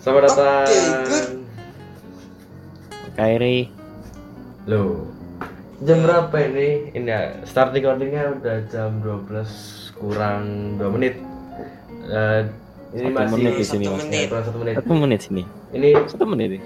Selamat 0.00 0.22
datang. 0.26 0.64
Oke, 0.64 0.80
good. 1.04 1.28
Kairi, 3.12 3.58
Loh. 4.64 5.04
Jam 5.80 6.04
berapa 6.04 6.36
ini? 6.42 6.92
Ini 6.92 7.08
ya, 7.08 7.20
start 7.44 7.72
recordingnya 7.72 8.36
udah 8.36 8.56
jam 8.68 9.00
12 9.00 9.48
kurang 9.94 10.42
2 10.76 10.88
menit. 10.90 11.16
Eh, 12.06 12.40
ini 12.92 13.08
Satu 13.08 13.16
masih 13.18 13.32
menit 13.34 13.52
di 13.54 13.64
sini, 13.64 13.84
Satu 13.84 13.92
Mas. 13.92 14.04
menit. 14.04 14.26
Ya, 14.26 14.40
satu 14.42 14.58
menit. 14.58 14.74
satu 14.76 14.92
menit 14.94 15.20
sini. 15.22 15.42
Ini 15.70 15.88
Satu 16.06 16.24
menit 16.26 16.50
ya? 16.50 16.62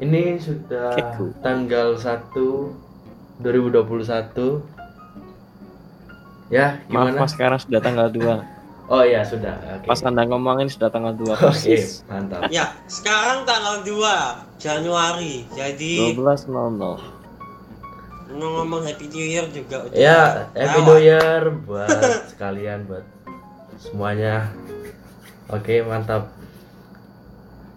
ini 0.00 0.22
sudah 0.40 0.96
Keku. 0.96 1.36
tanggal 1.40 1.92
1 1.92 2.72
2021. 3.38 4.64
Ya, 6.48 6.80
Maaf 6.88 7.12
gimana? 7.12 7.20
mas, 7.20 7.30
sekarang 7.30 7.60
sudah 7.60 7.78
tanggal 7.78 8.08
2 8.08 8.40
Oh 8.90 9.06
iya, 9.06 9.22
sudah. 9.22 9.54
Oke. 9.78 9.86
Pas 9.86 10.02
anda 10.02 10.26
ngomongin 10.26 10.66
sudah 10.66 10.90
tanggal 10.90 11.14
2 11.14 11.22
Oke, 11.30 11.38
persis 11.38 12.02
mantap. 12.10 12.50
Ya, 12.50 12.74
sekarang 12.90 13.46
tanggal 13.46 13.86
2 13.86 14.58
Januari. 14.58 15.46
Jadi 15.54 16.10
12.00 16.18 16.50
ngomong 18.30 18.82
Happy 18.86 19.06
New 19.10 19.26
Year 19.26 19.46
juga 19.50 19.86
udah 19.86 19.94
Ya, 19.98 20.46
happy 20.54 20.86
new 20.86 21.02
year 21.02 21.50
buat 21.66 21.90
sekalian 22.34 22.86
buat 22.86 23.02
semuanya. 23.78 24.50
Oke, 25.50 25.82
mantap. 25.86 26.30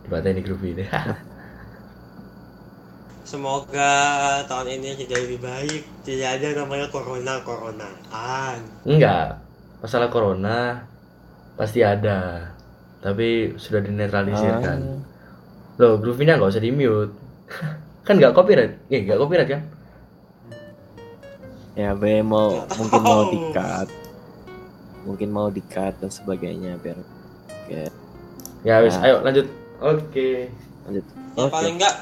Buat 0.09 0.25
ini 0.29 0.41
grup 0.41 0.61
ini. 0.69 0.85
Semoga 3.25 3.93
tahun 4.45 4.77
ini 4.81 4.97
jadi 5.05 5.25
lebih 5.25 5.41
baik. 5.41 5.81
Tidak 6.05 6.29
ada 6.41 6.65
namanya 6.65 6.89
corona 6.89 7.41
coronaan. 7.41 8.61
Enggak. 8.85 9.41
Masalah 9.81 10.09
corona 10.13 10.85
pasti 11.55 11.79
ada. 11.81 12.49
Tapi 13.03 13.59
sudah 13.59 13.83
dinetralisir 13.83 14.63
kan. 14.63 14.79
Ah, 14.79 14.99
Loh, 15.81 15.97
groove-nya 15.97 16.37
nggak 16.37 16.51
usah 16.53 16.63
di-mute. 16.63 17.13
kan 18.07 18.15
nggak 18.15 18.31
copyright. 18.31 18.73
Eh, 18.87 19.03
nggak 19.03 19.19
copyright 19.19 19.49
kan? 19.49 19.61
Ya 21.73 21.97
be 21.97 22.21
mau 22.21 22.69
mungkin 22.77 23.01
mau 23.01 23.25
di-cut 23.33 23.89
Mungkin 25.09 25.29
mau 25.33 25.49
di-cut 25.49 25.97
dan 25.97 26.13
sebagainya 26.13 26.77
biar 26.77 27.01
Oke, 27.49 27.89
Ya, 28.61 28.77
wis, 28.85 28.93
Nah. 29.01 29.09
ayo 29.09 29.15
lanjut. 29.25 29.49
Oke. 29.81 30.53
lanjut 30.85 31.01
Ya 31.33 31.41
Oke, 31.41 31.49
paling 31.49 31.73
enggak 31.81 31.95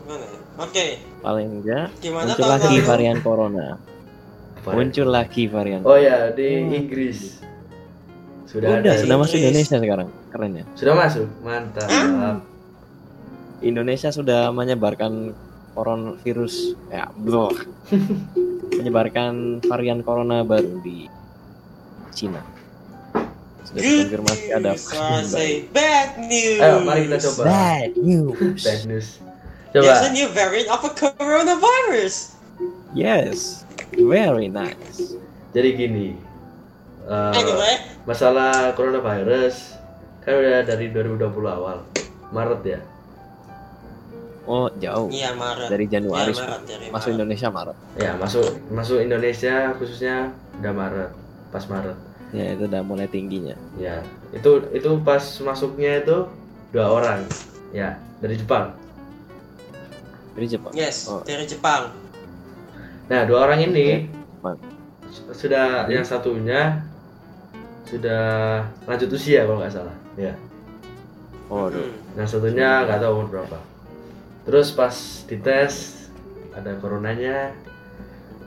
Gimana 0.00 0.24
ya? 0.24 0.38
Oke, 0.64 0.86
paling 1.20 1.48
enggak 1.60 1.86
gimana 2.00 2.32
muncul 2.32 2.48
lagi 2.48 2.76
varian 2.80 3.18
corona 3.20 3.66
Muncul 4.64 5.08
lagi 5.12 5.44
varian 5.44 5.84
Oh 5.84 6.00
ya, 6.00 6.32
di 6.32 6.48
Inggris. 6.72 7.40
Sudah 8.50 8.82
Udah, 8.82 8.92
ada. 8.92 8.98
sudah 8.98 9.16
masuk. 9.16 9.38
Indonesia 9.38 9.76
sekarang 9.78 10.08
Keren 10.34 10.52
ya 10.52 10.64
Sudah 10.74 10.94
masuk. 10.98 11.26
Mantap. 11.40 11.86
Indonesia 13.60 14.10
sudah 14.10 14.50
menyebarkan 14.50 15.36
coronavirus 15.70 16.74
ya 16.90 17.06
bro 17.14 17.52
menyebarkan 18.78 19.60
varian 19.62 20.02
corona 20.02 20.42
baru 20.42 20.80
di 20.82 21.06
Cina 22.10 22.42
sudah 23.62 23.78
Good 23.78 24.10
dikonfirmasi 24.10 24.46
ada 24.50 24.72
bad 25.70 26.10
news. 26.26 26.58
Ayo, 26.58 26.76
mari 26.82 27.06
kita 27.06 27.18
coba. 27.22 27.42
bad 27.46 27.90
news 27.94 28.62
Bad 28.66 28.80
news. 28.88 29.08
There's 29.70 29.86
Coba. 29.86 30.08
a 30.08 30.10
new 30.10 30.26
variant 30.34 30.68
of 30.68 30.82
a 30.82 30.90
coronavirus. 30.90 32.34
yes 32.90 33.62
very 33.94 34.50
nice 34.50 35.14
Jadi 35.50 35.68
gini. 35.76 36.08
Eh, 37.10 37.32
Anyway, 37.34 37.74
masalah 38.04 38.70
coronavirus 38.72 39.74
kan 40.20 40.32
udah 40.32 40.62
dari 40.62 40.88
2020 40.88 41.26
awal. 41.48 41.82
Maret 42.30 42.62
ya. 42.64 42.80
oh 44.42 44.66
jauh 44.76 45.06
iya 45.10 45.30
Maret. 45.32 45.68
dari 45.68 45.86
Januari 45.86 46.30
Iya, 46.30 46.40
Maret, 46.40 46.62
dari 46.64 46.86
masuk 46.88 46.94
Maret. 47.04 47.16
Indonesia 47.16 47.48
Maret 47.50 47.76
Ya, 47.96 48.10
masuk 48.16 48.44
masuk 48.68 48.98
Indonesia 48.98 49.54
khususnya 49.76 50.16
udah 50.58 50.72
Maret. 50.72 51.10
Pas 51.48 51.64
Maret. 51.66 51.96
ya 52.30 52.44
itu 52.48 52.62
udah 52.64 52.80
mulai 52.80 53.06
tingginya 53.06 53.54
Ya, 53.76 54.02
itu 54.30 54.50
itu 54.70 54.90
pas 55.00 55.18
masuknya 55.40 55.98
itu 55.98 56.16
dua 56.70 56.86
orang. 56.88 57.20
Ya, 57.70 57.94
dari 58.18 58.34
Jepang. 58.34 58.74
dari 60.32 60.46
Jepang 60.46 60.72
Yes, 60.72 61.06
Oh. 61.06 61.20
dari 61.20 61.42
Jepang. 61.44 61.90
Nah, 63.06 63.26
dua 63.26 63.44
orang 63.44 63.60
ini 63.64 64.06
Jepang. 64.06 64.56
sudah 65.32 65.86
yang 65.86 66.02
satunya 66.02 66.86
sudah 67.90 68.22
lanjut 68.86 69.10
usia 69.10 69.42
kalau 69.44 69.58
nggak 69.58 69.74
salah. 69.74 69.96
Ya. 70.14 70.38
oh 71.50 71.66
aduh. 71.66 71.82
Hmm. 71.82 72.14
Yang 72.22 72.28
satunya 72.38 72.86
nggak 72.86 72.98
tahu 73.02 73.12
umur 73.18 73.28
berapa. 73.28 73.58
Terus 74.46 74.70
pas 74.70 74.94
dites 75.26 75.74
ada 76.54 76.78
coronanya 76.78 77.50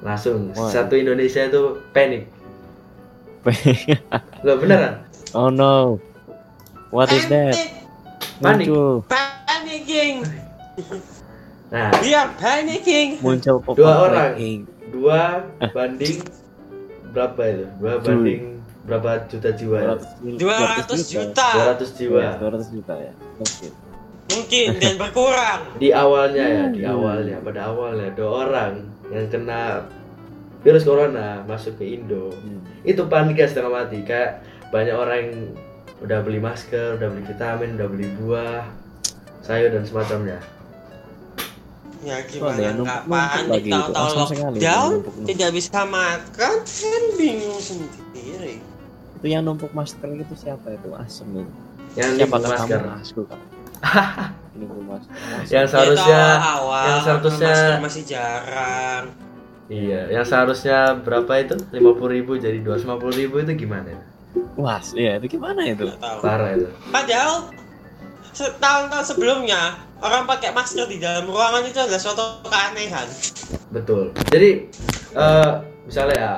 langsung 0.03 0.51
Wah. 0.55 0.71
satu 0.71 0.95
Indonesia 0.95 1.43
itu 1.47 1.83
panik. 1.91 2.27
Loh 4.47 4.55
beneran? 4.55 5.03
oh 5.35 5.51
no 5.51 5.99
what 6.95 7.11
is 7.11 7.27
that 7.27 7.51
Panik. 8.39 8.71
muncul 8.71 9.03
Panicking. 9.11 10.23
Nah, 11.73 11.89
We 12.05 12.13
are 12.13 12.29
panicking. 12.37 13.17
muncul 13.19 13.59
Dua 13.73 14.07
orang. 14.07 14.37
dua 14.93 15.43
banding 15.73 16.21
berapa 17.11 17.41
itu? 17.49 17.65
Dua 17.81 17.93
banding 17.99 18.52
berapa 18.83 19.09
juta 19.27 19.49
jiwa 19.51 19.77
ya? 19.79 19.93
200 20.21 20.37
200 20.37 21.31
200 21.31 21.97
jiwa. 21.97 22.19
Ya, 22.19 22.31
200 22.37 22.75
juta 22.75 22.93
ya. 22.95 23.11
Oke. 23.39 23.67
Mungkin 24.23 24.67
dan 24.81 24.93
berkurang. 24.95 25.61
Di 25.77 25.89
awalnya 25.91 26.45
ya, 26.45 26.63
di 26.67 26.81
Hmm. 26.83 26.93
awalnya 26.95 27.37
pada 27.39 27.71
awalnya 27.71 28.09
dua 28.11 28.29
orang 28.47 28.73
yang 29.07 29.27
kena 29.27 29.87
virus 30.61 30.83
corona 30.83 31.43
masuk 31.43 31.75
ke 31.75 31.95
Indo. 31.95 32.31
Hmm. 32.31 32.59
Itu 32.83 33.07
panik 33.07 33.35
ya 33.35 33.47
setengah 33.47 33.83
mati 33.83 34.03
kayak 34.03 34.43
banyak 34.71 34.95
orang 34.95 35.17
yang 35.19 35.31
udah 35.99 36.19
beli 36.19 36.39
masker, 36.39 36.99
udah 36.99 37.07
beli 37.07 37.23
vitamin, 37.23 37.79
udah 37.79 37.87
beli 37.87 38.07
buah, 38.17 38.63
sayur 39.39 39.71
dan 39.71 39.83
semacamnya. 39.83 40.39
Ya 42.03 42.19
Oh, 42.35 42.51
ada 42.51 42.59
yang 42.59 42.83
gimana 42.83 42.83
nggak 42.83 43.01
panik 43.07 43.63
tahu-tahu 43.63 44.11
lockdown 44.35 44.91
tidak 45.23 45.49
bisa 45.55 45.79
makan 45.87 46.55
kan 46.59 47.01
bingung 47.15 47.55
sendiri. 47.55 48.59
Itu 49.23 49.31
yang 49.31 49.47
numpuk 49.47 49.71
masker 49.71 50.03
itu 50.11 50.35
siapa 50.35 50.67
itu? 50.67 50.91
Asem 50.99 51.23
itu. 51.31 51.47
Yang 51.95 52.11
Siapa 52.19 52.35
masker. 52.43 52.81
kamu? 52.83 52.99
Asku. 52.99 53.21
Nimbun 54.53 54.83
masker. 54.83 55.11
Yang 55.47 55.47
Ya, 55.47 55.61
seharusnya 55.63 56.19
tahu 56.35 56.43
awal 56.59 56.83
yang 56.83 56.99
seharusnya- 56.99 57.79
masih 57.79 58.03
jarang. 58.03 59.03
Iya, 59.71 60.01
yang 60.11 60.25
seharusnya 60.27 60.77
berapa 60.99 61.31
itu? 61.39 61.55
50.000 61.71 62.35
jadi 62.35 62.59
250.000 62.59 63.39
itu 63.39 63.51
gimana? 63.57 63.95
Wah, 64.59 64.83
iya 64.91 65.15
itu 65.15 65.39
gimana 65.39 65.63
itu? 65.63 65.87
Nggak 65.87 66.03
tahu. 66.03 66.19
Parah 66.19 66.49
itu. 66.51 66.67
Padahal 66.91 67.47
tahun-tahun 68.35 69.05
sebelumnya 69.07 69.61
orang 70.03 70.27
pakai 70.27 70.51
masker 70.51 70.83
di 70.85 70.99
dalam 70.99 71.23
ruangan 71.25 71.63
itu 71.63 71.79
adalah 71.79 72.01
suatu 72.01 72.43
keanehan. 72.43 73.07
Betul. 73.71 74.11
Jadi 74.27 74.67
eh 75.15 75.51
misalnya 75.87 76.11
ya, 76.13 76.33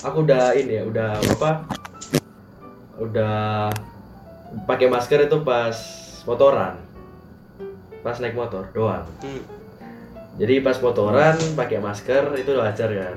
aku 0.00 0.22
udah 0.22 0.54
ini 0.54 0.78
ya, 0.78 0.82
udah 0.86 1.10
apa? 1.34 1.50
Udah 2.98 3.70
pakai 4.66 4.90
masker 4.90 5.30
itu 5.30 5.38
pas 5.42 5.76
motoran. 6.26 6.74
Pas 8.02 8.16
naik 8.18 8.34
motor 8.34 8.66
doang. 8.74 9.06
Hmm. 9.22 9.42
Jadi 10.38 10.62
pas 10.62 10.78
motoran 10.78 11.34
pakai 11.54 11.78
masker 11.78 12.30
itu 12.38 12.54
wajar 12.54 12.90
kan. 12.90 13.16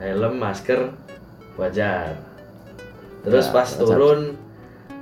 Helm, 0.00 0.36
masker 0.36 0.92
wajar. 1.56 2.16
Terus 3.24 3.46
Ya, 3.48 3.52
pas 3.52 3.68
wajar. 3.72 3.80
turun 3.80 4.20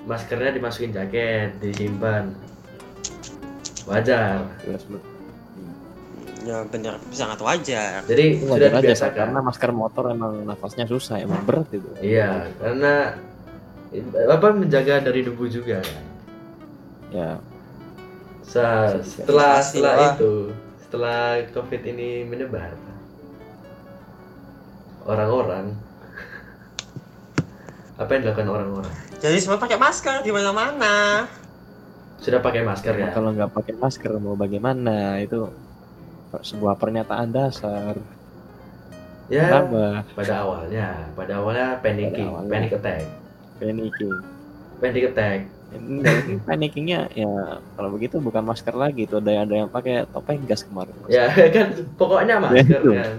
maskernya 0.06 0.50
dimasukin 0.54 0.90
jaket, 0.94 1.58
disimpan. 1.58 2.34
Wajar. 3.86 4.46
Ya 6.44 6.60
benar 6.68 7.00
sangat 7.08 7.40
wajar. 7.40 8.04
Jadi 8.04 8.44
sudah 8.44 8.52
wajar 8.52 8.70
aja 8.76 8.80
dibiasakan. 8.84 9.16
karena 9.16 9.38
masker 9.40 9.70
motor 9.72 10.04
emang 10.12 10.44
nafasnya 10.44 10.84
susah, 10.84 11.16
emang 11.16 11.40
berat 11.48 11.68
itu. 11.72 11.88
Iya, 12.04 12.52
karena 12.60 13.16
apa 14.26 14.46
menjaga 14.50 14.98
dari 15.00 15.22
debu 15.22 15.44
juga 15.46 15.78
kan. 15.78 16.04
Ya, 17.08 17.30
Sa- 18.42 18.98
setelah 19.00 19.62
setelah 19.62 19.94
lah. 19.94 20.10
itu, 20.12 20.50
setelah 20.80 21.20
covid 21.50 21.82
ini 21.84 22.22
menyebar, 22.24 22.74
orang-orang 25.04 25.74
apa 28.00 28.10
yang 28.10 28.20
dilakukan 28.22 28.48
orang-orang? 28.50 28.94
Jadi 29.18 29.36
semua 29.38 29.56
pakai 29.56 29.78
masker 29.78 30.20
di 30.20 30.30
mana-mana. 30.30 31.24
Sudah 32.18 32.40
pakai 32.40 32.64
masker 32.64 32.94
ya? 32.96 33.08
kalau 33.12 33.30
nggak 33.30 33.52
pakai 33.52 33.74
masker 33.76 34.10
mau 34.16 34.34
bagaimana? 34.34 35.20
Itu 35.20 35.52
sebuah 36.34 36.74
pernyataan 36.74 37.30
dasar. 37.30 37.94
Ya, 39.24 39.48
Kenapa? 39.48 40.04
pada 40.12 40.34
awalnya, 40.42 40.88
pada 41.14 41.32
awalnya 41.38 41.80
panicking, 41.80 42.28
Pada 42.28 42.44
awalnya. 42.44 42.52
panic 42.52 42.70
attack, 42.76 43.02
Panicking. 43.56 44.14
panic 44.76 45.04
attack. 45.06 45.38
Panikingnya 46.44 47.10
ya 47.10 47.30
kalau 47.72 47.90
begitu 47.90 48.18
bukan 48.18 48.42
masker 48.42 48.72
lagi 48.72 49.04
tuh 49.04 49.18
ada 49.18 49.42
ada 49.42 49.54
yang 49.56 49.68
pakai 49.68 50.06
topeng 50.06 50.42
gas 50.44 50.62
kemarin. 50.62 50.94
Ya 51.06 51.26
kan 51.54 51.68
pokoknya 51.94 52.38
masker 52.38 52.78
itu. 52.78 52.90
kan. 52.92 53.14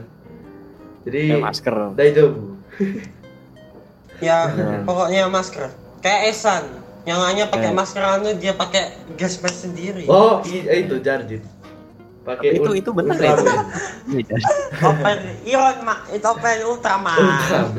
Jadi 1.03 1.21
Ya, 1.31 1.37
masker. 1.37 1.75
dah 1.91 2.05
itu. 2.05 2.25
Ya, 4.17 4.37
Hmm. 4.47 4.83
pokoknya 4.83 5.27
masker. 5.27 5.67
Kayak 5.99 6.21
Esan. 6.29 6.63
Yang 7.03 7.19
hanya 7.21 7.43
pakai 7.45 7.69
Eh. 7.69 7.75
masker 7.75 8.01
anu 8.01 8.29
dia 8.33 8.53
pakai 8.53 8.83
gas 9.13 9.37
mask 9.37 9.63
sendiri. 9.63 10.07
Oh, 10.07 10.39
i- 10.43 10.65
itu 10.81 10.97
Jarjit. 10.97 11.43
Pakai 12.23 12.57
Itu 12.57 12.73
itu 12.73 12.89
benar 12.89 13.13
ya. 13.15 13.35
Ultraman. 13.35 13.65
Iya, 14.07 14.21
jadi. 14.25 14.43
Topen 14.75 15.17
Iron 15.45 15.77
Ma, 15.83 15.95
eh, 16.09 16.17
topen 16.17 16.57
Ultraman. 16.65 17.17
Ultraman. 17.19 17.69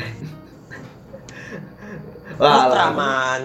Wah, 2.36 2.68
Ultraman. 2.68 3.40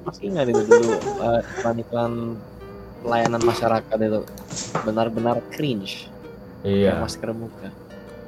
Masih 0.00 0.22
ingat 0.26 0.46
itu 0.46 0.62
dulu 0.62 0.94
eh, 0.96 1.40
iklan-iklan 1.52 2.12
pelayanan 3.00 3.42
masyarakat 3.42 3.98
itu 3.98 4.20
benar-benar 4.82 5.36
cringe. 5.50 6.06
Iya, 6.60 7.00
Masker 7.00 7.32
muka. 7.32 7.68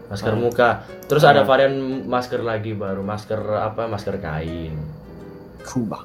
masker 0.09 0.35
Ah. 0.35 0.39
muka. 0.39 0.69
Terus 1.07 1.23
ada 1.23 1.41
varian 1.43 1.73
masker 2.05 2.41
lagi 2.41 2.73
baru, 2.73 3.01
masker 3.01 3.41
apa? 3.59 3.87
Masker 3.87 4.17
kain. 4.19 4.77
Scuba. 5.63 6.05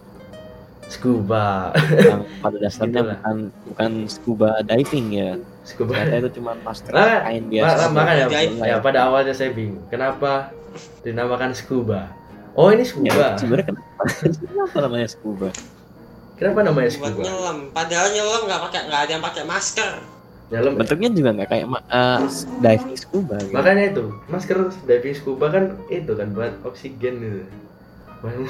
Scuba. 0.88 1.76
Yang 1.76 2.24
pada 2.40 2.58
dasarnya 2.58 2.88
Gitulah. 2.94 3.16
bukan 3.20 3.38
bukan 3.68 3.92
scuba 4.08 4.50
diving 4.64 5.08
ya. 5.12 5.32
Scuba. 5.62 5.92
Ternyata 5.98 6.16
itu 6.22 6.30
cuma 6.38 6.56
masker 6.58 6.94
Ah, 6.94 7.20
kain 7.26 7.44
biasa. 7.46 7.92
makanya 7.92 8.26
Guys. 8.30 8.52
ya 8.56 8.76
pada 8.80 9.00
awalnya 9.04 9.34
saya 9.34 9.52
bingung 9.52 9.84
kenapa 9.88 10.56
dinamakan 11.02 11.52
scuba 11.52 12.08
oh 12.58 12.70
ini 12.70 12.82
Ya, 12.82 12.90
scuba 12.90 13.26
sebenarnya 13.38 13.66
kenapa? 13.68 14.02
kenapa 14.34 14.78
namanya 14.82 15.08
scuba? 15.08 15.50
kenapa 16.36 16.60
namanya 16.62 16.90
Buat 16.92 16.98
scuba 17.08 17.22
nyelam. 17.24 17.58
Padahal 17.72 18.08
nyelam 18.12 18.42
nggak 18.44 18.62
pakai 18.64 18.80
nggak 18.84 19.00
ada 19.00 19.12
yang 19.12 19.24
pakai 19.24 19.44
masker. 19.44 19.92
dalam 20.48 20.72
Bentuknya 20.74 21.10
juga 21.12 21.30
nggak 21.34 21.50
kayak 21.50 21.66
eh, 21.68 22.20
diving 22.58 22.96
scuba 22.96 23.36
gitu. 23.38 23.52
makanya 23.52 23.84
itu 23.86 24.04
masker 24.26 24.58
diving 24.82 25.12
scuba 25.14 25.46
kan 25.50 25.64
itu 25.88 26.08
kan 26.10 26.28
buat 26.32 26.54
oksigen 26.64 27.16
gitu 27.20 27.44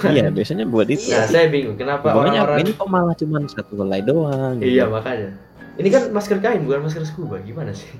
Iya, 0.06 0.31
biasanya 0.31 0.63
buat 0.63 0.88
itu. 0.88 1.12
nah 1.12 1.25
saya 1.25 1.50
bingung 1.50 1.75
kenapa 1.75 2.07
Pokoknya 2.07 2.39
orang-orang 2.39 2.60
ini 2.63 2.71
kok 2.71 2.88
malah 2.88 3.12
cuma 3.13 3.44
satu 3.44 3.74
helai 3.77 4.00
doang. 4.00 4.56
gitu. 4.57 4.69
iya 4.69 4.86
makanya 4.86 5.36
ini 5.75 5.89
kan 5.89 6.07
masker 6.10 6.38
kain 6.38 6.63
bukan 6.63 6.86
masker 6.86 7.03
scuba 7.03 7.42
gimana 7.42 7.74
sih 7.74 7.92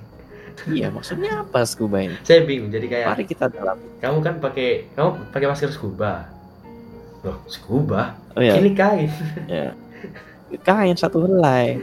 Iya, 0.66 0.90
maksudnya 0.90 1.46
apa 1.46 1.62
scuba 1.64 2.02
ini? 2.02 2.18
saya 2.22 2.42
bingung 2.42 2.68
jadi 2.68 2.86
kayak 2.86 3.06
Mari 3.14 3.24
kita 3.26 3.46
dalam. 3.48 3.78
kamu 3.98 4.18
kan 4.20 4.36
pakai 4.40 4.90
kamu 4.92 5.10
pakai 5.30 5.48
masker 5.48 5.70
scuba 5.70 6.28
loh 7.22 7.38
scuba 7.46 8.18
Oh 8.34 8.42
ya, 8.42 8.56
ini 8.56 8.72
kain 8.72 9.10
ya. 9.46 9.74
Kain 10.60 10.94
satu 10.94 11.22
helai. 11.22 11.82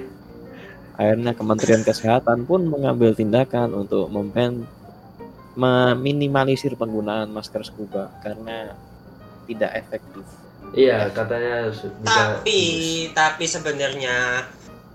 Akhirnya 0.94 1.34
Kementerian 1.34 1.82
Kesehatan 1.82 2.44
pun 2.44 2.62
mengambil 2.64 3.10
tindakan 3.10 3.74
untuk 3.74 4.06
mempen 4.06 4.62
meminimalisir 5.54 6.74
penggunaan 6.74 7.28
masker 7.28 7.62
scuba 7.62 8.10
karena 8.20 8.74
tidak 9.44 9.70
efektif. 9.76 10.24
iya 10.72 11.06
katanya 11.08 11.70
bisa 11.70 11.90
Tapi 12.02 12.60
tapi 13.10 13.44
sebenarnya 13.44 14.42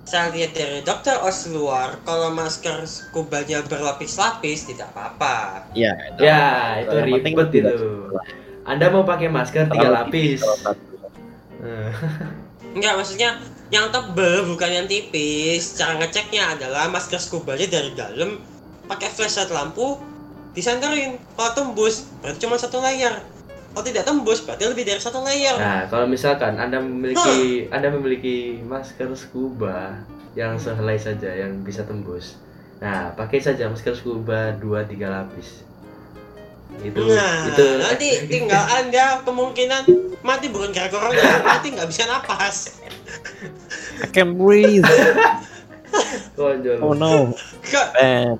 saya 0.10 0.34
lihat 0.34 0.58
dari 0.58 0.82
dokter 0.82 1.14
Osluar 1.22 2.02
kalau 2.02 2.34
masker 2.34 2.90
skubanya 2.90 3.62
berlapis-lapis 3.62 4.66
tidak 4.66 4.90
apa-apa. 4.98 5.70
Ya, 5.78 5.94
Ya, 6.18 6.82
itu 6.82 6.98
Yang 6.98 7.22
penting 7.22 7.34
ribet 7.38 7.50
tidak 7.54 7.74
itu. 7.78 7.92
Anda 8.66 8.86
mau 8.90 9.06
pakai 9.06 9.30
masker 9.30 9.70
tiga 9.70 9.90
lapis. 9.94 10.42
satu. 10.42 10.74
Eh, 11.62 11.94
Enggak, 12.76 13.02
maksudnya 13.02 13.38
yang 13.70 13.94
tebel 13.94 14.50
bukan 14.50 14.70
yang 14.70 14.86
tipis. 14.90 15.78
Cara 15.78 15.98
ngeceknya 16.02 16.58
adalah 16.58 16.90
masker 16.90 17.22
skubanya 17.22 17.70
dari 17.70 17.94
dalam 17.94 18.42
pakai 18.90 19.10
flashlight 19.14 19.54
lampu 19.54 20.02
disandarin. 20.58 21.22
Kalau 21.38 21.52
tembus 21.54 22.10
berarti 22.22 22.42
cuma 22.46 22.58
satu 22.58 22.82
layer. 22.82 23.22
Kalau 23.70 23.86
tidak 23.86 24.04
tembus 24.04 24.42
berarti 24.44 24.66
lebih 24.66 24.84
dari 24.84 25.02
satu 25.02 25.22
layer. 25.22 25.56
Nah, 25.56 25.86
kalau 25.88 26.10
misalkan 26.10 26.58
Anda 26.58 26.82
memiliki 26.82 27.70
Anda 27.70 27.94
memiliki 27.94 28.60
masker 28.66 29.14
scuba 29.14 30.02
yang 30.34 30.58
sehelai 30.58 30.98
saja 30.98 31.30
yang 31.30 31.62
bisa 31.62 31.86
tembus. 31.86 32.38
Nah, 32.82 33.14
pakai 33.14 33.44
saja 33.44 33.70
masker 33.70 33.94
scuba 33.94 34.58
2 34.58 34.90
3 34.90 34.98
lapis. 35.06 35.68
Itu 36.80 37.02
Nah, 37.12 37.50
itu 37.50 37.66
nanti 37.82 38.10
tinggal 38.32 38.64
anda 38.72 39.20
kemungkinan 39.26 39.84
mati 40.24 40.48
bukan 40.48 40.72
gara 40.72 40.88
corona, 40.88 41.22
mati 41.50 41.76
nggak 41.76 41.90
bisa 41.90 42.08
napas. 42.08 42.80
I 44.00 44.08
can 44.10 44.40
breathe. 44.40 44.86
Konjol. 46.38 46.80
Oh 46.80 46.94
no. 46.94 47.34
Bad. 47.74 48.38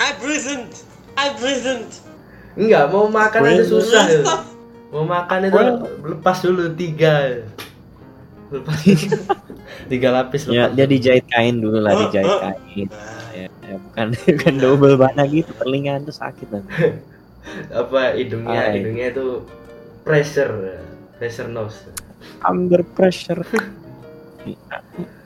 I 0.00 0.10
breathed, 0.18 0.74
I 1.14 1.26
breathed. 1.38 2.03
Enggak, 2.54 2.84
mau 2.88 3.06
makan 3.06 3.40
aja 3.42 3.54
Well, 3.56 3.70
susah 3.72 4.04
itu. 4.06 4.24
Mau 4.90 5.02
makan 5.02 5.38
itu 5.44 5.58
lepas 6.06 6.38
dulu 6.38 6.70
tiga. 6.70 7.42
Lepas 8.46 8.78
tiga 9.90 10.08
lapis 10.12 10.46
Ya, 10.46 10.70
lepas. 10.70 10.78
dia 10.78 10.86
dijahit 10.86 11.26
kain 11.26 11.58
dulu 11.58 11.82
lah, 11.82 11.98
dijahit 11.98 12.30
kain. 12.30 12.88
Ya, 13.34 13.48
ya, 13.50 13.74
bukan 13.80 14.14
bukan 14.38 14.54
double 14.56 14.94
bana 14.94 15.26
gitu, 15.26 15.50
telinga 15.56 15.98
itu 15.98 16.14
sakit 16.14 16.46
nanti. 16.48 16.70
apa 17.68 18.14
hidungnya 18.14 18.60
Hai. 18.62 18.78
hidungnya 18.78 19.10
itu 19.10 19.42
pressure 20.00 20.78
pressure 21.18 21.50
nose. 21.50 21.90
Under 22.40 22.86
pressure. 22.86 23.42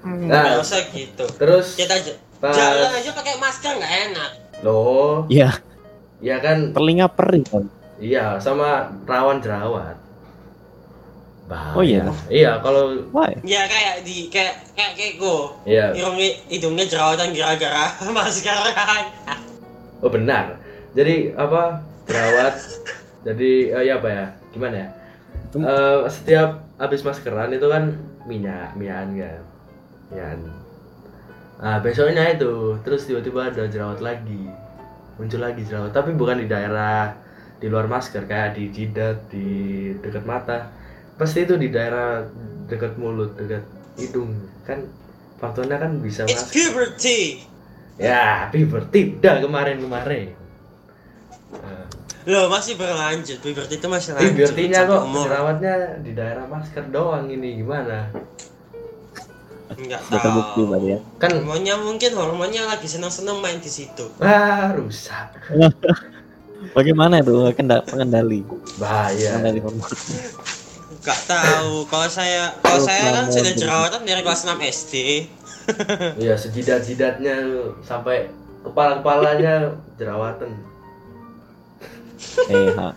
Nggak 0.00 0.25
Nah, 0.25 0.58
usah 0.58 0.80
gitu. 0.88 1.28
terus 1.36 1.76
Kita 1.76 1.92
pas 2.40 2.56
jalan 2.56 2.88
aja 2.90 3.10
pakai 3.12 3.36
masker 3.36 3.72
nggak 3.76 3.94
enak. 4.08 4.30
loh, 4.58 5.28
Ya, 5.28 5.60
ya 6.19 6.37
kan 6.43 6.75
telinga 6.75 7.06
perih 7.11 7.44
kan. 7.47 7.65
Iya, 7.99 8.38
sama 8.38 8.94
rawan 9.06 9.43
jerawat. 9.43 9.99
Bahaya. 11.49 11.75
Oh 11.75 11.82
iya? 11.82 12.05
Iya, 12.29 12.53
kalau 12.61 13.09
Why? 13.11 13.35
Ya 13.43 13.65
kayak 13.65 14.05
di 14.05 14.29
kayak 14.29 14.69
kayak 14.76 14.93
keko. 14.94 15.56
iya. 15.65 15.97
Hidungnya, 15.97 16.31
hidungnya 16.53 16.85
jerawatan 16.87 17.32
gara-gara 17.32 17.88
masker 18.17 18.59
kan. 18.76 19.05
Oh 20.05 20.12
benar. 20.12 20.61
Jadi 20.93 21.32
apa? 21.35 21.82
Jerawat. 22.06 22.55
jadi 23.26 23.50
eh, 23.75 23.82
ya 23.88 23.99
apa 23.99 24.09
ya? 24.09 24.26
Gimana 24.55 24.76
ya? 24.76 24.88
Eh, 25.56 25.99
setiap 26.12 26.62
habis 26.76 27.00
maskeran 27.03 27.50
itu 27.50 27.67
kan 27.67 27.97
minyak, 28.29 28.76
minyakan 28.76 29.17
kan. 29.17 29.41
Minyakan. 30.12 30.40
Nah, 31.59 31.76
besoknya 31.83 32.31
itu 32.31 32.78
terus 32.87 33.09
tiba-tiba 33.09 33.50
ada 33.50 33.66
jerawat 33.66 33.99
lagi. 33.99 34.47
Muncul 35.18 35.42
lagi 35.42 35.66
jerawat, 35.66 35.90
tapi 35.90 36.14
bukan 36.14 36.38
di 36.38 36.46
daerah 36.46 37.10
di 37.58 37.66
luar 37.66 37.90
masker 37.90 38.25
kayak 38.30 38.54
di 38.54 38.70
jidat, 38.70 39.26
di 39.26 39.46
dekat 39.98 40.22
mata. 40.22 40.70
Pasti 41.18 41.42
itu 41.42 41.58
di 41.58 41.75
daerah 41.75 42.22
dekat 42.70 42.94
mulut, 42.94 43.34
dekat 43.34 43.66
hidung. 43.98 44.38
Kan 44.62 44.87
faktornya 45.42 45.82
kan 45.82 45.98
bisa 45.98 46.22
It's 46.30 46.46
masuk. 46.46 46.54
puberty. 46.54 47.42
Ya, 47.98 48.46
puberty 48.54 49.18
dah 49.18 49.42
kemarin-kemarin. 49.42 50.38
Loh 52.28 52.46
masih 52.46 52.78
berlanjut, 52.78 53.42
puberty 53.42 53.82
itu 53.82 53.88
masih 53.90 54.14
lanjut. 54.14 54.30
Puberty-nya 54.37 54.87
sampai 54.87 54.94
kok 54.94 55.26
jerawatnya 55.26 55.75
di 56.04 56.12
daerah 56.14 56.44
masker 56.46 56.84
doang 56.94 57.26
ini 57.26 57.58
gimana? 57.58 58.12
Enggak 59.76 60.00
Sudah 60.08 60.20
terbukti 60.25 60.60
tahu. 60.64 60.70
berarti 60.72 60.88
ya. 60.88 60.98
Kan 61.20 61.30
Hormonnya 61.37 61.75
mungkin 61.76 62.10
hormonnya 62.16 62.62
lagi 62.64 62.88
senang-senang 62.88 63.38
main 63.44 63.60
di 63.60 63.68
situ. 63.68 64.08
ah 64.22 64.72
rusak. 64.72 65.37
Bagaimana 66.76 67.20
itu 67.22 67.32
pengendali? 67.87 68.42
Bahaya. 68.80 69.37
Pengendali 69.37 69.60
hormon. 69.60 69.88
Enggak 70.98 71.20
tahu. 71.28 71.87
Kalau 71.88 72.08
saya 72.10 72.52
kalau 72.60 72.80
Oh, 72.80 72.84
saya 72.84 73.02
kan 73.12 73.25
sudah 73.30 73.52
jerawatan 73.54 74.02
dari 74.04 74.20
kelas 74.25 74.42
6 74.46 74.56
SD. 74.60 74.94
Iya, 76.16 76.32
sejidat-jidatnya 76.32 77.44
sampai 77.84 78.32
kepala-kepalanya 78.64 79.76
jerawatan. 80.00 80.56
Eh, 82.48 82.72
ha. 82.72 82.96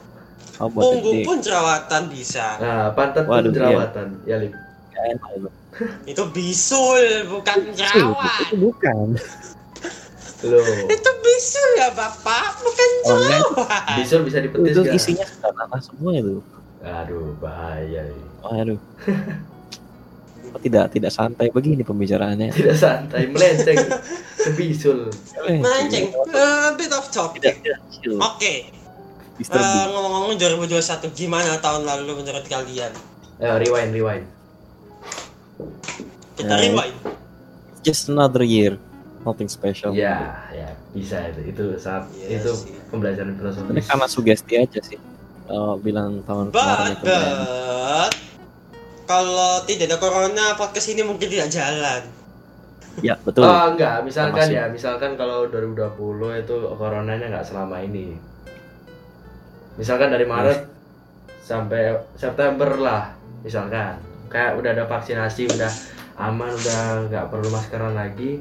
Oh, 0.55 0.71
Punggung 0.71 1.19
pun 1.27 1.43
jerawatan 1.43 2.07
bisa. 2.07 2.55
Nah, 2.63 2.95
pantat 2.95 3.27
pun 3.27 3.43
iya. 3.43 3.51
jerawatan. 3.51 4.07
Ya, 4.23 4.35
Lip. 4.39 4.55
Enak 5.03 5.29
itu. 5.33 5.49
Itu 6.05 6.23
bisul, 6.29 7.01
bukan 7.27 7.57
jerawat. 7.73 8.33
itu 8.43 8.55
bukan. 8.59 9.17
Loh. 10.41 10.65
Itu 10.87 11.11
bisul 11.21 11.69
ya 11.77 11.89
Bapak, 11.91 12.59
bukan 12.59 12.89
Oh, 13.03 13.17
jerawat. 13.17 13.83
Bisul 13.97 14.21
bisa 14.21 14.37
dipetis 14.39 14.73
Itu 14.73 14.81
nggak? 14.81 14.95
isinya 14.95 15.25
tanah 15.39 15.79
semua 15.79 16.11
itu. 16.13 16.41
Aduh, 16.81 17.37
bahaya. 17.37 18.01
ini. 18.03 18.25
Waduh. 18.41 18.79
Kok 20.51 20.59
tidak 20.59 20.91
tidak 20.91 21.09
santai 21.09 21.47
begini 21.47 21.79
pembicaraannya. 21.79 22.51
Tidak 22.51 22.75
santai, 22.75 23.29
melenceng 23.29 23.77
ke 24.35 24.49
bisul. 24.51 25.07
Eh, 25.45 25.57
Melenceng, 25.57 26.09
a 26.27 26.73
bit 26.73 26.91
of 26.91 27.05
topic. 27.07 27.61
Oke, 28.19 28.53
Disturbing. 29.37 29.63
eh, 29.63 29.85
ngomong-ngomong 29.87 30.35
2021 30.35 31.07
gimana 31.13 31.55
tahun 31.57 31.85
lalu 31.85 32.19
menurut 32.19 32.43
kalian? 32.45 32.91
Eh, 33.37 33.55
rewind, 33.57 33.93
rewind. 33.93 34.25
Kita 36.33 36.53
rewind. 36.55 36.95
Just 37.81 38.07
another 38.07 38.41
year. 38.41 38.77
Nothing 39.21 39.45
special. 39.45 39.93
Ya, 39.93 40.33
ya 40.49 40.73
bisa 40.91 41.21
itu. 41.27 41.41
Itu 41.47 41.63
saat 41.77 42.09
Iya 42.11 42.41
itu 42.41 42.51
sih. 42.57 42.73
pembelajaran 42.89 43.31
Ini 43.31 43.37
filosofis. 43.37 43.85
karena 43.85 44.07
sugesti 44.07 44.53
aja 44.57 44.79
sih. 44.81 44.97
Kalau 45.45 45.77
bilang 45.77 46.23
tahun 46.23 46.49
kemarin 46.49 46.55
But, 46.55 46.89
itu 46.91 47.03
keren. 47.05 47.35
but 47.35 48.13
kalau 49.03 49.51
tidak 49.67 49.85
ada 49.87 49.97
corona, 49.97 50.45
podcast 50.55 50.87
ini 50.87 51.03
mungkin 51.03 51.27
tidak 51.27 51.49
jalan. 51.49 52.01
Ya 52.99 53.15
betul. 53.17 53.43
Oh 53.43 53.65
enggak, 53.69 54.01
misalkan 54.01 54.47
Masih. 54.47 54.57
ya, 54.57 54.65
misalkan 54.67 55.15
kalau 55.15 55.47
2020 55.47 55.95
itu 56.37 56.55
coronanya 56.71 57.27
nggak 57.29 57.45
selama 57.45 57.79
ini. 57.79 58.15
Misalkan 59.75 60.11
dari 60.11 60.23
Maret 60.23 60.67
sampai 61.41 61.81
September 62.15 62.69
lah, 62.75 63.11
misalkan. 63.41 63.99
Kayak 64.31 64.51
udah 64.57 64.69
ada 64.71 64.85
vaksinasi, 64.87 65.51
udah 65.51 65.71
aman, 66.17 66.49
udah 66.49 66.79
nggak 67.05 67.25
perlu 67.27 67.51
maskeran 67.51 67.93
lagi. 67.93 68.39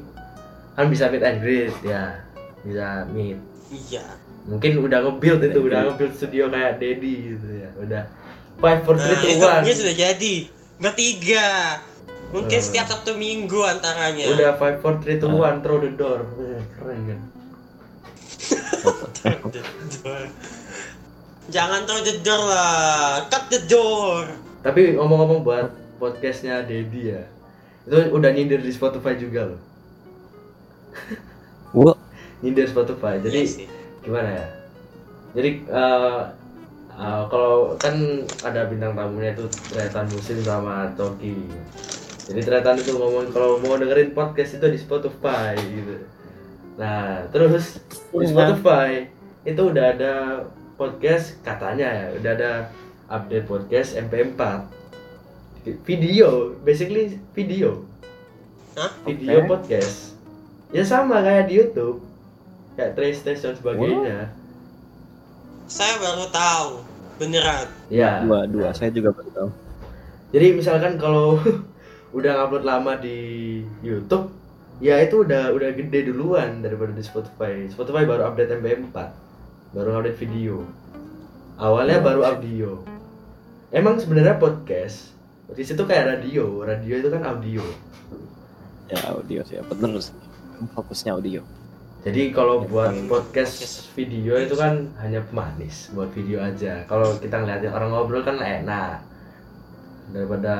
Kan 0.73 0.87
bisa 0.87 1.11
meet 1.11 1.21
and 1.21 1.43
greet 1.43 1.75
ya. 1.83 2.15
Bisa 2.63 3.03
meet. 3.11 3.35
Iya. 3.67 4.03
Mungkin 4.41 4.81
udah 4.81 5.05
nge-build 5.05 5.41
itu, 5.43 5.59
and 5.59 5.67
udah 5.67 5.79
nge-build 5.85 6.13
studio 6.15 6.47
kayak 6.47 6.79
Dedi 6.79 7.35
gitu 7.35 7.47
ya. 7.59 7.69
Udah 7.77 8.03
five 8.57 8.81
four 8.81 8.95
three 8.95 9.13
Nah, 9.13 9.21
two 9.21 9.31
itu 9.35 9.45
one. 9.45 9.63
sudah 9.67 9.95
jadi. 9.95 10.35
Bertiga. 10.81 11.47
Mungkin 12.31 12.57
Hmm. 12.57 12.65
setiap 12.65 12.87
Sabtu 12.87 13.11
Minggu 13.13 13.59
antaranya. 13.61 14.25
Udah 14.31 14.55
five 14.55 14.79
four 14.79 14.95
three 14.97 15.19
two 15.19 15.27
Ah. 15.29 15.51
one 15.51 15.59
through 15.59 15.83
the 15.83 15.91
door. 15.93 16.23
Eh, 16.39 16.63
Keren 16.73 16.99
kan? 17.05 17.19
Jangan 21.51 21.83
throw 21.83 21.99
the 21.99 22.15
door 22.23 22.41
lah. 22.47 23.27
Cut 23.27 23.51
the 23.51 23.59
door. 23.67 24.23
Tapi 24.61 24.95
ngomong-ngomong 24.95 25.43
buat 25.43 25.67
podcastnya 26.01 26.65
Dedi 26.65 27.13
ya, 27.13 27.21
itu 27.85 28.09
udah 28.09 28.33
nyindir 28.33 28.57
di 28.57 28.73
Spotify 28.73 29.13
juga 29.15 29.53
loh. 29.53 29.61
Wah, 31.71 31.95
Nyindir 32.41 32.67
Spotify. 32.67 33.21
Jadi 33.21 33.37
Iya 33.37 33.47
sih. 33.47 33.67
gimana 34.01 34.29
ya? 34.33 34.47
Jadi 35.31 35.49
eh, 35.63 36.21
eh, 36.91 37.23
kalau 37.29 37.77
kan 37.77 37.95
ada 38.41 38.65
bintang 38.65 38.91
tamunya 38.91 39.31
itu 39.31 39.45
Tretan 39.69 40.09
Musim 40.09 40.41
sama 40.41 40.89
Toki. 40.93 41.37
Jadi 42.27 42.41
Tretan 42.41 42.75
itu 42.75 42.91
ngomong 42.91 43.29
kalau 43.29 43.61
mau 43.61 43.77
dengerin 43.77 44.11
podcast 44.11 44.57
itu 44.57 44.67
di 44.67 44.75
Spotify 44.75 45.53
gitu. 45.55 46.01
Nah 46.75 47.23
terus 47.29 47.79
di 48.11 48.25
Iya. 48.25 48.31
Spotify 48.33 48.89
itu 49.41 49.61
udah 49.61 49.85
ada 49.95 50.13
podcast 50.75 51.39
katanya 51.39 51.87
ya, 51.87 52.05
udah 52.19 52.31
ada 52.35 52.51
update 53.07 53.45
podcast 53.45 53.95
MP4 53.95 54.41
video, 55.63 56.57
basically 56.65 57.21
video, 57.37 57.85
Hah? 58.73 58.91
video 59.05 59.45
Oke. 59.45 59.49
podcast. 59.49 60.17
Ya 60.71 60.81
sama 60.87 61.21
kayak 61.21 61.51
di 61.51 61.53
YouTube, 61.61 62.01
kayak 62.73 62.95
trace 62.97 63.21
test 63.21 63.43
dan 63.45 63.53
sebagainya. 63.53 64.31
Saya 65.69 65.99
baru 66.01 66.25
tahu. 66.31 66.69
Beneran. 67.21 67.69
Ya. 67.93 68.25
dua 68.25 68.49
dua. 68.49 68.73
Saya 68.73 68.89
juga 68.89 69.13
baru 69.13 69.29
tahu. 69.29 69.49
Jadi 70.33 70.47
misalkan 70.57 70.97
kalau 70.97 71.37
udah 72.17 72.33
upload 72.47 72.65
lama 72.65 72.97
di 72.97 73.61
YouTube, 73.85 74.33
ya 74.81 74.97
itu 74.97 75.21
udah 75.21 75.53
udah 75.53 75.69
gede 75.77 76.09
duluan 76.09 76.65
daripada 76.65 76.95
di 76.95 77.03
Spotify. 77.05 77.69
Spotify 77.69 78.07
baru 78.09 78.31
update 78.31 78.57
MP4, 78.57 78.97
baru 79.77 80.01
update 80.01 80.17
video. 80.17 80.65
Awalnya 81.61 82.01
baru 82.01 82.25
audio. 82.25 82.81
Emang 83.69 84.01
sebenarnya 84.01 84.41
podcast 84.41 85.13
di 85.51 85.63
situ 85.63 85.81
kayak 85.81 86.05
radio. 86.17 86.63
Radio 86.63 86.93
itu 86.97 87.09
kan 87.09 87.21
audio. 87.23 87.63
Ya 88.87 88.99
audio 89.09 89.39
sih, 89.43 89.55
ya, 89.55 89.63
bener 89.63 89.99
sih. 89.99 90.15
Fokusnya 90.71 91.15
audio. 91.15 91.41
Jadi 92.01 92.33
kalau 92.33 92.65
Ya, 92.65 92.67
buat 92.67 92.91
kan. 92.91 93.05
podcast 93.07 93.61
video 93.93 94.33
itu 94.35 94.57
kan 94.57 94.89
hanya 94.97 95.21
pemanis 95.21 95.93
buat 95.93 96.09
video 96.09 96.41
aja. 96.41 96.81
Kalau 96.85 97.13
kita 97.15 97.37
ngeliatin 97.37 97.69
orang 97.69 97.93
ngobrol 97.93 98.25
kan 98.25 98.41
enak 98.41 99.05
daripada 100.09 100.53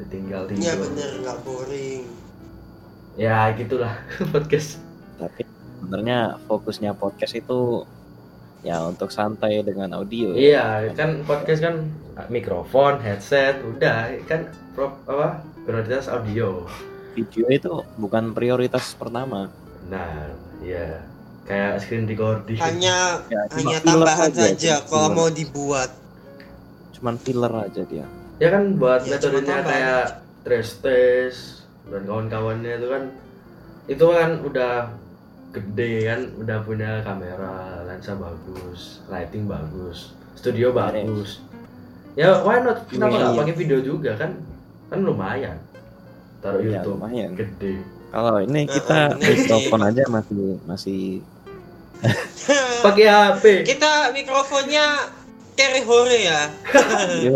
ditinggal 0.00 0.48
tidur. 0.48 0.64
Iya 0.64 0.74
bener, 0.80 1.08
nggak 1.20 1.38
boring. 1.44 2.02
Ya 3.16 3.52
gitulah 3.52 3.92
podcast. 4.32 4.80
Tapi 5.20 5.44
sebenarnya 5.78 6.40
fokusnya 6.48 6.96
podcast 6.96 7.36
itu 7.36 7.84
ya 8.66 8.82
untuk 8.82 9.08
santai 9.08 9.62
dengan 9.62 9.94
audio. 9.94 10.34
ya. 10.34 10.36
Iya, 10.36 10.64
kan 10.92 11.22
podcast 11.22 11.62
kan 11.62 11.74
mikrofon, 12.26 12.98
headset, 12.98 13.62
udah 13.62 14.10
kan 14.26 14.50
pro, 14.74 14.90
apa 15.06 15.38
prioritas 15.62 16.10
audio. 16.10 16.66
Video 17.14 17.46
itu 17.48 17.70
bukan 17.96 18.34
prioritas 18.34 18.92
pertama. 18.92 19.48
Nah, 19.86 20.34
iya 20.58 21.00
kayak 21.46 21.78
screen 21.78 22.04
recording. 22.04 22.58
Hanya 22.58 23.22
Ya, 23.26 23.40
hanya 23.54 23.78
tambahan 23.80 24.28
aja, 24.28 24.50
saja 24.50 24.74
kalau 24.84 25.06
filler. 25.06 25.16
mau 25.16 25.28
dibuat. 25.30 25.90
Cuman 26.92 27.14
filler 27.16 27.52
aja 27.62 27.82
dia. 27.86 28.06
Ya 28.36 28.48
kan 28.50 28.74
buat 28.74 29.06
Ya, 29.06 29.16
metodenya 29.16 29.62
kayak 29.62 30.04
trace 30.42 30.74
test 30.82 31.40
dan 31.86 32.02
kawan-kawannya 32.02 32.72
itu 32.76 32.88
kan 32.90 33.02
itu 33.86 34.04
kan 34.04 34.30
udah 34.42 34.74
gede 35.56 35.92
kan, 36.04 36.20
udah 36.36 36.58
punya 36.60 36.90
kamera, 37.00 37.56
lensa 37.82 38.12
bagus, 38.12 39.00
lighting 39.06 39.44
bagus, 39.44 40.12
studio 40.34 40.70
bagus. 40.70 41.40
Ya 42.12 42.40
why 42.40 42.60
not? 42.60 42.84
Kenapa 42.86 43.12
nggak 43.14 43.30
Iya. 43.30 43.40
pakai 43.40 43.54
video 43.56 43.78
juga 43.80 44.12
kan? 44.14 44.36
Kan 44.86 45.00
lumayan. 45.00 45.56
Taruh 46.38 46.60
Iya, 46.60 46.80
YouTube 46.80 46.96
lumayan. 46.98 47.30
gede. 47.32 47.74
Kalau 48.06 48.38
ini 48.38 48.60
Eh, 48.60 48.66
kita 48.70 48.98
eh, 49.12 49.34
mikrofon 49.34 49.82
aja 49.82 50.02
masih 50.06 50.40
masih 50.64 51.00
Pakai 52.84 53.04
HP. 53.04 53.44
Kita 53.64 54.12
mikrofonnya 54.12 55.10
carry 55.52 55.80
hore 55.82 56.18
ya. 56.22 56.40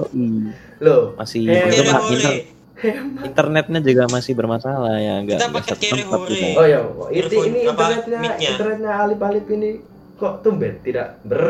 Loh, 0.80 1.12
masih 1.14 1.44
Eh, 1.44 1.60
Carry 1.60 1.76
juga 1.78 1.96
hore. 1.98 2.34
Inter- 2.82 3.26
internetnya 3.26 3.80
juga 3.80 4.04
masih 4.06 4.32
bermasalah 4.32 4.96
ya 4.96 5.14
enggak 5.16 5.36
Kita 5.36 5.48
pakai 5.50 5.74
carry 5.76 6.02
juga. 6.02 6.16
Oh 6.54 6.64
ya, 6.64 6.80
ini, 7.10 7.36
ini 7.42 7.58
internetnya 7.64 8.18
mic-nya? 8.18 8.48
internetnya 8.50 8.92
Alip-Alip 8.98 9.46
ini 9.50 9.70
kok 10.16 10.34
tumben 10.40 10.76
tidak 10.80 11.16
ber 11.22 11.42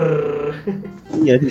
Iya, 1.12 1.42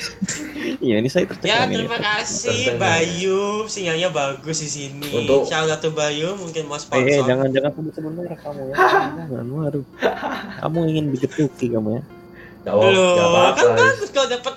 iya 0.80 0.96
ini 0.98 1.08
saya 1.08 1.28
tercekam 1.28 1.52
Ya 1.52 1.64
ini. 1.66 1.76
terima 1.78 2.00
kasih 2.00 2.48
Tertengah. 2.72 2.80
Bayu, 2.80 3.42
sinyalnya 3.66 4.10
bagus 4.10 4.58
di 4.58 4.70
sini. 4.70 5.04
Untuk- 5.18 5.44
Shout 5.46 5.68
out 5.68 5.78
to 5.78 5.92
Bayu 5.92 6.32
mungkin 6.34 6.64
mau 6.66 6.74
Eh, 6.74 6.80
eh, 6.80 6.84
sponsor. 6.86 7.28
jangan 7.28 7.48
jangan 7.50 7.72
sebut 7.74 7.92
sebut 7.94 8.12
merek 8.14 8.40
kamu 8.40 8.62
ya. 8.66 8.76
jangan, 9.28 9.46
waduh. 9.54 9.84
Kamu 10.58 10.80
ingin 10.88 11.06
digetuki 11.10 11.68
kamu 11.68 11.90
ya. 11.94 12.02
Gak 12.62 12.74
apa- 12.74 12.88
Loh, 12.90 13.12
gak 13.14 13.28
apa-apa. 13.30 13.56
kan 13.58 13.68
bagus 13.78 14.10
kalau 14.10 14.28
dapat 14.30 14.54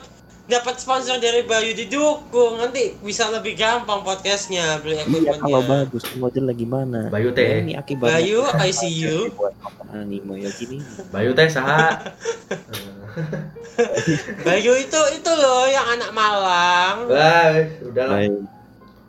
dapat 0.53 0.77
sponsor 0.77 1.17
dari 1.17 1.41
Bayu 1.43 1.73
didukung 1.73 2.61
nanti 2.61 2.93
bisa 3.01 3.33
lebih 3.33 3.57
gampang 3.57 4.05
podcastnya 4.05 4.77
beli 4.79 5.01
Iya, 5.01 5.05
equipmentnya. 5.05 5.41
kalau 5.41 5.61
bagus, 5.65 6.05
mau 6.21 6.29
jelek 6.29 6.61
gimana? 6.61 7.09
Bayu 7.09 7.33
teh. 7.33 7.49
Ya, 7.49 7.57
ini 7.65 7.73
akibatnya. 7.73 8.21
Bayu, 8.21 8.41
I 8.61 8.71
see 8.71 8.93
you. 8.93 9.33
Buat 9.33 9.57
nonton 9.59 9.87
anime 9.91 10.45
ya 10.45 10.51
gini. 10.53 10.79
Bayu 11.09 11.33
teh 11.33 11.49
saha? 11.49 11.97
Bayu 14.47 14.73
itu 14.77 15.01
itu 15.13 15.33
loh 15.33 15.65
yang 15.69 15.87
anak 15.97 16.11
Malang. 16.13 16.97
Wah, 17.09 17.53
udahlah. 17.85 18.19
Baik. 18.21 18.33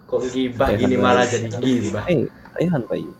Kok 0.08 0.22
gibah 0.30 0.70
gini 0.76 0.96
malah 0.96 1.26
jadi 1.26 1.48
gibah. 1.50 2.06
Eh, 2.06 2.28
Rehan 2.60 2.84
Bayu. 2.86 3.12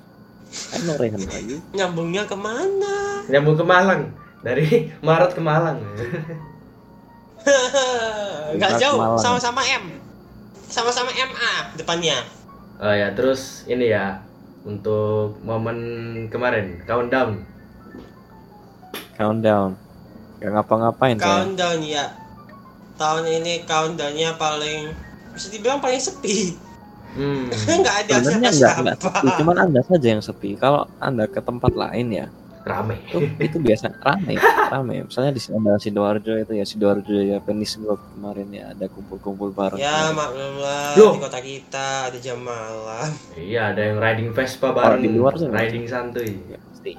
Ano 0.78 0.92
Rehan 1.00 1.24
Bayu? 1.26 1.58
Nyambungnya 1.74 2.24
ke 2.30 2.38
mana? 2.38 3.26
Nyambung 3.28 3.58
ke 3.58 3.66
Malang. 3.66 4.02
Dari 4.44 4.92
Maret 5.00 5.32
ke 5.34 5.42
Malang. 5.42 5.80
Nggak 8.58 8.72
jauh, 8.80 9.20
sama-sama 9.20 9.62
M. 9.66 10.00
Sama-sama 10.70 11.12
MA 11.14 11.54
depannya. 11.78 12.18
Oh 12.82 12.94
ya, 12.94 13.14
terus 13.14 13.64
ini 13.70 13.94
ya 13.94 14.20
untuk 14.64 15.38
momen 15.44 15.78
kemarin 16.32 16.82
countdown. 16.88 17.44
Countdown. 19.20 19.78
Gak 20.42 20.52
ngapa-ngapain. 20.52 21.16
Countdown 21.20 21.80
ya. 21.84 22.12
Tahun 22.98 23.24
ini 23.28 23.64
countdownnya 23.68 24.36
paling 24.36 24.92
bisa 25.34 25.48
dibilang 25.52 25.80
paling 25.80 26.02
sepi. 26.02 26.56
Hmm. 27.14 27.46
Nggak 27.82 27.96
ada 28.08 28.14
Sebenarnya 28.20 28.52
enggak, 28.52 28.74
enggak 28.82 28.98
siapa-siapa. 28.98 29.20
sepi, 29.22 29.28
cuman 29.42 29.58
anda 29.62 29.82
saja 29.86 30.08
yang 30.10 30.24
sepi. 30.24 30.50
Kalau 30.58 30.82
anda 30.98 31.26
ke 31.30 31.40
tempat 31.44 31.74
lain 31.78 32.08
ya, 32.10 32.26
Rame. 32.64 32.96
itu, 33.12 33.28
itu 33.44 33.58
biasa 33.60 33.92
rame, 34.00 34.40
rame. 34.72 35.04
Misalnya 35.04 35.36
di 35.36 35.42
ada 35.44 35.76
sidoarjo 35.76 36.34
itu 36.40 36.54
ya 36.56 36.64
sidoarjo 36.64 37.20
ya 37.20 37.44
Penisblok 37.44 38.00
kemarin 38.16 38.48
ya 38.56 38.72
ada 38.72 38.88
kumpul-kumpul 38.88 39.52
bareng. 39.52 39.76
Ya 39.84 40.16
maklum 40.16 40.64
lah 40.64 40.96
Loh. 40.96 41.20
di 41.20 41.20
kota 41.20 41.40
kita 41.44 42.08
ada 42.08 42.18
jam 42.24 42.40
malam. 42.40 43.12
Iya, 43.36 43.76
ada 43.76 43.82
yang 43.84 44.00
riding 44.00 44.30
Vespa 44.32 44.72
bareng. 44.72 45.04
di 45.04 45.12
luar 45.12 45.36
sih 45.36 45.52
riding 45.52 45.86
santuy. 45.92 46.40
Ya, 46.48 46.58
pasti. 46.72 46.94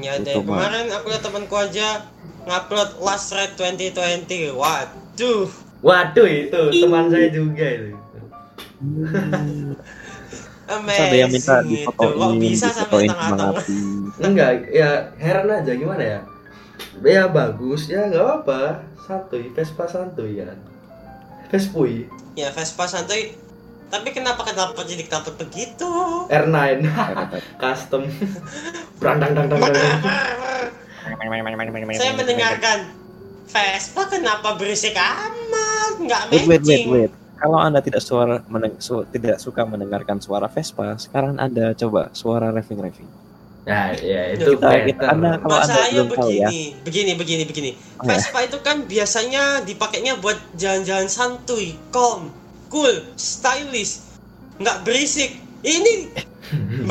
Ya 0.00 0.10
ada 0.16 0.28
yang 0.30 0.46
kemarin 0.46 0.86
aku 0.94 1.06
lihat 1.10 1.22
temanku 1.26 1.56
aja 1.58 2.06
ngupload 2.46 2.90
last 3.02 3.34
ride 3.34 3.58
2020. 3.58 4.54
Waduh, 4.54 5.50
Waduh 5.82 6.28
itu 6.30 6.62
teman 6.86 7.10
saya 7.10 7.28
juga 7.34 7.66
itu. 7.66 7.92
Amazing 10.68 11.00
ada 11.02 11.16
yang 11.16 11.32
minta 11.32 11.54
difotoin, 11.62 12.12
Kok 12.12 12.32
bisa 12.36 12.68
sampai 12.68 13.08
tengah-tengah? 13.08 13.50
api. 13.56 13.78
Enggak, 14.20 14.50
ya 14.68 14.88
heran 15.16 15.48
aja 15.48 15.72
gimana 15.72 16.02
ya? 16.02 16.20
Ya 17.00 17.24
bagus, 17.24 17.88
ya 17.88 18.04
nggak 18.04 18.20
apa-apa. 18.20 18.62
Santuy, 19.00 19.48
Vespa 19.50 19.88
santuy 19.88 20.36
ya. 20.36 20.52
Vespui, 21.48 22.04
Ya 22.36 22.52
Vespa 22.52 22.84
santuy. 22.84 23.32
Tapi 23.88 24.12
kenapa 24.12 24.44
kenapa 24.44 24.84
jadi 24.84 25.00
kenapa 25.00 25.32
begitu? 25.32 25.88
R9, 26.28 26.84
custom. 27.62 28.04
Brandang 29.00 29.32
dang 29.32 29.48
dang 29.48 29.60
dang. 29.64 30.00
Saya 31.96 32.12
mendengarkan 32.12 32.78
Vespa 33.48 34.02
kenapa 34.06 34.60
berisik 34.60 34.92
amat? 34.92 35.92
Nggak 35.98 36.20
Wait, 36.28 36.44
wait, 36.44 36.60
wait, 36.60 36.60
matching. 36.60 36.86
wait. 36.92 37.12
Kalau 37.38 37.54
anda 37.56 37.78
tidak 37.78 38.02
suara 38.02 38.42
meneng- 38.44 38.78
su- 38.78 39.06
tidak 39.08 39.38
suka 39.38 39.62
mendengarkan 39.62 40.18
suara 40.18 40.46
Vespa, 40.46 40.98
sekarang 40.98 41.38
anda 41.38 41.70
coba 41.72 42.10
suara 42.12 42.50
reving. 42.50 42.82
Nah, 43.62 43.92
ya 43.94 44.32
itu 44.32 44.56
Kita- 44.56 44.64
better. 44.64 44.86
kita- 44.88 45.06
Anda- 45.08 45.38
Kalau 45.38 45.58
Masalahnya 45.60 46.02
belum 46.02 46.08
tahu 46.10 46.30
ya. 46.32 46.48
begini, 46.48 46.62
begini, 46.82 47.12
begini, 47.14 47.42
begini. 47.44 47.70
Oh, 47.94 48.02
ya. 48.02 48.16
Vespa 48.16 48.38
itu 48.42 48.58
kan 48.58 48.76
biasanya 48.82 49.42
dipakainya 49.60 50.16
buat 50.16 50.40
jalan-jalan 50.56 51.06
santuy, 51.06 51.76
calm, 51.88 52.32
cool, 52.66 52.90
stylish, 53.14 54.02
nggak 54.58 54.82
berisik. 54.82 55.36
Ini 55.60 56.10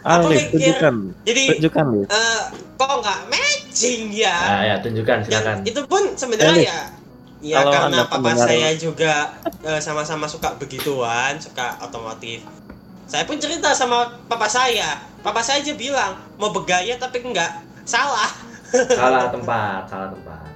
Alif, 0.00 0.48
pikir- 0.48 0.80
tunjukkan, 0.80 0.94
jadi 1.22 1.42
tunjukkan 1.54 1.84
Alif. 1.86 2.08
eh, 2.08 2.42
kok 2.74 2.94
nggak 2.98 3.20
matching 3.28 4.02
ya? 4.10 4.32
Nah, 4.34 4.62
ya 4.64 4.74
tunjukkan 4.80 5.16
Yang 5.20 5.28
silakan. 5.28 5.56
itu 5.62 5.80
pun 5.84 6.02
sebenarnya 6.16 6.56
ya 6.64 6.78
ya 7.40 7.56
Kalau 7.58 7.72
karena 7.72 7.96
papa 8.04 8.14
pendengar- 8.20 8.46
saya 8.46 8.68
juga 8.74 9.14
eh, 9.62 9.80
sama-sama 9.80 10.24
suka 10.24 10.54
begituan, 10.56 11.36
suka 11.36 11.80
otomotif. 11.80 12.44
Saya 13.04 13.26
pun 13.26 13.36
cerita 13.36 13.72
sama 13.72 14.06
papa 14.24 14.46
saya. 14.46 15.00
Papa 15.20 15.40
saya 15.40 15.60
aja 15.60 15.74
bilang 15.74 16.16
mau 16.36 16.48
bergaya 16.48 16.94
tapi 16.96 17.20
enggak 17.20 17.50
salah. 17.82 18.30
Salah 18.70 19.26
tempat, 19.28 19.82
salah 19.84 20.08
tempat. 20.14 20.46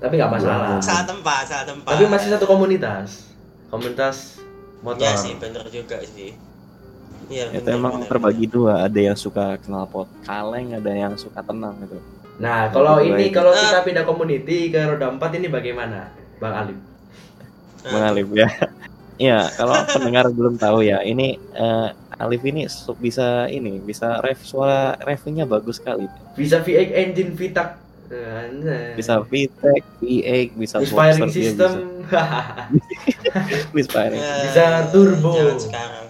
Tapi 0.00 0.16
nggak 0.16 0.32
masalah. 0.32 0.80
Salah 0.80 1.04
tempat, 1.04 1.44
salah 1.44 1.66
tempat. 1.68 1.92
Tapi 1.92 2.08
masih 2.08 2.28
satu 2.32 2.48
komunitas. 2.48 3.28
Komunitas 3.68 4.40
motor. 4.80 5.04
Ya 5.04 5.12
sih, 5.12 5.36
bener 5.36 5.60
juga 5.68 6.00
sih. 6.02 6.32
Iya, 7.28 7.52
Itu 7.52 7.64
bener, 7.64 7.76
emang 7.76 7.94
bener, 8.00 8.08
terbagi 8.08 8.46
dua, 8.48 8.84
ada 8.84 8.96
yang 8.96 9.16
suka 9.16 9.56
knalpot 9.60 10.08
kaleng, 10.24 10.72
ada 10.72 10.88
yang 10.88 11.12
suka 11.16 11.40
tenang 11.40 11.76
gitu. 11.80 12.00
Nah, 12.36 12.66
kalau 12.68 12.98
Baik. 12.98 13.10
ini 13.10 13.24
kalau 13.30 13.50
Eh. 13.50 13.58
kita 13.60 13.80
pindah 13.82 14.04
community 14.04 14.68
ke 14.68 14.80
roda 14.80 15.06
4 15.08 15.32
ini 15.34 15.46
bagaimana? 15.46 16.10
Bang 16.36 16.54
Alif. 16.56 16.78
bener. 17.80 17.90
Bang 17.90 18.04
Alif 18.04 18.28
ya. 18.32 18.48
Iya, 19.14 19.46
kalau 19.52 19.78
pendengar 19.86 20.26
belum 20.26 20.58
tahu 20.58 20.82
ya, 20.82 20.98
ini 21.00 21.38
eh, 21.54 21.88
Alif 22.16 22.42
ini 22.42 22.66
bisa 22.98 23.46
ini 23.46 23.78
bisa 23.78 24.18
rev 24.18 24.42
suara 24.42 24.98
revnya 24.98 25.46
bagus 25.46 25.78
sekali. 25.78 26.10
Bisa 26.34 26.58
V8 26.58 26.90
engine 26.90 27.30
VTAC. 27.30 27.78
Bisa 28.94 29.22
VTEC, 29.22 29.82
V8, 29.98 30.50
bisa 30.52 30.76
Inspiring 30.82 31.20
Boxer, 31.20 31.30
dia 31.30 31.46
system. 31.46 31.70
bisa 32.02 32.22
Inspiring. 33.78 34.18
Eh, 34.18 34.38
Bisa 34.44 34.64
turbo. 34.90 35.30
Jangan 35.32 35.58
sekarang. 35.58 36.03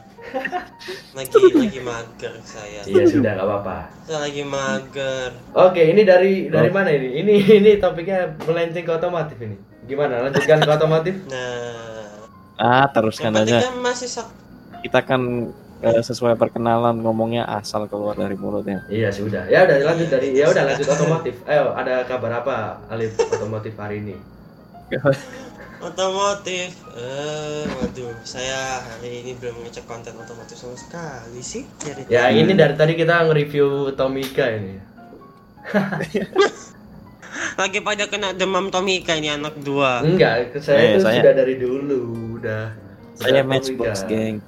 Lagi 1.14 1.30
lagi 1.54 1.80
mager 1.80 2.34
saya. 2.42 2.80
Iya 2.82 3.04
sudah 3.06 3.30
nggak 3.32 3.46
apa-apa. 3.46 3.76
Saya 4.02 4.18
lagi 4.22 4.42
mager. 4.42 5.30
Oke, 5.52 5.82
ini 5.84 6.02
dari 6.02 6.48
dari 6.48 6.68
Oh. 6.68 6.74
mana 6.74 6.90
ini? 6.90 7.08
Ini 7.16 7.34
ini 7.56 7.70
topiknya 7.76 8.34
melenceng 8.40 8.82
ke 8.82 8.92
otomotif 8.92 9.38
ini. 9.38 9.56
Gimana? 9.84 10.22
Lanjutkan 10.22 10.58
ke 10.60 10.70
otomotif? 10.72 11.14
Nah, 12.54 12.82
Ah, 12.82 12.86
teruskan 12.86 13.34
aja. 13.34 13.58
kan 13.60 13.74
masih 13.80 14.06
sak 14.06 14.30
Kita 14.80 15.02
kan 15.02 15.50
eh, 15.80 16.00
sesuai 16.00 16.34
perkenalan 16.34 16.96
ngomongnya 16.96 17.42
asal 17.44 17.84
keluar 17.86 18.14
dari 18.14 18.34
mulutnya. 18.34 18.86
Iya 18.86 19.10
sudah. 19.10 19.44
Ya 19.46 19.64
udah 19.64 19.76
lanjut 19.84 20.08
dari 20.08 20.32
ya 20.32 20.46
udah 20.46 20.62
lanjut 20.64 20.86
otomotif. 20.88 21.34
Ayo, 21.44 21.72
ada 21.72 22.02
kabar 22.04 22.40
apa 22.40 22.56
Alif 22.88 23.14
otomotif 23.18 23.74
hari 23.74 24.00
ini? 24.00 24.14
otomotif. 25.84 26.72
Eh, 26.92 27.64
waduh, 27.70 28.14
saya 28.22 28.80
hari 28.80 29.20
ini 29.20 29.32
belum 29.34 29.60
ngecek 29.62 29.84
konten 29.84 30.16
otomotif 30.16 30.56
sama 30.56 30.74
sekali 30.74 31.40
sih. 31.40 31.68
Dari 31.76 32.08
Ya 32.08 32.28
ini 32.28 32.52
dari 32.52 32.74
tadi 32.74 32.92
kita 32.94 33.24
nge-review 33.24 33.92
Tomica 33.92 34.46
ini. 34.48 34.76
lagi 37.54 37.78
pada 37.80 38.04
kena 38.06 38.30
demam 38.32 38.68
Tomika 38.68 39.14
ini 39.14 39.30
anak 39.30 39.58
dua. 39.58 40.02
Enggak, 40.02 40.54
saya 40.58 40.78
Eh, 40.78 40.88
itu 40.92 41.00
saya- 41.02 41.22
sudah 41.22 41.34
dari 41.34 41.54
dulu 41.56 42.00
udah. 42.38 42.64
Saya 43.14 43.46
Matchbox, 43.46 44.04
geng. 44.04 44.42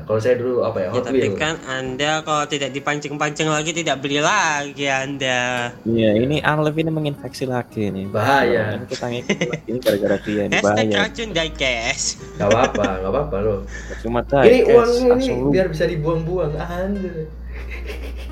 Iya, 0.00 0.08
kalau 0.08 0.16
saya 0.16 0.34
dulu 0.40 0.64
apa 0.64 0.78
ya? 0.80 0.88
Ya, 0.88 0.90
Hot 0.90 1.04
tapi 1.04 1.18
Wheel. 1.20 1.36
kan 1.36 1.54
Anda 1.62 2.24
kalau 2.24 2.44
tidak 2.48 2.72
dipancing-pancing 2.72 3.52
lagi 3.52 3.76
tidak 3.76 4.00
beli 4.00 4.16
lagi 4.16 4.88
Anda. 4.88 5.68
Iya, 5.84 6.10
ini 6.16 6.40
Alif 6.40 6.72
ini 6.74 6.88
menginfeksi 6.88 7.44
lagi 7.44 7.92
nih. 7.92 8.08
Bahaya. 8.08 8.80
Ini 8.80 8.84
kita 8.88 9.04
lagi. 9.04 9.20
ini 9.68 9.78
gara-gara 9.78 10.16
dia 10.24 10.42
ini 10.48 10.52
Hashtag 10.56 10.86
bahaya. 10.88 11.04
racun 11.04 11.28
diecast. 11.30 12.06
Gak 12.40 12.48
apa-apa, 12.48 12.86
gak 12.96 13.10
apa-apa 13.12 13.36
loh. 13.44 13.58
Cuma 14.00 14.24
ini 14.40 14.58
uangnya 14.64 14.96
ini 14.96 15.08
langsung 15.10 15.36
lu- 15.38 15.52
biar 15.52 15.66
bisa 15.68 15.84
dibuang-buang. 15.84 16.52
Anjir. 16.56 17.28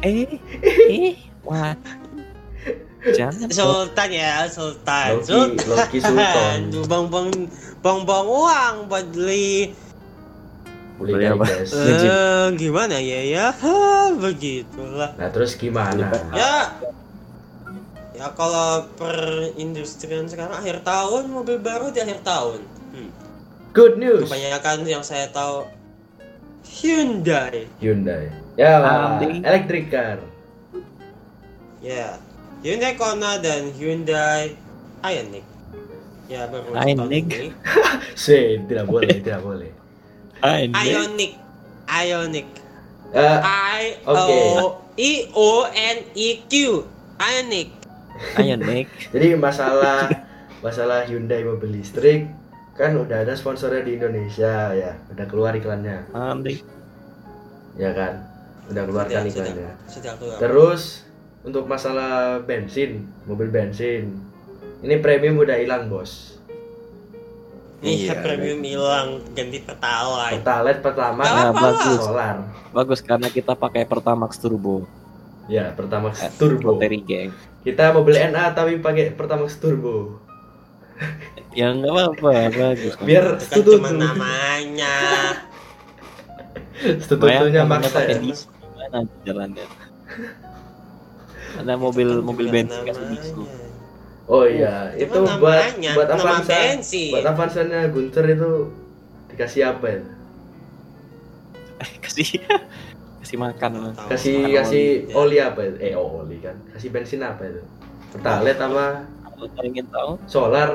eh 0.00 0.40
eh 0.88 1.20
wah 1.44 1.76
jangan. 3.12 3.52
Sultan 3.52 4.08
ya, 4.08 4.48
Sultan. 4.48 5.20
Loki, 5.20 5.28
Sultan. 5.28 5.68
Loki 5.68 5.98
Sultan. 6.00 6.58
Bong-bong 6.90 7.28
bong-bong 7.78 8.26
uang 8.26 8.74
buat 8.88 9.04
beli 9.12 9.76
Apa? 10.98 11.46
eh 11.46 12.46
gimana 12.58 12.98
ya 12.98 13.20
ya? 13.22 13.46
Ha, 13.54 13.76
begitulah. 14.24 15.14
Nah, 15.14 15.28
terus 15.30 15.54
gimana? 15.54 16.10
Ya 16.34 16.74
Ya 18.18 18.34
kalau 18.34 18.82
perindustrian 18.98 20.26
sekarang 20.26 20.58
akhir 20.58 20.82
tahun 20.82 21.30
mobil 21.30 21.62
baru 21.62 21.94
di 21.94 22.02
akhir 22.02 22.26
tahun. 22.26 22.66
Hmm. 22.90 23.10
Good 23.70 23.94
news. 24.02 24.26
Kebanyakan 24.26 24.82
yang 24.90 25.06
saya 25.06 25.30
tahu 25.30 25.70
Hyundai. 26.66 27.70
Hyundai. 27.78 28.34
Ya, 28.58 28.82
Ambil. 28.82 29.38
electric 29.46 29.94
car. 29.94 30.18
Ya. 31.78 32.18
Hyundai 32.66 32.98
Kona 32.98 33.38
dan 33.38 33.70
Hyundai 33.78 34.58
Ioniq. 35.06 35.46
Ya 36.26 36.50
baru 36.50 36.74
Ioniq? 36.74 37.54
Say, 38.18 38.58
tidak 38.66 38.90
boleh, 38.90 39.22
tidak 39.22 39.46
boleh. 39.46 39.70
Ah, 40.40 40.62
ini 40.62 40.74
Ioniq. 40.74 41.32
Ioniq. 41.88 42.48
Eh, 43.14 43.38
I. 43.42 43.82
O 44.04 44.82
I 44.98 45.12
O 45.34 45.66
N 45.66 45.98
I 46.14 46.28
Q. 46.46 46.52
Ioniq. 47.18 47.78
ayo 48.38 48.58
Nick 48.58 48.90
jadi 49.14 49.38
masalah 49.38 50.10
masalah 50.58 51.06
Hyundai 51.06 51.46
mobil 51.46 51.78
listrik 51.78 52.26
kan 52.74 52.94
udah 52.94 53.26
ada 53.26 53.34
sponsornya 53.34 53.82
di 53.82 53.98
Indonesia 53.98 54.70
ya, 54.70 54.94
udah 55.10 55.26
keluar 55.26 55.50
iklannya, 55.50 56.06
Andi 56.14 56.62
ya 57.74 57.90
kan? 57.90 58.22
Udah 58.70 58.86
keluarkan 58.86 59.26
Sudah, 59.26 59.34
sudah. 59.34 59.50
iklannya. 59.50 59.72
Sudah. 59.90 60.12
Terus 60.38 60.82
untuk 61.42 61.66
masalah 61.66 62.38
bensin, 62.46 63.02
mobil 63.26 63.50
bensin, 63.50 64.14
ini 64.86 64.94
premium 65.02 65.42
udah 65.42 65.58
hilang 65.58 65.90
bos. 65.90 66.37
Iya, 67.78 68.10
Iya, 68.10 68.14
premium 68.18 68.60
hilang 68.60 69.08
ganti 69.30 69.58
pertalite. 69.58 70.34
Pertalite 70.36 70.80
pertama 70.80 71.20
Nah, 71.20 71.32
apa-apa. 71.48 71.62
bagus. 71.62 72.00
solar. 72.00 72.36
bagus 72.68 73.00
karena 73.00 73.28
kita 73.28 73.52
pakai 73.54 73.82
Pertamax 73.82 74.34
Turbo 74.36 74.82
Ya, 75.46 75.72
pertama 75.72 76.12
Eh, 76.12 76.28
turbo. 76.34 76.74
bateri 76.74 77.00
geng 77.00 77.30
Kita 77.62 77.90
mobil 77.90 78.18
NA 78.18 78.50
tapi 78.50 78.76
pakai 78.76 79.10
pertamax 79.10 79.56
turbo. 79.56 80.18
ya 81.50 81.70
nggak 81.70 81.88
apa-apa 81.88 82.30
bagus 82.50 82.92
Biar 83.00 83.38
Itu 83.38 83.62
kan 83.62 83.72
cuma 83.72 83.90
namanya. 83.94 84.96
Setutunya 87.02 87.62
maksa 87.62 88.02
ya. 88.04 88.18
gimana 88.18 88.98
jalannya 89.22 89.66
ada 91.56 91.74
mobil 91.74 92.20
mobil 92.20 92.46
bensin 92.48 92.82
kasih 92.84 93.02
namanya. 93.02 93.67
Oh 94.28 94.44
iya, 94.44 94.92
Itu 94.92 95.08
itu 95.08 95.18
kan 95.24 95.40
buat 95.40 95.72
buat 95.96 96.08
Avanza. 96.12 96.52
bensin. 96.52 97.16
Buat 97.16 97.26
Avanza-nya 97.32 97.88
Gunter 97.88 98.24
itu 98.28 98.50
dikasih 99.32 99.62
apa 99.72 99.86
ya? 99.88 100.00
kasih 102.04 102.28
kasih 103.24 103.38
makan. 103.40 103.96
Kasih 104.10 104.36
Makan 104.44 104.52
kasih 104.60 104.86
oli. 105.16 105.16
oli 105.16 105.36
apa 105.40 105.60
itu? 105.64 105.76
Eh, 105.80 105.92
oh, 105.96 106.20
oli 106.20 106.44
kan. 106.44 106.60
Kasih 106.76 106.92
bensin 106.92 107.24
apa 107.24 107.40
itu? 107.48 107.62
Pertalite 108.12 108.60
apa 108.60 109.08
kalau 109.38 109.64
ingin 109.64 109.86
tahu 109.86 110.10
solar? 110.26 110.70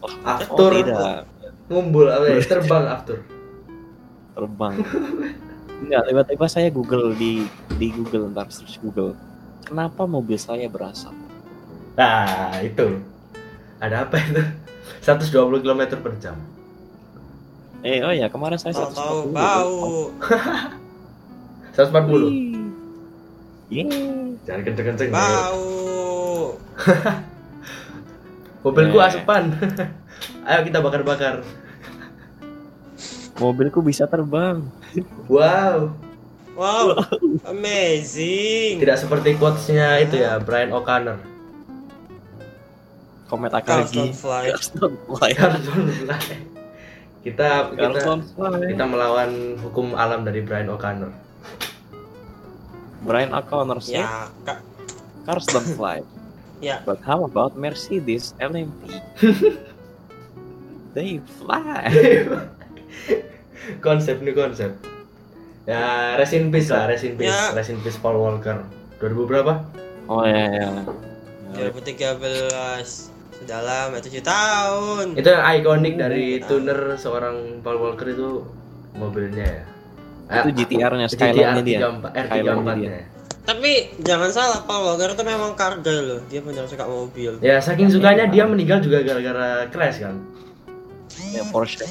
oh, 0.00 0.12
After 0.24 0.70
oh, 0.70 0.76
tidak 0.78 1.26
ngumpul 1.66 2.06
apa 2.06 2.24
ya? 2.30 2.38
Terbang 2.56 2.84
after. 2.86 3.18
terbang 4.30 4.74
Enggak, 5.80 6.02
tiba-tiba 6.06 6.46
saya 6.46 6.68
Google 6.70 7.12
di 7.18 7.44
di 7.76 7.88
Google 7.92 8.30
ntar 8.30 8.48
search 8.48 8.78
Google. 8.80 9.16
Kenapa 9.66 10.06
mobil 10.06 10.38
saya 10.38 10.68
berasap? 10.70 11.12
Nah, 12.00 12.56
itu. 12.64 12.96
Ada 13.76 14.08
apa 14.08 14.16
itu? 14.18 14.40
120 15.00 15.60
km 15.60 15.82
per 16.00 16.12
jam. 16.16 16.36
Eh 17.80 18.00
oh 18.00 18.12
ya 18.12 18.28
kemarin 18.28 18.56
saya 18.56 18.72
Tahu-tahu 18.72 19.32
140. 19.32 19.36
bau. 19.36 19.84
140. 21.72 22.08
Wih. 22.24 22.56
Yeay. 23.70 24.36
Jangan 24.44 24.60
kenceng-kenceng. 24.64 25.08
Bau. 25.10 26.56
Mobilku 28.64 28.96
Eh. 28.96 29.06
asupan. 29.06 29.52
Ayo 30.48 30.60
kita 30.64 30.80
bakar-bakar. 30.80 31.44
Mobilku 33.36 33.80
bisa 33.80 34.04
terbang. 34.04 34.60
Wow. 35.24 35.96
Wow. 36.52 37.00
Amazing. 37.46 38.76
Tidak 38.76 38.98
seperti 38.98 39.36
quotes-nya 39.36 39.96
itu 39.98 40.20
ya, 40.20 40.36
Brian 40.36 40.72
O'Connor. 40.72 41.29
Komet 43.30 43.54
Akagi. 43.54 44.10
fly. 44.10 44.50
Cars 44.50 44.68
don't 44.74 44.98
fly. 45.06 45.30
Carlson 45.32 45.86
fly. 46.02 46.18
Kita 47.20 47.70
Cars 47.70 47.94
kita 48.02 48.10
fly. 48.34 48.58
kita 48.66 48.84
melawan 48.84 49.30
hukum 49.60 49.94
alam 49.94 50.26
dari 50.26 50.42
Brian 50.42 50.66
O'Connor. 50.66 51.14
Brian 53.00 53.30
O'Connor 53.30 53.78
said 53.78 54.02
Ya, 54.02 54.26
Kak. 54.42 54.58
cars 55.24 55.46
don't 55.46 55.70
fly. 55.72 56.02
Ya. 56.60 56.84
But 56.84 57.00
how 57.00 57.24
about 57.24 57.56
Mercedes 57.56 58.36
LMP? 58.36 58.92
They 60.92 61.16
fly. 61.40 61.88
konsep 63.86 64.20
nih 64.20 64.36
konsep. 64.36 64.76
Ya, 65.64 66.18
rest 66.18 66.36
in 66.36 66.52
peace 66.52 66.68
lah, 66.68 66.84
rest 66.84 67.08
in 67.08 67.16
peace, 67.16 67.32
Ya. 67.32 67.56
rest 67.56 67.72
in 67.72 67.80
peace 67.80 67.96
Paul 67.96 68.20
Walker. 68.20 68.60
2000 68.98 69.24
berapa? 69.24 69.64
Oh 70.04 70.26
ya 70.28 70.52
ya. 70.52 70.68
2013. 71.56 73.09
Sudah 73.40 73.60
lama 73.64 73.96
7 73.96 74.20
tahun. 74.20 75.04
Itu 75.16 75.28
yang 75.28 75.42
ikonik 75.56 75.94
dari 75.96 76.24
tuner 76.44 76.94
seorang 76.94 77.64
Paul 77.64 77.80
Walker 77.80 78.06
itu 78.06 78.44
mobilnya 78.92 79.46
ya. 79.48 79.62
Itu 80.30 80.48
Eh, 80.48 80.54
GTR-nya, 80.62 81.06
GTR 81.08 81.32
Skyline-nya 81.32 81.62
dia. 81.64 81.78
34, 81.80 82.12
R34 82.12 82.28
Skyline-nya 82.28 82.74
dia. 82.76 82.90
nya. 82.92 83.02
Tapi 83.40 83.72
jangan 83.98 84.30
salah, 84.30 84.60
Paul 84.62 84.82
Walker 84.86 85.10
itu 85.10 85.24
memang 85.24 85.52
karga 85.56 85.90
loh. 85.90 86.20
Dia 86.28 86.40
benar 86.44 86.68
suka 86.68 86.84
mobil. 86.86 87.40
Ya, 87.40 87.58
saking 87.58 87.90
sukanya 87.90 88.28
dia 88.28 88.44
meninggal 88.44 88.78
juga 88.78 89.00
gara-gara 89.00 89.66
crash 89.72 90.04
kan. 90.04 90.20
Ya 91.32 91.42
Porsche. 91.48 91.82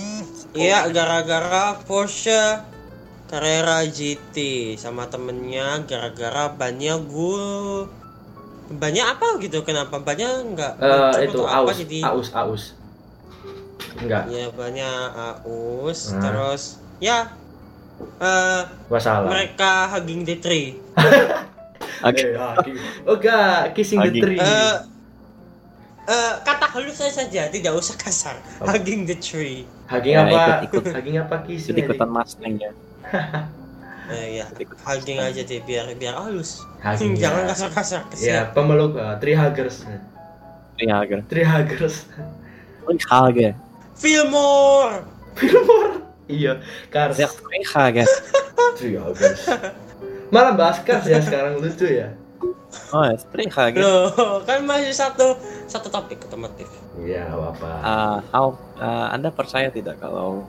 Iya, 0.54 0.88
gara-gara 0.90 1.76
Porsche 1.84 2.64
Carrera 3.28 3.86
GT 3.86 4.38
sama 4.74 5.06
temennya 5.06 5.86
gara-gara 5.86 6.50
bannya 6.50 6.98
gul 6.98 7.86
bannya 8.72 9.04
apa 9.08 9.38
gitu 9.40 9.62
kenapa 9.62 9.98
bannya 9.98 10.30
enggak 10.42 10.74
Eh 10.78 11.26
itu 11.26 11.42
apa 11.42 11.66
aus, 11.66 11.78
jadi 11.80 12.00
aus, 12.06 12.30
aus. 12.32 12.64
Enggak, 13.98 14.30
ya 14.30 14.46
bannya 14.50 14.92
aus 15.42 16.14
Hmm. 16.14 16.22
terus 16.22 16.64
ya 16.98 17.34
eh 18.18 18.62
masalah. 18.88 19.28
mereka 19.28 19.72
hugging 19.90 20.22
the 20.24 20.38
tree 20.38 20.78
Oke. 22.00 22.32
Hugging. 22.32 22.78
Oh 23.04 23.16
enggak, 23.16 23.74
kissing 23.74 24.00
the 24.00 24.08
Hugging. 24.08 24.24
tree. 24.24 24.40
Eh, 24.40 24.76
eh, 26.06 26.34
kata 26.40 26.66
halusnya 26.70 27.10
saja 27.10 27.50
tidak 27.50 27.74
usah 27.74 27.92
kasar 27.94 28.40
Apa? 28.58 28.72
hugging 28.72 29.04
the 29.04 29.18
tree 29.18 29.68
Hugging 29.86 30.14
Ya, 30.14 30.24
apa? 30.24 30.64
ikut- 30.64 30.80
ikut. 30.80 30.94
Hugging 30.96 31.18
apa 31.18 31.36
kissing? 31.44 31.76
Ikut 31.76 31.92
ikutan 31.92 32.08
Mustang 32.08 32.56
ya. 32.56 32.72
eh, 34.10 34.42
ya 34.42 34.46
Ikut 34.58 34.80
hugging 34.82 35.18
aja 35.22 35.42
deh 35.46 35.62
biar 35.64 35.94
biar 35.96 36.18
halus 36.18 36.66
Hugging, 36.82 37.18
jangan 37.22 37.46
ya. 37.46 37.50
kasar-kasar 37.54 38.02
Ya, 38.02 38.08
kesian 38.12 38.46
pemeluk 38.58 38.94
uh, 38.98 39.16
tree 39.22 39.38
huggers. 39.38 39.86
Iya 40.80 41.04
agak. 41.04 41.28
Tree 41.28 41.44
huggers. 41.44 42.08
Oh 42.88 42.96
Hage. 42.96 43.54
Fillmore 44.00 45.04
iya, 46.32 46.58
cars. 46.90 47.20
Zek 47.20 47.30
Hage. 47.76 48.08
Tree 48.80 48.96
huggers. 48.96 49.44
Malah 50.34 50.54
bahas 50.56 50.80
cars 50.82 51.06
ya 51.06 51.20
sekarang 51.20 51.60
lucu 51.60 51.86
ya. 51.86 52.16
Oh 52.94 53.04
ya, 53.06 53.18
Hage. 53.50 53.78
Loh, 53.82 54.42
kan 54.48 54.64
masih 54.64 54.94
satu 54.96 55.36
satu 55.68 55.92
topik 55.92 56.22
otomotif. 56.26 56.70
Iya, 56.98 57.30
apa-apa. 57.30 57.72
Ah, 57.84 58.18
how 58.32 58.56
ah, 58.80 59.14
Anda 59.14 59.30
percaya 59.30 59.70
tidak 59.70 60.00
kalau 60.02 60.48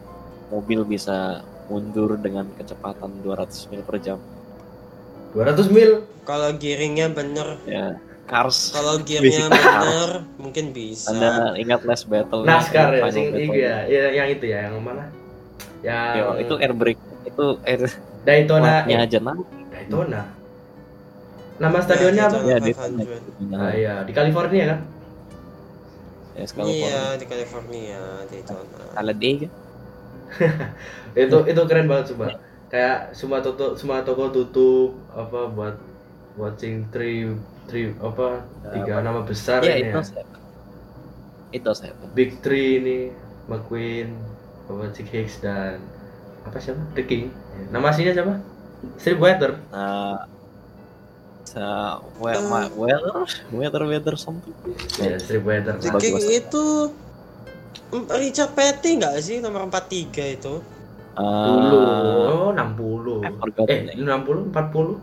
mobil 0.49 0.85
bisa 0.85 1.43
mundur 1.71 2.19
dengan 2.19 2.51
kecepatan 2.59 3.23
200 3.23 3.71
mil 3.71 3.83
per 3.87 3.97
jam? 4.03 4.19
200 5.33 5.71
mil. 5.71 6.03
Kalau 6.27 6.51
giringnya 6.59 7.07
bener, 7.09 7.55
Ya, 7.63 7.95
cars. 8.27 8.75
kalau 8.75 8.99
gearnya 9.07 9.47
Basic. 9.47 9.55
bener, 9.55 10.11
mungkin 10.37 10.65
bisa. 10.75 11.15
Anda 11.15 11.55
ingat 11.55 11.87
last 11.87 12.11
battle? 12.11 12.43
NASCAR 12.43 12.91
ya, 12.93 13.07
sing 13.09 13.31
iya, 13.31 13.87
iya, 13.87 14.05
yang 14.11 14.29
itu 14.29 14.45
ya, 14.51 14.67
yang 14.67 14.83
mana? 14.83 15.07
Yang 15.81 16.13
Yo, 16.19 16.27
itu 16.43 16.55
air 16.59 16.73
brake, 16.75 17.03
itu 17.25 17.47
air 17.63 17.81
Daytona, 18.21 18.85
eh, 18.85 18.99
aja 18.99 19.17
nah. 19.17 19.39
Daytona. 19.71 20.21
Nama 21.57 21.79
stadionnya 21.81 22.25
apa? 22.29 22.37
Daytona. 22.37 22.51
Ya, 22.51 22.59
di 22.59 22.73
500. 22.75 23.55
Ah, 23.55 23.73
iya, 23.73 23.95
di 24.05 24.13
California 24.13 24.65
kan? 24.67 24.81
Ya, 26.31 26.45
sekali 26.47 26.69
Iya, 26.85 27.01
di 27.17 27.25
California, 27.25 28.01
Daytona. 28.29 28.81
Talladega. 28.93 29.49
itu 31.27 31.37
itu 31.45 31.61
keren 31.67 31.87
banget 31.87 32.15
coba 32.15 32.39
kayak 32.71 33.13
semua 33.13 33.43
toko 33.43 33.75
semua 33.75 34.01
toko 34.01 34.31
tutup 34.31 34.95
apa 35.11 35.51
buat 35.51 35.77
watching 36.39 36.87
tree 36.89 37.27
tree 37.67 37.91
apa 37.99 38.47
tiga 38.71 39.03
nama 39.03 39.27
besar 39.27 39.59
Ya, 39.61 39.75
ini 39.77 39.91
itu 39.91 39.99
ya. 39.99 40.07
saya. 40.07 40.25
Itu 41.51 41.71
saya. 41.75 41.93
big 42.15 42.39
tree 42.41 42.79
ini 42.79 42.99
McQueen 43.51 44.15
apa 44.71 44.95
Chick 44.95 45.11
Hicks 45.11 45.43
dan 45.43 45.83
apa 46.47 46.57
siapa? 46.57 46.79
The 46.95 47.03
King. 47.03 47.35
Nama 47.69 47.91
aslinya 47.91 48.15
siapa? 48.15 48.39
Streetweather. 48.97 49.59
Nah, 49.75 50.25
sa 51.43 51.99
well, 52.17 52.47
ma- 52.47 52.71
weather, 52.73 53.27
weather, 53.51 53.83
weather 53.85 54.15
something. 54.15 54.55
ya 54.97 55.19
Streetweather. 55.19 55.83
The 55.83 55.91
Bagus, 55.91 56.01
King 56.01 56.17
itu 56.23 56.65
Richard 57.91 58.55
Petty 58.55 59.03
nggak 59.03 59.19
sih 59.19 59.43
nomor 59.43 59.67
43 59.67 60.39
itu? 60.39 60.63
dulu 61.21 61.21
Ah, 61.21 62.33
oh 62.33 62.49
60 62.55 63.27
I 63.27 63.31
forgot 63.35 63.67
eh 63.69 63.79
the 63.93 63.99
name. 63.99 64.09
60 64.09 64.55
40 64.55 65.03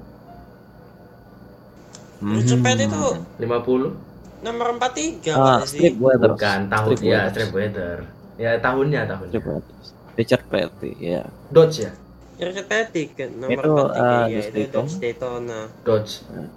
Richard 2.33 2.61
Petty 2.65 2.83
hmm. 2.87 2.89
itu 2.89 3.05
50 3.43 4.41
nomor 4.45 4.67
43 4.79 5.35
ah, 5.35 5.59
nggak 5.61 5.67
sih? 5.67 5.91
Weather. 5.99 6.31
bukan 6.33 6.59
tahun 6.71 6.89
Street 6.95 7.03
ya 7.05 7.19
Weather. 7.19 7.31
Streetweather 7.35 7.97
ya 8.37 8.51
tahunnya 8.61 9.01
tahunnya 9.05 9.39
Weather. 9.41 9.73
Richard 10.17 10.43
Petty, 10.49 10.91
ya. 10.97 11.21
Dodge 11.53 11.85
ya 11.85 11.91
Richard 12.37 12.67
Petty 12.69 13.03
kan 13.13 13.29
nomor 13.37 13.61
Itu, 13.61 13.73
43 13.93 14.01
ah, 14.01 14.25
ya 14.25 14.41
itu 14.41 14.49
Daytona. 14.55 14.73
Dodge 14.73 14.93
Daytona. 14.97 15.59
Dodge 15.85 16.13
Hmm. 16.31 16.49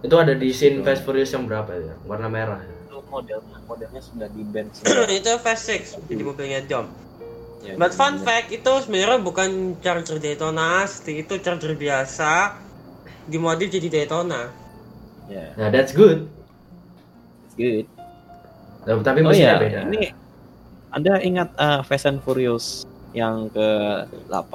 itu 0.00 0.16
ada 0.16 0.32
di 0.32 0.48
scene 0.54 0.80
Fast 0.80 1.04
Furious 1.04 1.28
yang 1.34 1.44
berapa 1.44 1.72
ya 1.76 1.92
warna 2.08 2.24
merah 2.30 2.62
Itu 3.00 3.08
modelnya, 3.08 3.56
modelnya 3.64 4.02
sudah 4.04 4.28
di 4.28 4.44
band 4.44 4.68
itu 5.24 5.32
Fast 5.40 5.64
Six 5.64 5.96
jadi 6.04 6.20
mobilnya 6.20 6.60
Dom. 6.68 6.84
Ya, 7.64 7.72
But 7.80 7.96
fun 7.96 8.20
modelnya. 8.20 8.28
fact 8.28 8.48
itu 8.52 8.72
sebenarnya 8.84 9.18
bukan 9.24 9.80
Charger 9.80 10.20
Daytona 10.20 10.84
asli, 10.84 11.24
itu 11.24 11.40
Charger 11.40 11.72
biasa 11.72 12.60
dimodif 13.24 13.72
jadi 13.72 13.88
Daytona. 13.88 14.52
Ya, 15.32 15.56
nah 15.56 15.72
that's 15.72 15.96
good 15.96 16.28
it's 17.48 17.56
good. 17.56 17.88
Nah, 18.84 19.00
tapi 19.00 19.24
Oh 19.24 19.32
ya, 19.32 19.56
beda 19.56 19.88
ini 19.88 20.12
Anda 20.92 21.24
ingat 21.24 21.48
uh, 21.56 21.80
Fast 21.86 22.04
and 22.04 22.20
Furious 22.20 22.84
yang 23.16 23.48
ke-8? 23.48 24.52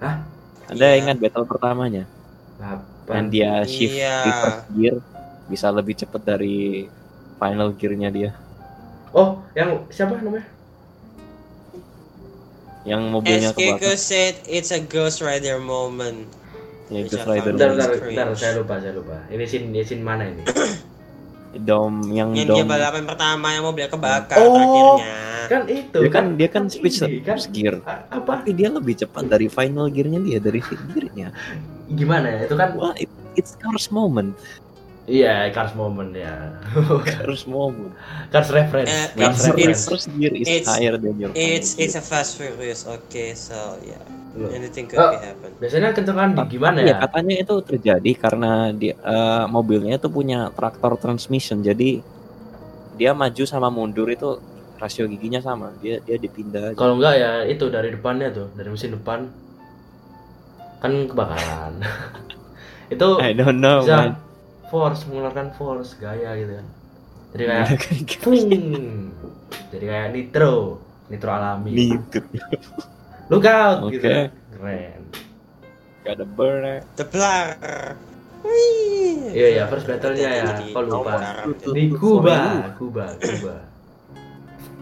Hah? 0.00 0.14
Anda 0.70 0.86
Iya. 0.96 1.00
ingat 1.04 1.16
battle 1.20 1.44
pertamanya? 1.44 2.08
Yang 3.04 3.26
dia 3.28 3.52
shift 3.68 4.00
Iya. 4.00 4.16
reverse 4.32 4.62
gear 4.72 4.96
bisa 5.44 5.68
lebih 5.68 5.94
cepat 5.98 6.22
dari 6.24 6.88
final 7.36 7.68
gearnya 7.72 8.08
dia. 8.08 8.30
oh 9.10 9.38
yang 9.52 9.86
siapa 9.88 10.16
namanya 10.16 10.46
Yang 12.84 13.02
mobilnya 13.08 13.50
Keiko 13.50 13.80
kebakar. 13.80 13.96
said, 13.98 14.36
it's 14.44 14.68
a 14.68 14.76
Ghost 14.78 15.18
Rider 15.18 15.56
moment. 15.56 16.28
Ya, 16.86 17.00
Ghost 17.02 17.24
Rider. 17.24 17.48
fun. 17.48 17.56
bentar, 17.56 17.90
bentar, 17.96 18.26
saya 18.34 18.52
lupa 18.54 18.76
saya 18.76 18.92
lupa 18.92 19.24
ini 19.26 19.44
scene 19.44 19.72
ini 19.72 19.80
scene 19.80 20.00
mana 20.00 20.28
ini 20.28 20.44
Dom 21.64 22.04
yang 22.10 22.34
Yang 22.34 22.44
Dom. 22.44 22.56
dia 22.56 22.66
balapan 22.66 23.02
pertama 23.04 23.46
yang 23.50 23.64
mobilnya 23.64 23.88
kebakar 23.88 24.36
Oh. 24.36 24.52
akhirnya. 24.98 25.16
kan 25.44 25.62
itu 25.66 25.98
Dia 25.98 26.10
kan 26.10 26.24
dia 26.34 26.48
kan 26.50 26.64
switch 26.66 27.00
ini, 27.00 27.20
kan 27.20 27.36
gear. 27.48 27.76
Apa 28.10 28.40
Tapi 28.40 28.52
dia 28.52 28.68
lebih 28.68 28.96
cepat 28.98 29.28
dari 29.28 29.46
final 29.46 29.88
gearnya 29.88 30.18
dia 30.18 30.36
dari 30.38 30.60
gearnya. 30.88 31.32
gimana 31.86 32.26
ya 32.26 32.40
itu 32.44 32.54
kan 32.54 32.68
Wah, 32.74 32.92
it- 32.94 33.08
it's 33.32 33.54
cars 33.54 33.88
moment. 33.88 34.36
Iya, 35.04 35.52
Cars 35.52 35.76
moment 35.76 36.16
ya. 36.16 36.56
Harus 37.20 37.44
momen. 37.44 37.92
Cars 38.32 38.48
reference. 38.48 38.88
Eh, 38.88 39.08
Cars 39.20 39.36
it's- 39.36 39.44
reference. 39.52 39.82
First 39.84 40.08
gear 40.16 40.32
is 40.32 40.48
it's- 40.48 40.64
higher 40.64 40.96
than 40.96 41.20
your 41.20 41.28
It's 41.36 41.76
it's 41.76 41.92
a 41.92 42.00
fast 42.00 42.40
furious. 42.40 42.88
Okay, 42.88 43.36
so 43.36 43.76
yeah, 43.84 44.00
Loh. 44.32 44.48
anything 44.48 44.88
could 44.88 44.96
Oh. 44.96 45.12
be 45.12 45.20
happen. 45.20 45.52
Biasanya 45.60 45.92
kencengan 45.92 46.32
di 46.32 46.56
gimana 46.56 46.80
Iya, 46.80 46.88
ya? 46.88 46.96
katanya 47.04 47.34
itu 47.36 47.54
terjadi 47.60 48.10
karena 48.16 48.72
di 48.72 48.96
eh, 48.96 49.44
mobilnya 49.52 50.00
itu 50.00 50.08
punya 50.08 50.48
traktor 50.56 50.96
transmission. 50.96 51.60
Jadi 51.60 52.00
dia 52.96 53.12
maju 53.12 53.44
sama 53.44 53.68
mundur 53.68 54.08
itu 54.08 54.40
rasio 54.80 55.04
giginya 55.04 55.44
sama. 55.44 55.68
Dia 55.84 56.00
dia 56.00 56.16
dipindah. 56.16 56.72
Kalau 56.72 56.96
enggak 56.96 57.14
ya 57.20 57.44
itu 57.44 57.68
dari 57.68 57.92
depannya 57.92 58.32
tuh, 58.32 58.48
dari 58.56 58.72
mesin 58.72 58.96
depan 58.96 59.28
kan 60.80 60.92
kebakaran. 61.12 61.74
itu 62.94 63.08
I 63.20 63.36
don't 63.36 63.60
know, 63.60 63.84
bisa 63.84 63.96
man. 64.00 64.12
Force 64.74 65.06
mengeluarkan 65.06 65.54
force 65.54 65.94
gaya 66.02 66.34
gitu 66.34 66.58
kan. 66.58 66.66
Jadi 67.30 67.42
kayak 67.46 67.66
Fung. 68.18 68.50
Jadi 69.70 69.84
kayak 69.86 70.08
nitro, 70.10 70.82
nitro 71.06 71.30
alami. 71.30 71.70
Gitu. 71.70 72.18
Look 73.30 73.46
out 73.46 73.86
Oke. 73.86 74.02
gitu. 74.02 74.10
Keren. 74.58 75.00
Gak 76.02 76.18
ada 76.18 76.26
burn. 76.26 76.82
The 76.98 77.06
blur. 77.06 77.46
Wih. 78.42 79.30
Iya 79.30 79.46
ya, 79.56 79.62
first 79.70 79.86
battle-nya 79.86 80.30
ya. 80.42 80.44
Kok 80.74 80.82
lupa? 80.90 81.14
Di 81.70 81.84
Kuba, 81.94 82.36
Kuba, 82.74 83.04
Kuba. 83.22 83.54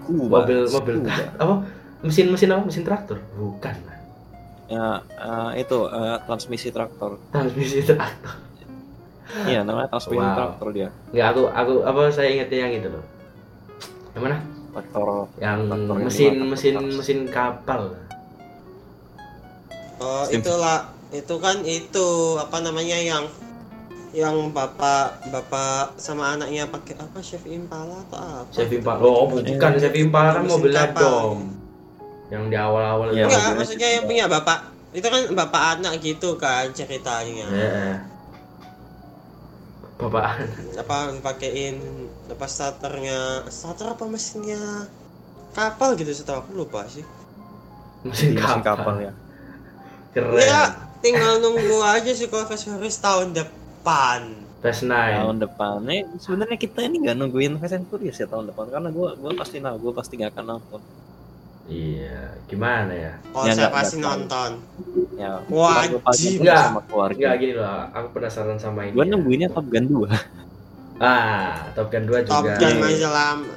Kuba. 0.09 0.37
Mobil 0.41 0.61
mobil 0.73 0.95
Kuba. 1.05 1.15
apa? 1.37 1.55
Mesin-mesin 2.01 2.49
apa? 2.49 2.65
Mesin 2.65 2.83
traktor? 2.83 3.21
Bukan. 3.37 3.77
Ya, 4.73 5.05
eh, 5.05 5.51
itu 5.61 5.79
eh, 5.85 6.17
transmisi 6.25 6.73
traktor. 6.73 7.21
Transmisi 7.29 7.85
traktor. 7.85 8.52
Iya, 9.43 9.61
namanya 9.63 9.89
transmisi 9.89 10.19
Wow. 10.19 10.35
traktor 10.35 10.69
dia. 10.71 10.89
Enggak, 11.09 11.27
aku 11.29 11.43
aku 11.49 11.73
apa 11.83 12.01
saya 12.11 12.29
ingetnya 12.29 12.59
yang 12.61 12.73
itu 12.75 12.89
loh. 12.89 13.05
Yang 14.13 14.23
mana? 14.23 14.37
Traktor 14.73 15.09
Yang 15.37 15.59
Traktor 15.63 15.95
yang 15.95 16.05
mesin 16.05 16.33
mesin 16.45 16.73
traktor. 16.75 16.97
mesin 16.97 17.19
kapal. 17.27 17.83
Oh, 19.99 20.25
Sim- 20.27 20.43
itulah 20.43 20.79
itu 21.11 21.35
kan 21.39 21.57
itu 21.63 22.09
apa 22.37 22.59
namanya 22.59 22.97
yang 22.97 23.25
yang 24.13 24.53
bapak 24.53 25.25
bapak 25.31 25.97
sama 25.97 26.37
anaknya 26.37 26.69
pakai 26.69 27.01
apa 27.01 27.19
chef 27.19 27.45
impala 27.47 27.97
atau 28.05 28.21
apa? 28.45 28.53
Chevy 28.53 28.77
Impala. 28.77 29.01
Oh, 29.01 29.25
bukan 29.25 29.73
Chevy 29.79 30.05
Impala 30.05 30.37
kan 30.37 30.45
kapal. 30.45 31.01
dom. 31.01 31.41
Yang 32.29 32.45
di 32.49 32.57
awal-awal 32.59 33.09
Iya, 33.09 33.25
itu. 33.25 33.29
Enggak, 33.31 33.49
maksudnya 33.57 33.89
yang 33.91 34.05
punya 34.05 34.25
bapak 34.27 34.59
itu 34.93 35.07
kan 35.07 35.23
bapak 35.33 35.63
anak 35.79 35.93
gitu 36.01 36.37
kan 36.37 36.69
ceritanya. 36.73 37.47
Iya. 37.49 38.12
Bapak 40.03 40.43
Apa 40.79 41.15
dipakein 41.15 41.79
apa 42.27 42.47
starternya 42.49 43.47
starter 43.53 43.95
apa 43.95 44.05
mesinnya 44.09 44.89
kapal 45.53 45.95
gitu 46.01 46.11
setahu 46.11 46.43
aku 46.43 46.51
lupa 46.57 46.89
sih. 46.89 47.05
mesin 48.03 48.35
di 48.35 48.41
mesin 48.41 48.61
kapal. 48.65 48.97
kapal 48.97 48.97
ya. 48.99 49.13
Keren. 50.13 50.37
Ya, 50.43 50.63
tinggal 51.01 51.39
nunggu 51.39 51.79
aja 51.81 52.11
sih 52.13 52.27
kalau 52.27 52.45
Fast 52.49 52.67
Furious 52.67 52.99
tahun 52.99 53.33
depan. 53.37 54.21
Fast 54.63 54.87
Tahun 54.87 55.37
9. 55.39 55.45
depan. 55.45 55.79
Eh, 55.91 56.03
sebenarnya 56.19 56.59
kita 56.59 56.83
ini 56.83 57.03
nggak 57.03 57.17
nungguin 57.19 57.59
Fast 57.63 57.79
and 57.79 57.87
Furious 57.87 58.19
ya 58.19 58.27
tahun 58.27 58.51
depan 58.51 58.71
karena 58.71 58.89
gua 58.91 59.15
gua 59.19 59.33
pasti 59.39 59.63
nah, 59.63 59.75
gua 59.79 59.93
pasti 59.95 60.19
nggak 60.19 60.35
akan 60.35 60.45
nonton. 60.57 60.81
Iya, 61.65 62.19
gimana 62.45 62.91
ya? 62.91 63.13
Kalau 63.25 63.45
Ya, 63.45 63.53
saya 63.53 63.61
nggak- 63.63 63.75
pasti 63.75 63.97
nonton. 63.99 64.51
Ya, 65.15 65.31
Wajib. 65.47 65.91
gua 65.93 66.01
pasti 66.05 66.29
Nggak. 66.37 66.59
sama 66.61 66.81
keluarga. 66.85 67.15
Enggak 67.17 67.35
gini 67.39 67.55
loh, 67.55 67.71
aku 67.89 68.07
penasaran 68.13 68.59
sama 68.59 68.81
ini. 68.85 68.93
Gua 68.93 69.05
ya. 69.05 69.11
nungguinnya 69.11 69.49
Top 69.49 69.67
Gun 69.67 69.85
2. 69.87 70.11
Ah, 70.99 71.71
Top 71.73 71.89
Gun 71.89 72.05
2 72.05 72.19
Top 72.23 72.43
juga. 72.43 72.53
Gun 72.57 72.75
masih 72.79 73.09
lama. 73.09 73.55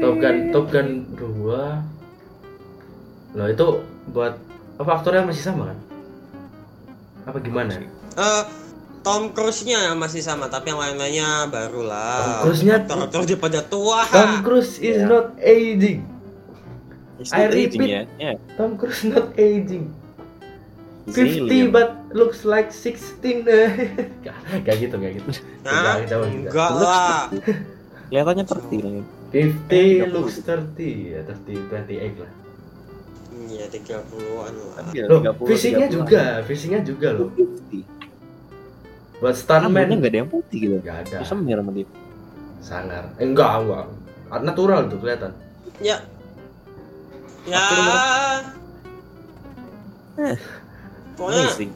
Top 0.00 0.14
Gun 0.16 0.36
Top 0.50 0.66
Gun 0.68 0.88
2 1.12 1.82
Loh 3.30 3.46
itu 3.46 3.66
buat 4.08 4.34
apa 4.74 4.90
aktornya 4.92 5.22
masih 5.22 5.44
sama 5.44 5.70
kan? 5.70 5.78
Apa 7.26 7.38
gimana? 7.38 7.70
Eh, 7.76 8.42
Tom 9.00 9.32
Cruise-nya 9.32 9.94
masih 9.94 10.20
sama, 10.20 10.46
tapi 10.46 10.68
yang 10.68 10.78
lain-lainnya 10.78 11.48
baru 11.48 11.82
lah. 11.82 12.20
Tom 12.20 12.32
Cruise-nya- 12.44 12.84
Aktor-aktor 12.84 13.24
dia 13.24 13.38
pada 13.38 13.60
tua. 13.62 14.04
Tom 14.04 14.44
Cruise 14.44 14.76
is 14.78 14.98
Ya. 14.98 15.08
not 15.08 15.32
aging. 15.36 16.04
It's 17.16 17.32
I 17.32 17.44
not 17.44 17.52
aging 17.54 17.80
repeat. 17.80 17.88
ya. 17.88 18.02
Ya, 18.18 18.32
Tom 18.54 18.76
Cruise 18.76 19.04
not 19.04 19.32
aging. 19.34 19.88
he's 21.06 21.16
50 21.16 21.42
alien. 21.42 21.72
but 21.72 21.88
looks 22.12 22.44
like 22.44 22.70
16. 22.70 23.42
Gak 24.62 24.76
gitu, 24.78 24.94
gak 24.94 25.12
gitu. 25.16 25.28
Nah, 25.64 25.96
Enggak, 25.96 26.20
enggak 26.22 26.70
lah. 26.70 27.20
Kelihatannya 28.06 28.44
seperti 28.44 28.76
lagi. 28.78 29.02
50 29.30 30.04
30. 30.04 30.12
looks 30.12 30.36
30 30.38 30.76
ya 31.08 31.20
30 31.24 31.66
28 31.66 32.20
lah. 32.20 32.32
Iya, 33.40 33.64
30-an 33.66 34.52
lah. 34.54 34.84
Iya, 34.92 35.04
Loh, 35.08 35.18
30, 35.24 35.48
fisiknya 35.48 35.88
30. 35.88 35.96
juga, 35.96 36.22
fisiknya 36.44 36.80
juga 36.82 37.08
loh. 37.10 37.28
50. 37.32 37.99
Buat 39.20 39.36
stuntman 39.36 40.00
nggak 40.00 40.10
ada 40.10 40.18
yang 40.24 40.30
putih 40.32 40.58
gitu. 40.64 40.76
Gak 40.80 41.06
ada. 41.06 41.16
Bisa 41.20 41.36
semir 41.36 41.60
sama 41.60 41.70
dia. 41.76 41.88
Sangar. 42.64 43.04
Eh, 43.20 43.24
enggak, 43.28 43.52
enggak. 43.60 43.86
Natural 44.40 44.80
tuh 44.88 44.98
kelihatan. 45.00 45.32
Ya. 45.80 46.00
Ya. 47.44 47.64
Eh, 50.20 50.36
Pokoknya, 51.16 51.52
Amazing. 51.52 51.72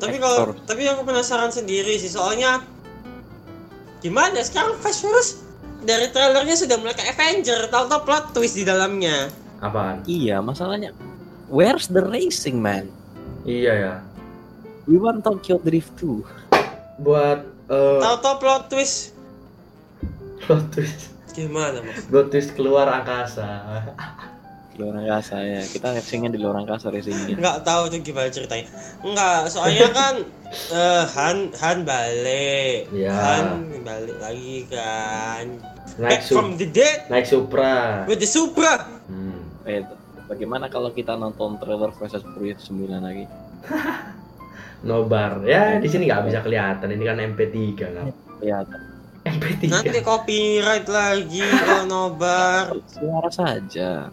tapi 0.00 0.16
kalau 0.16 0.56
tapi 0.64 0.88
aku 0.88 1.04
penasaran 1.04 1.52
sendiri 1.52 2.00
sih 2.00 2.08
soalnya 2.08 2.64
gimana 4.00 4.40
sekarang 4.40 4.80
Fast 4.80 5.04
Furious 5.04 5.44
dari 5.84 6.08
trailernya 6.08 6.56
sudah 6.56 6.76
mulai 6.80 6.96
ke 6.96 7.04
Avenger, 7.04 7.68
tahu-tahu 7.68 8.04
plot 8.08 8.24
twist 8.32 8.56
di 8.56 8.64
dalamnya. 8.64 9.28
Apaan? 9.60 10.00
Iya, 10.08 10.40
masalahnya 10.40 10.96
where's 11.52 11.88
the 11.92 12.00
racing 12.00 12.60
man? 12.60 12.88
Iya 13.44 13.72
ya. 13.76 13.94
We 14.90 14.98
want 14.98 15.22
Tokyo 15.22 15.62
Drift 15.62 15.94
2. 16.02 16.98
Buat 16.98 17.46
eh 17.70 17.98
Tahu-tahu 18.02 18.34
plot 18.42 18.66
twist 18.66 19.14
plot 20.42 20.66
twist, 20.74 21.14
gimana 21.30 21.78
mas? 21.78 22.10
plot 22.10 22.34
twist 22.34 22.58
keluar 22.58 22.90
angkasa. 22.90 23.46
Di 24.74 24.82
luar 24.82 24.98
angkasa 24.98 25.38
ya. 25.46 25.62
Kita 25.62 25.94
racingnya 25.94 26.34
di 26.34 26.42
luar 26.42 26.58
angkasa 26.58 26.90
racingnya. 26.90 27.38
Nggak 27.38 27.62
tahu 27.62 27.86
tuh 27.86 28.02
gimana 28.02 28.34
ceritanya. 28.34 28.66
Enggak, 29.06 29.46
soalnya 29.46 29.86
kan 29.94 30.14
eh, 30.74 31.04
Han 31.14 31.54
Han 31.54 31.78
balik. 31.86 32.90
Iya. 32.90 33.14
Han 33.14 33.46
balik 33.86 34.18
lagi 34.18 34.66
kan. 34.66 35.44
Naik 36.02 36.10
Back 36.18 36.22
from 36.26 36.58
the 36.58 36.66
dead 36.66 37.06
naik 37.06 37.30
Supra. 37.30 38.10
with 38.10 38.18
the 38.18 38.26
Supra. 38.26 38.90
Hmm. 39.06 39.38
Eh, 39.70 39.86
bagaimana 40.26 40.66
kalau 40.66 40.90
kita 40.90 41.14
nonton 41.14 41.62
trailer 41.62 41.94
and 41.94 42.26
Furious 42.34 42.66
9 42.66 42.90
lagi? 42.98 43.30
Nobar. 44.80 45.44
Ya, 45.44 45.76
di 45.76 45.88
sini 45.88 46.08
nggak 46.08 46.24
bisa 46.26 46.40
kelihatan. 46.40 46.88
Ini 46.88 47.04
kan 47.04 47.16
MP3 47.20 47.56
kan. 47.76 47.92
Kelihatan. 48.40 48.78
MP3. 49.20 49.62
Nanti 49.68 49.98
copyright 50.00 50.88
lagi 50.88 51.44
kalau 51.44 51.84
nobar. 51.84 52.72
Suara 52.88 53.28
saja. 53.28 54.08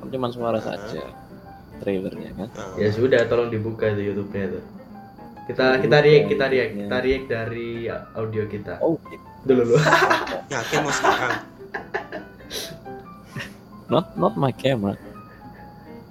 Kan 0.00 0.06
Cuma 0.08 0.32
suara 0.32 0.56
saja. 0.58 1.04
Trailernya 1.78 2.32
kan. 2.34 2.48
Nah, 2.48 2.74
Ya 2.80 2.88
sudah, 2.90 3.28
tolong 3.28 3.52
dibuka 3.52 3.86
itu 3.88 4.10
YouTube-nya 4.10 4.56
tuh. 4.56 4.64
Kita 5.46 5.80
kita 5.80 5.96
react, 6.00 6.26
kita 6.28 6.44
react, 6.48 6.72
kita 6.76 6.96
react 7.00 7.26
dari 7.26 7.88
audio 8.12 8.44
kita. 8.44 8.80
Oh, 8.80 8.96
Dulu 9.44 9.62
dulu. 9.64 9.80
yakin 10.50 10.78
mau 10.82 10.92
sekarang. 10.92 11.34
not 13.88 14.12
not 14.16 14.34
my 14.36 14.52
camera. 14.52 14.96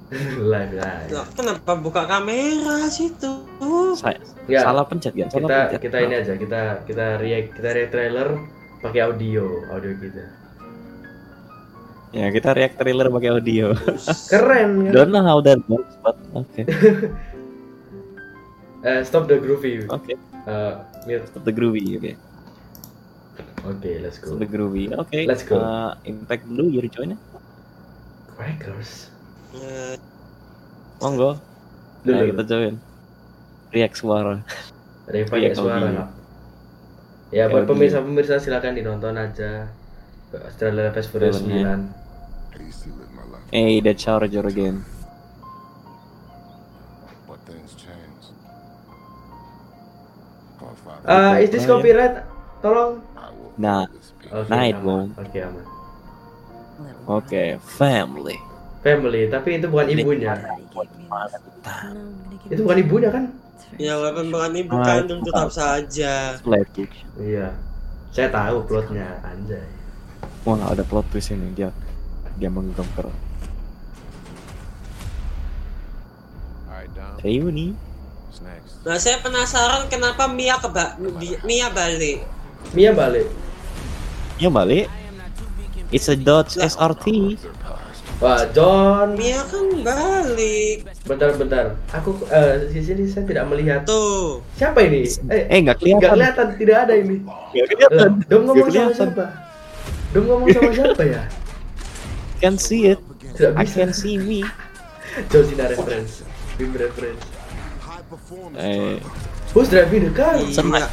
Live 0.08 0.72
live. 0.72 1.12
Loh, 1.12 1.28
kenapa 1.36 1.76
buka 1.76 2.08
kamera 2.08 2.88
situ? 2.88 3.43
Saya 4.00 4.24
Ya, 4.48 4.63
salah 4.63 4.88
pencet 4.88 5.12
ya. 5.12 5.28
Salah 5.28 5.52
kita 5.52 5.60
pencet. 5.67 5.80
kita 5.84 5.98
ini 6.00 6.15
aja, 6.15 6.34
kita 6.39 6.62
kita 6.88 7.06
react, 7.20 7.50
kita 7.60 7.70
react 7.76 7.91
trailer 7.91 8.28
pakai 8.80 9.02
audio, 9.04 9.43
audio 9.67 9.91
kita. 10.00 10.24
Ya, 12.15 12.32
kita 12.32 12.56
react 12.56 12.80
trailer 12.80 13.12
pakai 13.12 13.30
audio. 13.36 13.76
Keren 14.32 14.88
kan? 14.88 14.91
Don't 14.96 15.12
know 15.12 15.28
how 15.28 15.43
that 15.43 15.60
works, 15.67 15.96
but 16.00 16.15
okay. 16.36 16.63
Eh, 18.88 19.02
stop 19.04 19.28
the 19.28 19.36
groovy. 19.41 19.84
Okay. 19.89 20.15
Eh, 20.48 20.74
mute. 21.10 21.26
Stop 21.28 21.43
the 21.43 21.52
groovy, 21.52 21.98
oke. 21.98 22.13
Oke, 23.67 23.91
let's 24.00 24.22
go. 24.22 24.32
Stop 24.32 24.39
the 24.39 24.48
groovy. 24.48 24.88
Oke. 24.96 25.28
Let's 25.28 25.43
go. 25.43 25.60
Uh, 25.60 25.91
impact 26.08 26.48
dulu 26.48 26.72
your 26.72 26.88
join 26.88 27.20
Crackers. 28.38 29.16
Eh, 29.55 29.95
Monggo. 30.99 31.39
Dulu. 32.03 32.15
Nah, 32.15 32.25
kita 32.33 32.43
join. 32.43 32.75
React 33.71 33.95
suara. 33.95 34.36
Iya, 35.07 35.55
suara 35.55 35.88
nggak? 35.88 36.10
Ya 37.31 37.51
buat 37.51 37.67
Audio. 37.67 37.71
pemirsa-pemirsa 37.75 38.39
silakan 38.39 38.75
ditonton 38.75 39.15
aja. 39.15 39.67
Trailer 40.60 40.91
Fast 40.91 41.12
Furious 41.12 41.39
Trailernya. 41.39 41.88
9. 42.55 42.60
I 42.60 42.63
used 42.63 42.83
to 42.83 42.91
live 42.95 43.12
my 43.15 43.23
life, 43.27 43.43
Hey, 43.51 43.79
that 43.83 43.95
charger 43.99 44.43
again. 44.43 44.83
Uh, 51.05 51.38
is 51.39 51.49
this 51.49 51.65
copyright? 51.65 52.23
Tolong. 52.62 52.99
Nah, 53.57 53.86
Oke, 54.27 54.49
Night 54.51 54.75
aman. 54.75 54.86
Mom. 54.86 55.23
Oke, 55.23 55.39
aman. 55.39 55.65
oke, 57.07 57.43
family. 57.63 58.38
Family, 58.88 59.28
tapi 59.28 59.60
itu 59.60 59.67
bukan 59.67 59.86
ibunya. 59.91 60.32
Itu 62.47 62.62
bukan 62.63 62.78
ibunya 62.80 63.10
kan? 63.12 63.23
Ya 63.76 64.00
walaupun 64.00 64.32
bukan 64.32 64.52
ibu 64.56 64.73
Ah, 64.80 64.86
kandung 64.88 65.19
tetap 65.28 65.52
saja. 65.52 66.39
Iya. 67.19 67.52
Saya 68.15 68.32
tahu 68.32 68.63
plotnya, 68.63 69.19
anjay. 69.28 69.67
Wah, 70.47 70.71
ada 70.71 70.88
plot 70.88 71.04
twist 71.12 71.36
ini 71.36 71.52
dia 71.52 71.69
dia 72.39 72.47
Dom. 72.47 72.88
reuni. 77.19 77.73
Nah 78.86 78.95
saya 78.95 79.19
penasaran 79.19 79.89
kenapa 79.91 80.30
Mia 80.30 80.56
keba 80.62 80.95
di- 81.19 81.39
Mia 81.43 81.67
balik. 81.67 82.23
Mia 82.71 82.91
balik. 82.93 83.28
Ya 84.38 84.47
balik. 84.47 84.88
It's 85.89 86.08
a 86.08 86.15
Dodge. 86.15 86.56
SRT. 86.56 87.36
Wah, 88.17 88.49
John. 88.49 89.13
Mia 89.13 89.45
kan 89.45 89.65
balik. 89.86 90.89
Bentar-bentar. 91.06 91.77
Aku 91.93 92.17
eh 92.34 92.65
di 92.65 92.82
sini 92.82 93.06
saya 93.06 93.30
tidak 93.30 93.45
melihat. 93.45 93.86
Tuh. 93.86 94.41
Siapa 94.58 94.82
ini? 94.82 95.06
Eh, 95.30 95.45
Eh, 95.53 95.60
nggak 95.62 95.77
kelihatan. 95.77 96.17
kelihatan, 96.17 96.47
tidak 96.58 96.77
ada 96.89 96.93
ini. 96.97 97.21
Nggak 97.53 97.67
kelihatan. 97.69 98.10
Dom 98.25 98.41
ngomong 98.49 98.69
sama 98.73 98.89
siapa? 98.97 99.25
Dom 100.17 100.23
ngomong 100.25 100.49
sama 100.49 100.71
siapa 100.73 101.03
ya? 101.06 101.21
Can 102.41 102.58
see 102.58 102.89
it. 102.89 102.99
Tidak 103.38 103.53
I 103.53 103.65
can 103.69 103.93
see 103.93 104.17
me. 104.17 104.41
John 105.30 105.45
Cena 105.45 105.69
reference. 105.69 106.25
Bim 106.58 106.73
reference. 106.73 107.21
Eh, 108.58 108.97
Who's 109.53 109.69
driving 109.69 110.10
the 110.10 110.13
car? 110.13 110.38
Iya. 110.38 110.89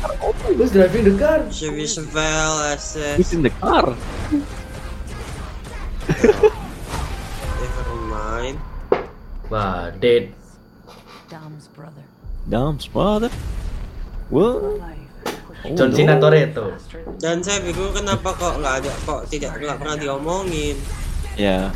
Who's 0.57 0.73
driving 0.73 1.09
the 1.09 1.17
car? 1.17 1.41
Chevy 1.49 1.89
Chevelle 1.89 2.77
SS. 2.77 3.17
he's 3.17 3.33
in 3.33 3.41
the 3.41 3.53
car. 3.65 3.97
Wah, 9.53 9.93
dead. 10.03 10.35
Dom's 11.31 11.71
brother. 11.71 12.05
Dom's 12.51 12.87
brother. 12.91 13.31
What? 14.33 14.81
Life. 14.81 15.05
Oh, 15.65 15.73
John. 15.73 15.95
Cena 15.97 16.21
Toretto. 16.21 16.77
Dan 17.17 17.41
saya 17.41 17.65
bingung 17.65 17.95
kenapa 17.95 18.37
kok 18.37 18.61
nggak 18.61 18.75
ada 18.85 18.93
kok 19.09 19.21
tidak 19.33 19.57
nggak 19.57 19.79
pernah 19.81 19.97
diomongin. 19.97 20.77
Ya, 21.41 21.73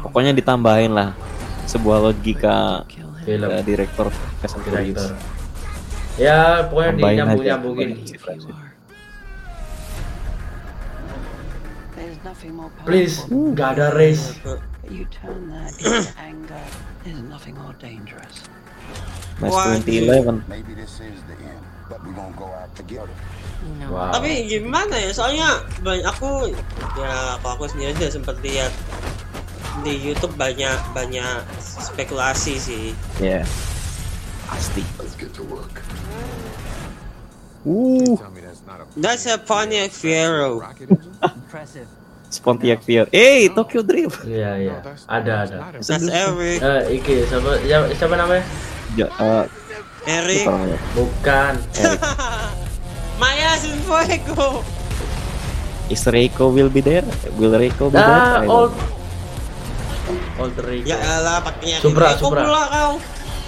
pokoknya 0.00 0.32
ditambahin 0.32 0.96
lah 0.96 1.12
sebuah 1.68 2.08
logika. 2.08 2.88
Film. 3.28 3.44
uh, 3.44 3.60
direktor 3.60 4.08
Fast. 4.40 4.56
Director. 4.64 5.12
Ya, 6.16 6.64
pokoknya 6.72 7.28
more 7.36 7.44
powerful. 7.44 8.56
Please, 12.88 13.28
nggak 13.28 13.68
ada 13.76 13.92
race. 13.92 14.32
You 14.90 15.04
turn 15.12 15.50
that 15.50 15.76
into 15.78 16.12
anger. 16.18 16.64
There's 17.04 17.20
nothing 17.28 17.54
more 17.60 17.74
dangerous. 17.76 18.48
Nice 19.40 19.52
Wah, 19.52 19.76
2011. 19.84 20.44
Maybe 20.48 20.72
this 20.74 20.98
is 21.00 21.20
the 21.28 21.36
end, 21.44 21.62
but 21.88 22.00
we're 22.04 22.16
gonna 22.16 22.34
go 22.36 22.48
out 22.48 22.72
together. 22.74 23.12
Wow. 23.86 24.16
Tapi 24.16 24.48
gimana 24.48 24.96
ya? 24.96 25.10
Soalnya 25.12 25.60
banyak 25.84 26.08
aku 26.08 26.50
ya 26.96 27.36
aku 27.36 27.46
aku 27.58 27.64
sendiri 27.68 27.92
sudah 28.00 28.10
sempat 28.16 28.36
lihat 28.40 28.72
di 29.84 29.94
YouTube 29.94 30.34
banyak 30.40 30.78
banyak 30.96 31.44
spekulasi 31.60 32.56
sih. 32.56 32.86
Ya. 33.20 33.44
Pasti. 34.48 34.80
Let's 34.96 35.14
get 35.20 35.36
to 35.36 35.44
work. 35.44 35.84
Uh, 37.68 38.16
Tell 38.16 38.32
me 38.32 38.40
that's 38.96 39.26
a 39.28 39.36
Pontiac 39.36 39.92
Fiero. 39.92 40.64
Impressive. 41.20 41.90
Pontiac 42.36 42.84
Fiero. 42.84 43.08
Eh, 43.08 43.48
Tokyo 43.48 43.80
Drift. 43.80 44.28
Iya, 44.28 44.60
iya. 44.60 44.76
Ada, 45.08 45.48
ada. 45.48 45.56
That's 45.80 46.04
Eric. 46.04 46.60
Eh, 46.60 47.00
iki 47.00 47.24
siapa, 47.24 47.56
siapa, 47.64 47.86
siapa 47.96 48.14
namanya? 48.20 48.44
Ja, 48.92 49.08
uh, 49.16 49.44
Eric. 50.04 50.44
namanya. 50.44 50.76
Bukan. 50.92 51.52
Eric. 51.72 52.00
Maya 53.20 53.56
sin 53.56 53.80
fuego. 53.82 54.60
Is 55.88 56.04
Reiko 56.04 56.52
will 56.52 56.68
be 56.68 56.84
there? 56.84 57.08
Will 57.40 57.56
Reiko 57.56 57.88
be 57.88 57.96
Ah, 57.96 58.44
there? 58.44 58.52
Old 58.52 58.76
Old 60.36 60.56
Rico. 60.60 60.84
Ya 60.84 61.00
elah 61.00 61.40
pakainya 61.40 61.80
Supra, 61.80 62.12
Kok 62.12 62.20
Supra. 62.20 62.42
pula 62.44 62.62
kau? 62.68 62.92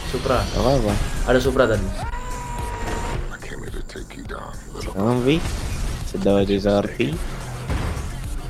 Supra. 0.08 0.38
Apa 0.40 0.70
apa? 0.74 0.92
Ada 1.28 1.38
Supra 1.38 1.64
tadi. 1.68 1.84
I 1.84 3.36
came 3.44 3.60
here 3.60 3.70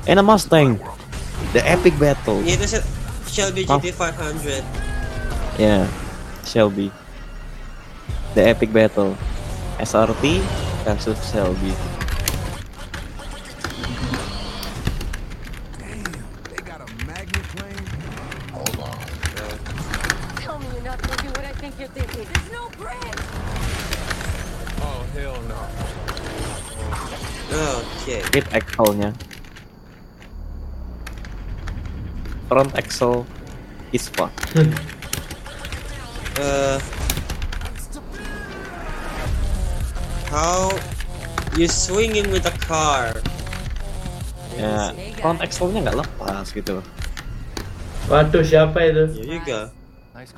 And 0.07 0.19
a 0.19 0.23
Mustang. 0.23 0.79
The 1.53 1.61
epic 1.67 1.97
battle. 1.99 2.39
Ini 2.41 2.55
itu 2.57 2.65
se- 2.67 2.87
Shelby 3.27 3.63
Hah? 3.67 3.79
GT 3.79 3.91
500. 3.93 4.63
Yeah, 5.59 5.85
Shelby. 6.43 6.89
The 8.35 8.43
epic 8.47 8.71
battle. 8.71 9.15
SRT 9.81 10.39
versus 10.85 11.17
Shelby. 11.27 11.73
They 16.49 16.61
got 16.63 16.81
a 16.81 16.89
magnet 17.05 17.45
plane? 17.55 17.85
Hold 18.53 18.77
on. 18.79 18.97
Tell 20.39 20.59
me 20.59 20.67
you're 20.73 20.85
not 20.85 20.99
thinking 21.01 21.31
what 21.35 21.45
I 21.45 21.53
think 21.59 21.73
you're 21.79 21.91
thinking. 21.93 22.25
There's 22.29 22.51
no 22.51 22.69
bridge. 22.77 23.21
Oh, 24.81 25.01
hell 25.15 25.37
no. 25.49 25.61
Oke. 27.51 28.15
Hit 28.31 28.45
axle-nya. 28.53 29.11
Front 32.51 32.75
axle 32.75 33.23
is 33.95 34.11
fun. 34.11 34.27
Uh, 36.39 36.79
how 40.31 40.71
you 41.59 41.67
swinging 41.67 42.31
with 42.31 42.47
a 42.47 42.55
car? 42.63 43.11
Ya, 44.55 44.95
front 45.19 45.43
axle-nya 45.43 45.83
nggak 45.83 46.07
lepas 46.07 46.55
gitu. 46.55 46.79
Waduh, 48.07 48.41
siapa 48.47 48.79
itu? 48.87 49.03
Ya 49.11 49.25
juga. 49.27 49.59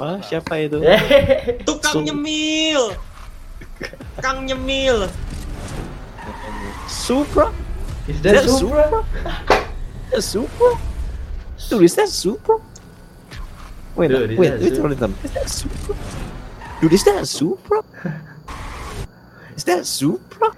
Wah, 0.02 0.17
siapa 0.26 0.65
itu? 0.65 0.82
Tukang 1.69 2.02
Su- 2.02 2.06
nyemil. 2.10 2.97
Kang 4.17 4.49
nyemil. 4.49 5.06
Supra? 6.89 7.54
Is 8.10 8.17
that 8.26 8.43
That 8.43 8.49
Supra? 8.49 9.06
A 10.10 10.19
Supra? 10.19 10.93
Dude, 11.69 11.84
is 11.84 11.95
that 11.95 12.10
Supra? 12.10 12.58
Wait, 13.95 14.08
Dude, 14.10 14.32
is 14.32 14.38
wait, 14.39 14.54
wait, 14.60 14.76
Supra? 14.76 14.89
hold 14.89 15.04
on. 15.04 15.12
Is 15.23 15.32
that 15.34 15.49
Supra? 15.49 15.95
Dude, 16.82 16.93
is 16.93 17.04
that 17.04 17.28
Supra? 17.28 17.80
Is 19.56 19.63
that 19.65 19.86
Supra? 19.86 20.49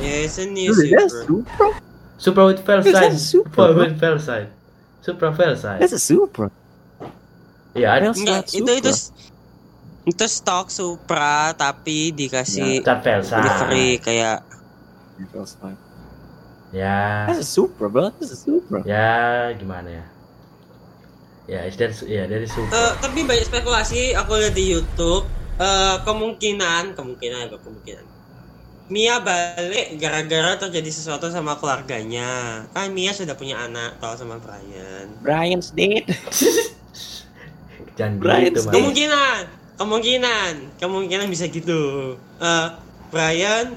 Yeah, 0.00 0.24
it's 0.26 0.38
a 0.38 0.46
new 0.46 0.74
Dude, 0.74 0.84
is 0.84 0.90
that 0.90 1.10
Supra. 1.10 1.46
Supra? 1.46 1.68
Supra 2.18 2.44
with 2.46 2.60
fail 2.66 2.82
that 2.82 2.92
sign. 2.94 3.18
Supra, 3.18 3.50
Supra 3.50 3.72
bro? 3.72 3.84
with 3.84 3.96
fail 4.00 4.18
sign. 4.18 4.46
Supra 5.00 5.28
fail 5.34 5.56
sign. 5.56 5.78
That's 5.80 5.92
a 5.92 5.98
Supra. 5.98 6.50
Iya, 7.72 7.88
ada. 7.96 8.12
Fail 8.12 8.20
Enggak, 8.20 8.44
sign 8.50 8.60
itu 8.60 8.72
itu 8.76 8.92
Supra. 8.92 9.28
itu 10.10 10.24
stok 10.26 10.66
Supra 10.68 11.54
tapi 11.54 12.10
dikasih 12.12 12.82
sign. 12.84 13.40
delivery 13.40 14.02
kayak 14.02 14.42
Fail 15.32 15.46
sign. 15.46 15.76
Ya. 16.70 17.26
That's 17.26 17.42
a 17.42 17.48
Supra, 17.48 17.90
bro. 17.90 18.10
That's 18.10 18.30
a 18.30 18.38
Supra. 18.38 18.82
Ya, 18.86 19.50
gimana 19.54 19.90
ya? 19.90 20.04
Ya, 21.48 21.60
is 21.66 21.74
that 21.76 21.98
ya 22.06 22.24
dari 22.24 22.46
Eh, 22.46 22.50
Supra. 22.50 22.94
tapi 23.02 23.26
banyak 23.26 23.42
spekulasi 23.42 24.14
aku 24.14 24.38
lihat 24.38 24.54
di 24.54 24.70
YouTube 24.70 25.26
eh, 25.58 25.96
kemungkinan 26.00 26.94
kemungkinan 26.94 27.50
apa 27.50 27.58
kemungkinan 27.58 28.06
Mia 28.86 29.18
balik 29.18 29.98
gara-gara 29.98 30.58
terjadi 30.58 30.90
sesuatu 30.90 31.26
sama 31.26 31.54
keluarganya 31.54 32.62
kan 32.70 32.90
Mia 32.90 33.10
sudah 33.10 33.34
punya 33.34 33.58
anak 33.60 33.98
tau 33.98 34.14
sama 34.14 34.38
Brian 34.38 35.10
Brian's 35.22 35.70
dead. 35.70 36.06
Jangan 37.98 38.14
gitu, 38.40 38.58
Steve. 38.58 38.66
Mas. 38.66 38.74
kemungkinan 38.74 39.38
kemungkinan 39.76 40.52
kemungkinan 40.78 41.26
bisa 41.26 41.50
gitu 41.50 42.14
Eh, 42.38 42.68
Brian 43.10 43.74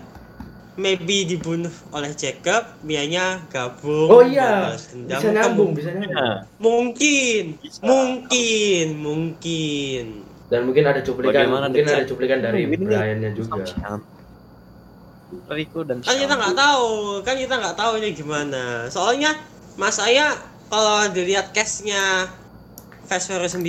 maybe 0.73 1.25
dibunuh 1.25 1.71
oleh 1.93 2.11
Jacob 2.17 2.65
Mianya 2.81 3.45
gabung 3.53 4.09
Oh 4.09 4.21
iya, 4.25 4.73
dendam. 4.89 5.19
bisa 5.21 5.29
nyambung, 5.29 5.71
bisa 5.77 5.89
nyambung. 5.93 6.17
Nah, 6.17 6.35
mungkin 6.57 7.43
mungkin 7.81 8.85
mungkin 8.97 10.05
Dan 10.49 10.69
mungkin 10.69 10.83
ada 10.85 11.01
cuplikan, 11.01 11.49
Bagaimana 11.49 11.65
mungkin 11.69 11.87
ada 11.89 12.05
cuplikan 12.05 12.39
dari 12.41 12.69
Briannya 12.69 13.31
juga. 13.33 13.65
Rico 15.49 15.81
dan 15.81 15.97
kan 16.05 16.13
kita 16.13 16.33
nggak 16.37 16.53
tahu 16.53 16.89
kan 17.25 17.35
kita 17.41 17.57
nggak 17.57 17.73
tahu 17.73 17.97
ini 17.97 18.13
gimana 18.13 18.85
soalnya 18.93 19.33
mas 19.81 19.97
saya 19.97 20.37
kalau 20.69 21.09
dilihat 21.09 21.49
cashnya 21.57 22.29
Fast 23.09 23.33
Furious 23.33 23.57
9 23.57 23.65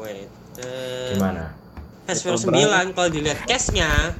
wait 0.00 0.28
eh, 0.64 1.12
Gimana? 1.12 1.52
Fast 2.08 2.24
Furious 2.24 2.48
9 2.48 2.96
kalau 2.96 3.08
dilihat 3.12 3.44
case-nya 3.44 4.16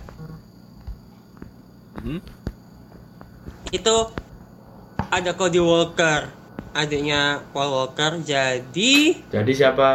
Hmm? 2.04 2.20
itu 3.72 3.96
ada 5.10 5.30
Cody 5.38 5.60
Walker 5.62 6.20
adiknya 6.74 7.22
Paul 7.54 7.70
Walker 7.76 8.12
jadi 8.22 8.94
Jadi 9.30 9.52
siapa? 9.54 9.90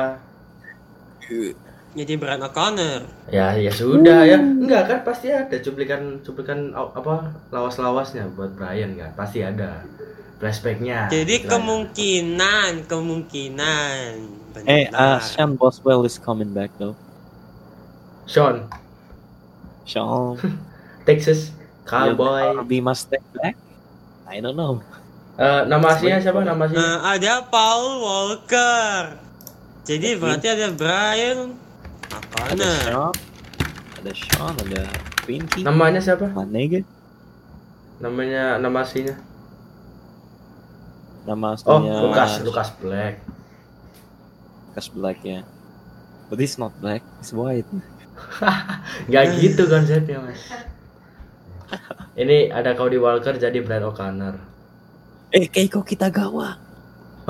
jadi 1.98 2.14
Brian 2.22 2.42
O'Connor 2.46 3.02
Ya, 3.30 3.54
ya 3.54 3.70
sudah 3.70 4.26
ya. 4.26 4.38
Enggak 4.42 4.84
kan 4.90 5.00
pasti 5.06 5.30
ada 5.30 5.54
cuplikan 5.62 6.18
cuplikan 6.26 6.74
au- 6.74 6.94
apa 6.98 7.30
lawas-lawasnya 7.54 8.26
buat 8.34 8.58
Brian 8.58 8.98
kan. 8.98 9.14
Pasti 9.14 9.46
ada 9.46 9.86
flashbacknya. 10.42 11.10
jadi 11.14 11.36
istilahnya. 11.46 11.50
kemungkinan 11.52 12.72
kemungkinan 12.90 14.06
Eh, 14.66 14.86
benar. 14.90 14.94
uh, 14.94 15.18
Sean 15.22 15.56
Boswell 15.58 16.06
is 16.06 16.18
coming 16.18 16.54
back 16.54 16.72
though. 16.78 16.98
Sean, 18.26 18.70
Sean, 19.86 20.38
Texas 21.08 21.52
Cowboy. 21.90 22.42
be 22.70 22.78
Mustang 22.80 23.26
back? 23.34 23.58
I 24.30 24.38
don't 24.40 24.54
know. 24.54 24.80
Eh, 25.40 25.62
nama 25.66 25.98
aslinya 25.98 26.22
siapa? 26.22 26.46
Nama 26.46 26.62
aslinya? 26.70 26.86
Eh, 26.86 26.98
ada 27.18 27.34
Paul 27.50 27.86
Walker 28.00 29.30
jadi 29.90 30.22
berarti 30.22 30.46
ada 30.46 30.70
Brian 30.70 31.58
Ada 32.38 32.70
O'Connor 32.70 32.78
Sean, 32.86 33.14
ada 33.98 34.12
Sean, 34.14 34.54
ada 34.70 34.82
Pinky, 35.26 35.66
Namanya 35.66 35.98
siapa? 35.98 36.30
Manega. 36.30 36.86
Namanya 37.98 38.62
nama 38.62 38.86
aslinya? 38.86 39.18
Nama 41.26 41.58
Oh, 41.66 41.82
aslinya 41.82 41.94
Lucas, 42.06 42.32
Lucas 42.46 42.70
Black. 42.78 43.14
Lucas 44.70 44.88
Black 44.94 45.18
ya. 45.26 45.42
But 46.30 46.38
he's 46.38 46.62
not 46.62 46.78
black, 46.78 47.02
he's 47.18 47.34
white. 47.34 47.66
Enggak 49.10 49.26
gitu 49.42 49.66
konsepnya, 49.66 50.22
Mas. 50.22 50.38
Ini 52.16 52.52
ada 52.52 52.76
Cody 52.76 53.00
Walker 53.00 53.36
jadi 53.36 53.60
Brian 53.62 53.88
O'Connor. 53.88 54.36
Eh, 55.32 55.48
Keiko 55.48 55.86
Kitagawa. 55.86 56.58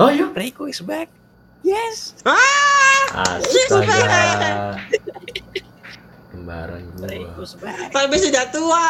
Oh, 0.00 0.08
iya. 0.08 0.32
Reiko 0.32 0.64
is 0.64 0.80
back. 0.80 1.12
Yes. 1.60 2.16
ah 2.24 3.36
Astaga. 3.36 4.80
Kembaran 6.32 6.82
Reiko 7.04 7.36
gua. 7.36 7.44
is 7.44 7.54
back. 7.60 7.92
tapi 7.92 8.16
sudah 8.16 8.44
tua 8.48 8.86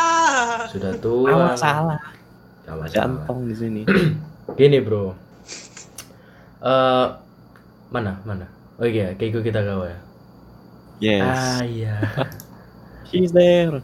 Sudah 0.71 0.93
Gak 0.95 1.03
tua. 1.03 1.35
masalah. 1.51 2.01
Gak 2.63 2.77
masalah. 2.79 3.27
Di 3.45 3.57
sini. 3.59 3.83
Gini, 4.59 4.79
Bro. 4.79 5.19
Eh 6.63 7.07
mana? 7.91 8.23
Mana? 8.23 8.47
Oh 8.79 8.87
iya, 8.87 9.13
Keiko 9.19 9.43
kita 9.43 9.61
gawe 9.61 9.91
ya. 9.91 10.01
Yes. 11.01 11.27
Ah 11.27 11.63
iya. 11.65 11.95
She's 13.11 13.35
there. 13.35 13.83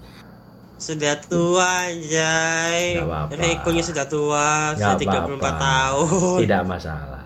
Sudah 0.77 1.17
tua 1.25 1.89
Jay 2.05 3.01
Nggak 3.01 3.09
apa-apa. 3.09 3.31
Reikonya 3.33 3.83
sudah 3.83 4.05
tua 4.05 4.77
sudah 4.77 4.97
34 5.01 5.09
apa-apa. 5.41 5.51
tahun 5.57 6.39
Tidak 6.45 6.63
masalah. 6.69 7.25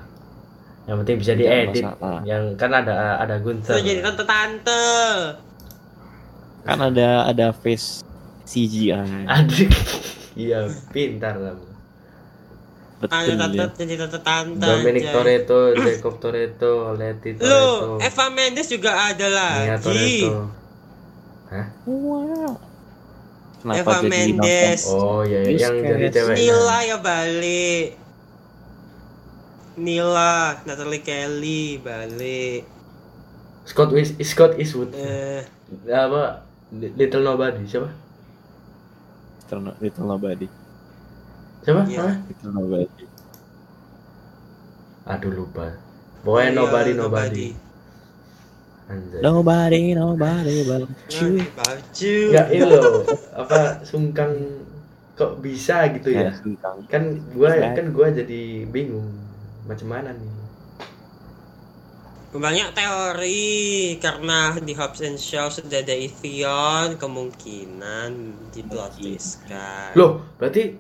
Yang 0.86 0.96
penting 1.02 1.16
bisa 1.18 1.32
Tidak 1.34 1.42
diedit. 1.46 1.84
masalah. 1.86 2.20
Yang 2.22 2.42
kan 2.54 2.70
ada 2.70 2.94
ada 3.18 3.34
Gunther. 3.38 3.74
Sudah 3.74 3.82
jadi 3.82 4.00
tante-tante 4.02 4.84
Kan 6.60 6.78
ada 6.78 7.08
ada 7.26 7.46
face 7.50 8.06
CGI. 8.44 9.26
Aduh. 9.26 9.70
Iya, 10.34 10.70
pintar 10.90 11.34
kamu. 11.34 11.66
ada 13.00 13.08
Betul 13.08 13.34
tante 13.34 13.56
ya. 13.58 13.66
jadi 13.80 13.94
tante-tante 13.98 14.62
Dominic 14.62 15.02
Jay. 15.08 15.14
Toretto, 15.14 15.58
Jacob 15.88 16.14
Toretto, 16.20 16.72
Letty 16.94 17.30
Lu, 17.34 17.42
Toretto, 17.42 17.98
Eva 17.98 18.26
Mendes 18.30 18.68
juga 18.68 19.10
ada 19.10 19.26
lagi. 19.26 19.80
Toretto. 19.82 20.34
Hah? 21.50 21.66
Wow. 21.82 22.69
Kenapa 23.60 23.76
Eva 23.76 23.94
jadi 24.00 24.08
Mendes. 24.08 24.82
nonton? 24.82 24.96
Oh 24.96 25.20
iya, 25.22 25.38
iya, 25.44 25.58
yang 25.60 25.74
jadi 25.78 26.06
ceweknya. 26.10 26.36
Nila 26.40 26.76
ya 26.82 26.96
balik. 26.98 27.88
Nila, 29.76 30.32
Natalie 30.64 31.00
Kelly 31.00 31.64
balik. 31.78 32.62
Scott 33.64 33.92
Wis 33.92 34.16
Scott 34.20 34.56
Eastwood. 34.56 34.90
Eh, 34.92 35.44
Apa? 35.86 36.42
Little 36.72 37.22
Nobody 37.22 37.62
siapa? 37.64 37.92
Little, 39.42 39.60
No- 39.62 39.78
Little 39.78 40.06
Nobody. 40.06 40.46
Siapa? 41.60 41.82
Iya. 41.86 41.98
Apa? 42.00 42.12
Little 42.26 42.52
Nobody. 42.52 43.04
Aduh 45.04 45.32
lupa. 45.32 45.66
Pokoknya 46.20 46.48
Iya, 46.48 46.58
nobody 46.58 46.90
nobody. 46.92 47.46
Anjay. 48.90 49.22
Nobody, 49.22 49.94
nobody 49.94 50.66
but 50.66 50.90
you. 51.14 51.38
Baju. 51.54 52.14
Enggak 52.34 52.48
itu 52.50 52.64
loh. 52.66 53.06
Apa 53.38 53.86
sungkang 53.86 54.34
kok 55.14 55.38
bisa 55.38 55.86
gitu 55.94 56.10
ya? 56.10 56.26
Ya, 56.26 56.32
sungkang. 56.34 56.76
Kan 56.90 57.22
gua 57.30 57.54
Saya- 57.54 57.76
kan 57.78 57.86
gua 57.94 58.10
jadi 58.10 58.66
bingung 58.66 59.06
macam 59.70 59.94
mana 59.94 60.10
nih. 60.10 60.32
Banyak 62.30 62.78
teori 62.78 63.50
karena 63.98 64.54
di 64.62 64.70
Hobbs 64.70 65.02
and 65.02 65.18
Shaw 65.18 65.50
sudah 65.50 65.82
ada 65.82 65.90
Evian 65.90 66.94
kemungkinan 66.94 68.10
di 68.54 68.62
plot 68.62 68.94
kan. 69.50 69.90
Loh, 69.98 70.22
berarti 70.38 70.78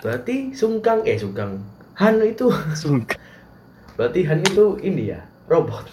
berarti 0.00 0.56
sungkang 0.56 1.04
eh 1.04 1.20
sungkang 1.20 1.60
Han 2.00 2.24
itu 2.24 2.48
Sungkang. 2.72 3.20
berarti 4.00 4.24
Han 4.32 4.40
itu 4.40 4.80
ini 4.80 5.12
ya 5.12 5.20
robot. 5.44 5.84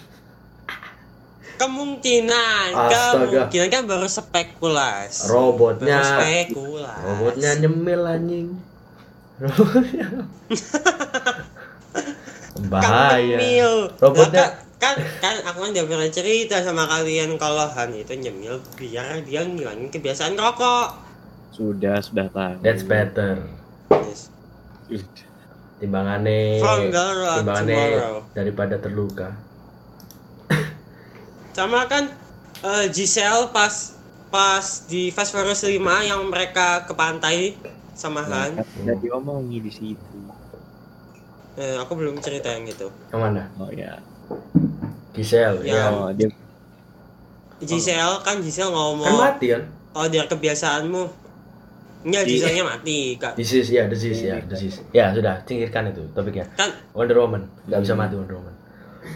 Kemungkinan, 1.56 2.68
Astaga. 2.70 3.24
kemungkinan 3.48 3.68
kan 3.68 3.82
baru 3.84 4.06
spekulasi. 4.06 5.26
Robotnya 5.26 5.98
Baru 5.98 6.12
spekulasi. 6.14 7.02
robotnya 7.02 7.50
nyemil 7.56 8.02
anjing. 8.04 8.48
Robotnya 9.42 10.06
bahaya. 12.66 13.36
Nyemil. 13.36 13.72
Robotnya- 13.96 14.52
kan, 14.76 14.92
kan 15.18 15.36
aku 15.42 15.58
kan 15.58 15.70
udah 15.72 15.84
pernah 15.86 16.10
cerita 16.12 16.60
sama 16.60 16.84
kalian 16.84 17.40
kalau 17.40 17.64
Han 17.66 17.92
itu 17.92 18.12
nyemil 18.12 18.60
biar 18.76 19.24
dia 19.24 19.40
ngilangin 19.40 19.88
kebiasaan 19.88 20.36
rokok. 20.36 20.92
Sudah, 21.50 21.96
sudah 21.98 22.28
tahu. 22.28 22.60
That's 22.60 22.84
better. 22.84 23.40
Yes. 23.88 24.28
Timbangane 25.76 26.60
tomorrow. 26.60 28.24
daripada 28.32 28.76
terluka. 28.76 29.32
Sama 31.56 31.88
kan 31.88 32.12
eh, 32.60 32.86
Giselle 32.92 33.48
pas 33.48 33.96
pas 34.28 34.64
di 34.84 35.08
Fast 35.08 35.32
Furious 35.32 35.64
5 35.64 35.80
yang 36.04 36.20
mereka 36.28 36.84
ke 36.84 36.92
pantai 36.92 37.56
sama 37.96 38.20
Han. 38.28 38.60
Kan 38.60 38.66
Udah 38.84 38.96
diomongi 39.00 39.64
di 39.64 39.72
situ. 39.72 40.18
Eh, 41.56 41.80
aku 41.80 41.96
belum 41.96 42.20
cerita 42.20 42.52
yang 42.52 42.68
itu. 42.68 42.92
Yang 43.08 43.20
mana? 43.24 43.48
Oh 43.56 43.72
ya. 43.72 43.96
Giselle. 45.16 45.64
Ya. 45.64 45.88
Oh, 45.88 46.12
dia 46.12 46.28
Giselle 47.64 48.20
kan 48.20 48.44
Giselle 48.44 48.68
Kan 48.68 48.76
ngomong, 48.76 49.16
mati 49.16 49.56
kan? 49.56 49.64
oh 49.96 50.04
dia 50.12 50.28
kebiasaanmu. 50.28 51.24
Enggak, 52.04 52.22
Di- 52.28 52.36
Giselle-nya 52.36 52.64
mati, 52.68 52.98
Kak. 53.16 53.32
Disease 53.40 53.72
ya, 53.72 53.88
disease 53.88 54.20
ya, 54.20 54.36
disease. 54.44 54.84
Ya 54.92 55.08
sudah, 55.16 55.40
singkirkan 55.48 55.88
itu 55.88 56.04
topiknya. 56.12 56.44
Kan 56.52 56.76
Wonder 56.92 57.16
Woman, 57.16 57.48
nggak 57.64 57.80
bisa 57.80 57.96
mati 57.96 58.14
Wonder 58.14 58.36
Woman. 58.36 58.54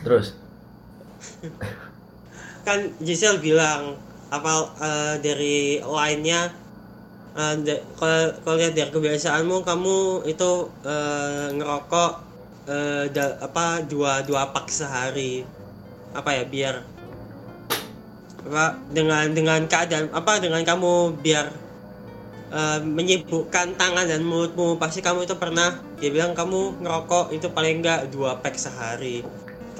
Terus, 0.00 0.32
kan 2.66 2.92
Giselle 3.00 3.40
bilang 3.40 3.96
apa 4.30 4.52
eh, 4.78 5.14
dari 5.18 5.58
line-nya 5.82 6.54
eh, 7.34 7.54
da- 7.66 7.84
kalau 7.98 8.56
lihat 8.56 8.74
dari 8.78 8.90
kebiasaanmu 8.92 9.66
kamu 9.66 10.28
itu 10.28 10.50
eh, 10.86 11.46
ngerokok 11.56 12.12
eh, 12.70 13.04
da- 13.10 13.38
apa 13.42 13.82
dua 13.84 14.22
dua 14.22 14.50
pak 14.54 14.70
sehari. 14.70 15.42
Apa 16.10 16.34
ya 16.34 16.44
biar 16.46 16.74
apa 18.40 18.72
dengan 18.90 19.30
dengan 19.36 19.60
keadaan 19.68 20.08
apa 20.16 20.40
dengan 20.40 20.64
kamu 20.64 21.22
biar 21.22 21.46
eh, 22.54 22.80
menyibukkan 22.82 23.74
tangan 23.74 24.06
dan 24.06 24.22
mulutmu. 24.22 24.78
Pasti 24.78 25.02
kamu 25.02 25.26
itu 25.26 25.34
pernah 25.38 25.78
dia 25.98 26.10
bilang 26.14 26.32
kamu 26.38 26.82
ngerokok 26.82 27.34
itu 27.34 27.50
paling 27.50 27.82
enggak 27.82 28.10
dua 28.14 28.38
pack 28.38 28.56
sehari. 28.56 29.26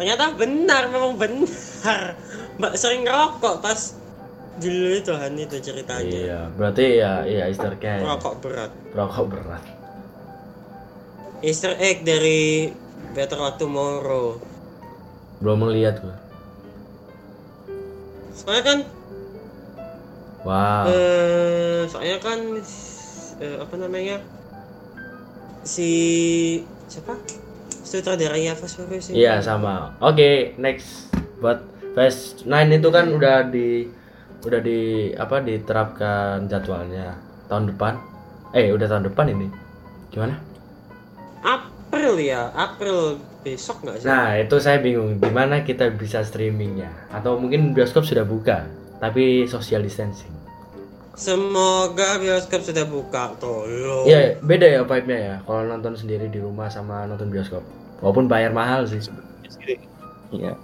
Ternyata 0.01 0.33
benar 0.33 0.89
memang 0.89 1.13
benar 1.21 2.17
mbak 2.61 2.77
sering 2.77 3.09
ngerokok 3.09 3.65
pas 3.65 3.97
dulu 4.61 4.89
itu 4.93 5.13
Han 5.17 5.35
itu 5.41 5.57
ceritanya 5.65 6.21
iya, 6.21 6.41
berarti 6.53 7.01
ya, 7.01 7.25
iya 7.25 7.49
Easter 7.49 7.73
egg, 7.73 8.05
rokok 8.05 8.35
berat 8.45 8.69
rokok 8.93 9.27
berat. 9.33 9.65
Easter 11.41 11.73
egg 11.81 12.05
dari 12.05 12.69
Better 13.17 13.41
Luck 13.41 13.57
Tomorrow 13.57 14.37
Belum 15.41 15.65
melihat 15.65 16.05
gua. 16.05 16.17
soalnya 18.37 18.65
kan 18.65 18.79
Wow. 20.41 20.85
eh 20.89 21.81
soalnya 21.89 22.17
kan 22.21 22.41
eh, 23.41 23.57
apa 23.61 23.75
namanya 23.77 24.21
si 25.65 25.91
siapa 26.89 27.13
sutradaranya 27.85 28.57
Fast 28.57 28.81
Furious. 28.81 29.13
Iya 29.13 29.45
sama. 29.45 29.93
Oke, 30.01 30.57
next. 30.57 31.13
Buat 31.43 31.61
Fast 32.01 32.49
9 32.49 32.81
itu 32.81 32.89
kan 32.89 33.13
udah 33.13 33.53
di 33.53 33.85
udah 34.41 34.61
di 34.65 35.13
apa 35.13 35.45
diterapkan 35.45 36.49
jadwalnya 36.49 37.13
tahun 37.53 37.77
depan. 37.77 38.01
Eh, 38.57 38.73
udah 38.73 38.89
tahun 38.89 39.13
depan 39.13 39.29
ini. 39.37 39.53
Gimana? 40.09 40.41
April 41.45 42.17
ya, 42.25 42.49
April 42.57 43.21
besok 43.45 43.85
nggak 43.85 44.01
sih? 44.01 44.09
Nah, 44.09 44.33
itu 44.41 44.57
saya 44.65 44.81
bingung 44.81 45.21
gimana 45.21 45.61
kita 45.61 45.93
bisa 45.93 46.25
streamingnya 46.25 46.89
atau 47.13 47.37
mungkin 47.37 47.77
bioskop 47.77 48.09
sudah 48.09 48.25
buka 48.25 48.65
tapi 48.97 49.45
social 49.45 49.85
distancing. 49.85 50.33
Semoga 51.21 52.17
bioskop 52.17 52.65
sudah 52.65 52.89
buka, 52.89 53.37
tolong. 53.37 54.09
Iya, 54.09 54.41
beda 54.41 54.65
ya 54.65 54.81
vibe-nya 54.89 55.19
ya 55.21 55.37
kalau 55.45 55.69
nonton 55.69 55.93
sendiri 56.01 56.33
di 56.33 56.41
rumah 56.41 56.73
sama 56.73 57.05
nonton 57.05 57.29
bioskop. 57.29 57.61
Walaupun 58.01 58.25
bayar 58.25 58.57
mahal 58.57 58.89
sih. 58.89 59.05
Iya. 60.33 60.57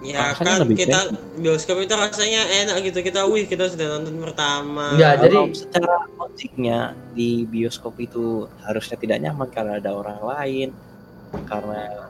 Ya 0.00 0.32
Rasanya 0.32 0.48
kan 0.48 0.60
lebih 0.64 0.76
kita 0.80 1.00
bioskop 1.36 1.76
itu 1.84 1.92
rasanya 1.92 2.42
enak 2.64 2.88
gitu 2.88 3.04
kita 3.04 3.20
wih 3.28 3.44
kita 3.44 3.68
sudah 3.68 4.00
nonton 4.00 4.16
pertama. 4.16 4.96
Enggak, 4.96 5.28
jadi 5.28 5.36
Kalau 5.36 5.52
secara 5.60 5.96
logiknya 6.16 6.78
di 7.12 7.44
bioskop 7.44 8.00
itu 8.00 8.48
harusnya 8.64 8.96
tidak 8.96 9.20
nyaman 9.20 9.48
karena 9.52 9.76
ada 9.76 9.92
orang 9.92 10.20
lain, 10.24 10.68
karena 11.44 12.08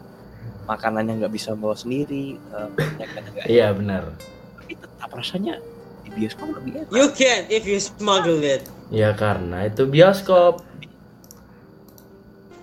makanannya 0.71 1.19
nggak 1.19 1.35
bisa 1.35 1.59
bawa 1.59 1.75
sendiri, 1.75 2.39
nggak. 2.39 3.51
iya 3.51 3.75
benar. 3.75 4.15
Tapi 4.63 4.79
tetap 4.79 5.11
rasanya 5.11 5.59
di 6.07 6.11
bioskop 6.15 6.47
lebih 6.63 6.87
enak. 6.87 6.95
You 6.95 7.07
can 7.11 7.51
if 7.51 7.67
you 7.67 7.83
smuggle 7.83 8.39
it. 8.39 8.71
Ya 8.95 9.19
karena 9.19 9.67
itu 9.67 9.91
bioskop. 9.91 10.63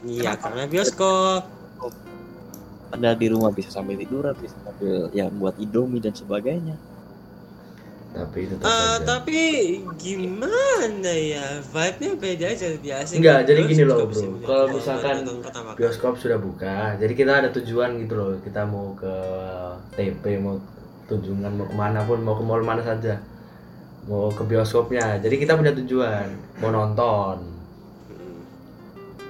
Iya 0.07 0.39
karena 0.39 0.71
bioskop. 0.71 1.56
Padahal 2.87 3.17
di 3.19 3.27
rumah 3.27 3.51
bisa 3.51 3.69
sambil 3.71 3.99
tiduran, 3.99 4.31
bisa 4.39 4.55
sambil 4.63 5.11
ya 5.11 5.27
buat 5.27 5.55
indomie 5.59 5.99
dan 5.99 6.15
sebagainya. 6.15 6.75
Tapi 8.17 8.49
tetap 8.49 8.65
Eh 8.65 8.71
saja. 8.71 9.03
tapi 9.05 9.41
gimana 9.99 11.11
ya 11.13 11.61
vibe-nya 11.61 12.11
beda 12.17 12.45
aja 12.49 12.65
lebih 12.73 12.91
asik. 12.97 13.19
Enggak, 13.21 13.39
di 13.43 13.47
jadi 13.53 13.61
gini 13.67 13.83
loh, 13.85 14.07
Bro. 14.09 14.21
Kalau 14.41 14.65
gua, 14.65 14.75
misalkan 14.79 15.15
bioskop 15.77 16.17
sudah 16.17 16.39
buka, 16.41 16.97
jadi 16.97 17.13
kita 17.13 17.31
ada 17.45 17.49
tujuan 17.53 17.99
gitu 18.01 18.13
loh. 18.17 18.31
Kita 18.41 18.65
mau 18.65 18.95
ke 18.97 19.13
TP, 19.93 20.23
mau 20.41 20.57
tujuan 21.11 21.51
mau 21.53 21.67
ke 21.69 21.75
mana 21.77 21.99
pun, 22.07 22.19
mau 22.25 22.33
ke 22.39 22.43
mall 22.47 22.63
mana 22.65 22.81
saja, 22.81 23.21
mau 24.09 24.33
ke 24.33 24.41
bioskopnya. 24.47 25.21
Jadi 25.21 25.35
kita 25.37 25.53
punya 25.53 25.75
tujuan, 25.77 26.27
mau 26.63 26.73
nonton, 26.73 27.37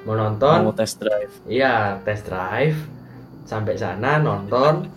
mau 0.08 0.16
nonton, 0.16 0.58
Mau 0.64 0.72
test 0.72 0.96
drive. 1.02 1.34
iya 1.50 2.00
test 2.08 2.24
drive, 2.24 2.78
sampai 3.48 3.74
sana 3.74 4.20
nonton, 4.20 4.92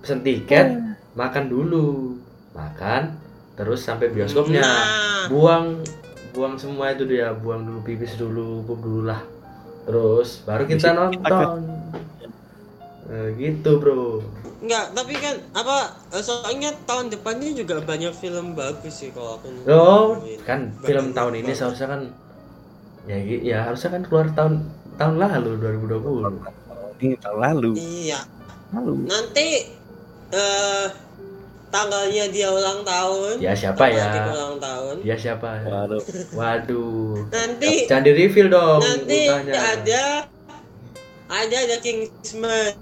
pesen 0.00 0.24
tiket, 0.24 0.80
makan 1.12 1.44
dulu, 1.46 2.16
makan, 2.50 3.12
terus 3.52 3.84
sampai 3.84 4.08
bioskopnya, 4.08 4.64
Nah, 4.64 5.28
buang, 5.28 5.84
buang 6.32 6.56
semua 6.56 6.90
itu 6.90 7.04
dia, 7.04 7.30
buang 7.32 7.62
dulu 7.62 7.84
pipis 7.84 8.16
dulu, 8.16 8.64
pup 8.64 8.80
dulu 8.80 9.06
lah, 9.06 9.20
terus 9.84 10.40
baru 10.42 10.64
kita 10.64 10.88
nonton, 10.90 11.60
Eh, 13.06 13.28
gitu 13.38 13.78
bro. 13.78 14.18
enggak, 14.58 14.90
tapi 14.90 15.14
kan 15.14 15.38
apa 15.54 15.94
soalnya 16.18 16.74
tahun 16.82 17.06
depannya 17.06 17.54
juga 17.54 17.78
banyak 17.78 18.10
film 18.10 18.58
bagus 18.58 18.98
sih 18.98 19.14
kalau 19.14 19.38
aku 19.38 19.46
Oh, 19.70 20.18
nungguin. 20.18 20.42
kan 20.42 20.74
Banyak 20.74 20.82
film 20.82 21.06
tahun 21.14 21.32
ini 21.38 21.52
seharusnya 21.54 21.86
kan 21.86 22.00
ya 23.06 23.14
ya 23.22 23.58
harusnya 23.62 23.94
kan 23.94 24.02
keluar 24.02 24.26
tahun 24.34 24.66
tahun 24.98 25.14
lalu 25.22 25.50
2020. 25.86 26.65
Ini 26.96 27.14
tahun 27.20 27.38
lalu. 27.40 27.70
Iya. 27.76 28.20
Lalu. 28.72 28.92
Nanti 29.06 29.48
eh 30.32 30.86
tanggalnya 31.68 32.24
dia 32.32 32.48
ulang 32.48 32.80
tahun. 32.82 33.36
Ya, 33.42 33.52
siapa 33.52 33.84
ya? 33.92 34.08
Ulang 34.32 34.56
tahun. 34.56 34.94
Dia 35.04 35.16
siapa? 35.18 35.60
Waduh. 35.66 36.02
Waduh. 36.32 37.28
Nanti 37.28 37.84
Jangan 37.84 38.04
di 38.06 38.12
reveal 38.16 38.48
dong 38.48 38.80
nanti 38.80 39.20
ultahnya. 39.28 39.52
ada 39.54 40.04
ada 41.26 41.56
ada 41.58 41.76
Kingsman 41.82 42.74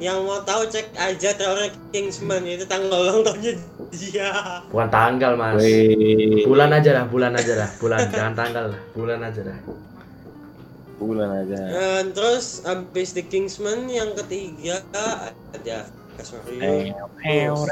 yang 0.00 0.24
mau 0.24 0.40
tahu 0.42 0.64
cek 0.66 0.96
aja 0.96 1.30
trailer 1.36 1.70
Kingsman 1.92 2.42
itu 2.44 2.64
tanggal 2.64 2.98
ulang 2.98 3.20
tahunnya 3.20 3.52
dia 3.94 4.32
Bukan 4.70 4.88
tanggal, 4.88 5.34
Mas. 5.34 5.60
Wih, 5.60 6.46
Bulan 6.46 6.70
aja 6.72 6.90
lah, 6.94 7.04
bulan 7.10 7.32
aja 7.34 7.52
lah. 7.58 7.68
Bulan 7.78 7.98
jangan 8.08 8.34
tanggal 8.34 8.64
lah. 8.74 8.80
Bulan 8.94 9.20
aja 9.22 9.42
lah. 9.44 9.58
Bulan 11.00 11.28
aja. 11.44 11.56
Dan 11.56 12.12
terus 12.12 12.60
abis 12.68 13.16
The 13.16 13.24
Kingsman 13.24 13.88
yang 13.88 14.12
ketiga 14.12 14.84
ada 15.56 15.88
Furious. 16.20 17.64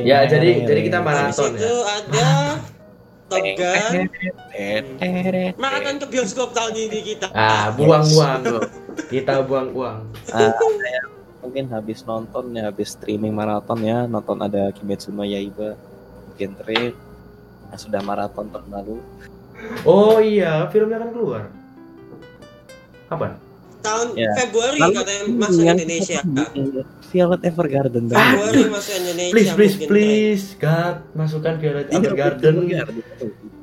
Ya, 0.00 0.24
jadi 0.24 0.64
jadi 0.64 0.80
kita 0.80 0.98
maraton 1.04 1.60
itu 1.60 1.68
ya. 1.68 2.00
ada 2.00 2.28
Top 3.28 3.44
Gun. 3.44 3.92
Maraton 5.60 5.94
ke 6.00 6.06
bioskop 6.08 6.56
tahun 6.56 6.72
ini 6.74 6.98
kita. 7.14 7.28
Ah, 7.36 7.68
buang 7.76 8.08
uang 8.16 8.40
loh. 8.48 8.64
Kita 9.12 9.44
buang 9.44 9.76
uang. 9.76 9.98
Ah, 10.32 10.50
saya 10.56 11.02
mungkin 11.44 11.68
habis 11.72 12.04
nonton 12.04 12.52
ya 12.56 12.68
habis 12.68 12.96
streaming 12.96 13.32
maraton 13.32 13.80
ya 13.80 14.04
nonton 14.04 14.36
ada 14.44 14.68
Kimetsu 14.76 15.08
no 15.08 15.24
Yaiba 15.24 15.72
genre 16.36 16.92
yang 17.72 17.80
sudah 17.80 18.04
maraton 18.04 18.52
tahun 18.52 18.68
lalu 18.68 18.96
Oh 19.84 20.16
iya, 20.20 20.68
filmnya 20.72 20.96
kan 20.96 21.12
keluar. 21.12 21.42
Kapan? 23.10 23.34
Tahun 23.80 24.06
Ya. 24.12 24.30
Februari 24.36 24.78
Lalu 24.78 24.94
katanya 25.02 25.22
masuk 25.40 25.62
yang 25.64 25.80
Indonesia. 25.80 26.20
Violet 27.10 27.40
Evergarden 27.42 28.04
tadi. 28.06 28.20
Februari 28.20 28.62
masuk 28.70 28.94
Indonesia. 29.02 29.32
Please, 29.34 29.50
please, 29.56 29.74
mungkin, 29.74 29.88
please, 29.90 30.44
God, 30.60 30.96
masukkan 31.18 31.54
Violet 31.58 31.88
Evergarden 31.90 32.54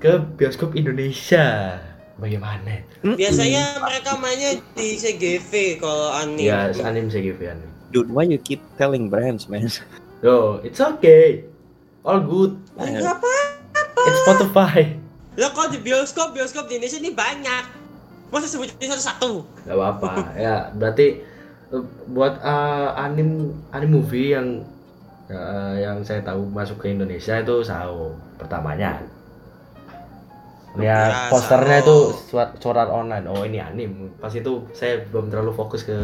ke 0.04 0.12
bioskop 0.36 0.76
Indonesia. 0.76 1.80
Bagaimana? 2.18 2.82
Biasanya 3.06 3.78
mereka 3.78 4.18
mainnya 4.18 4.58
di 4.74 4.98
CGV 4.98 5.78
kalau 5.78 6.10
anime. 6.18 6.50
Ya, 6.50 6.74
anime 6.82 7.14
CGV 7.14 7.40
anime. 7.54 7.72
Dude, 7.94 8.10
why 8.12 8.26
you 8.26 8.42
keep 8.42 8.60
telling 8.76 9.08
brands, 9.08 9.48
man? 9.48 9.70
Yo, 10.26 10.60
it's 10.66 10.82
okay. 10.82 11.46
All 12.02 12.20
good. 12.20 12.58
Enggak 12.76 13.22
apa. 13.22 13.34
It's 14.12 14.20
Spotify. 14.26 14.98
Lah 15.38 15.54
kalau 15.54 15.70
di 15.70 15.78
bioskop, 15.78 16.34
bioskop 16.34 16.66
di 16.66 16.82
Indonesia 16.82 17.00
ini 17.00 17.14
banyak. 17.14 17.87
Masa 18.28 18.48
sebutin 18.50 18.92
satu-satu? 18.92 19.32
Gak 19.64 19.76
apa-apa. 19.76 20.12
ya, 20.36 20.70
berarti 20.76 21.24
uh, 21.72 21.84
buat 22.12 22.40
uh, 22.44 22.92
anim 23.00 23.56
anim 23.72 23.90
movie 23.92 24.36
yang 24.36 24.64
uh, 25.32 25.76
yang 25.76 26.04
saya 26.04 26.24
tahu 26.24 26.48
masuk 26.52 26.84
ke 26.84 26.92
Indonesia 26.92 27.40
itu 27.40 27.56
Sao 27.64 28.16
pertamanya. 28.36 29.00
Ya, 29.00 29.08
Ya, 30.78 30.98
posternya 31.34 31.82
Sao. 31.82 31.86
itu 31.90 31.98
surat 32.62 32.90
online. 32.92 33.26
Oh, 33.26 33.42
ini 33.42 33.58
anim. 33.58 34.14
Pas 34.22 34.30
itu 34.30 34.62
saya 34.78 35.02
belum 35.10 35.34
terlalu 35.34 35.56
fokus 35.58 35.82
ke 35.82 35.96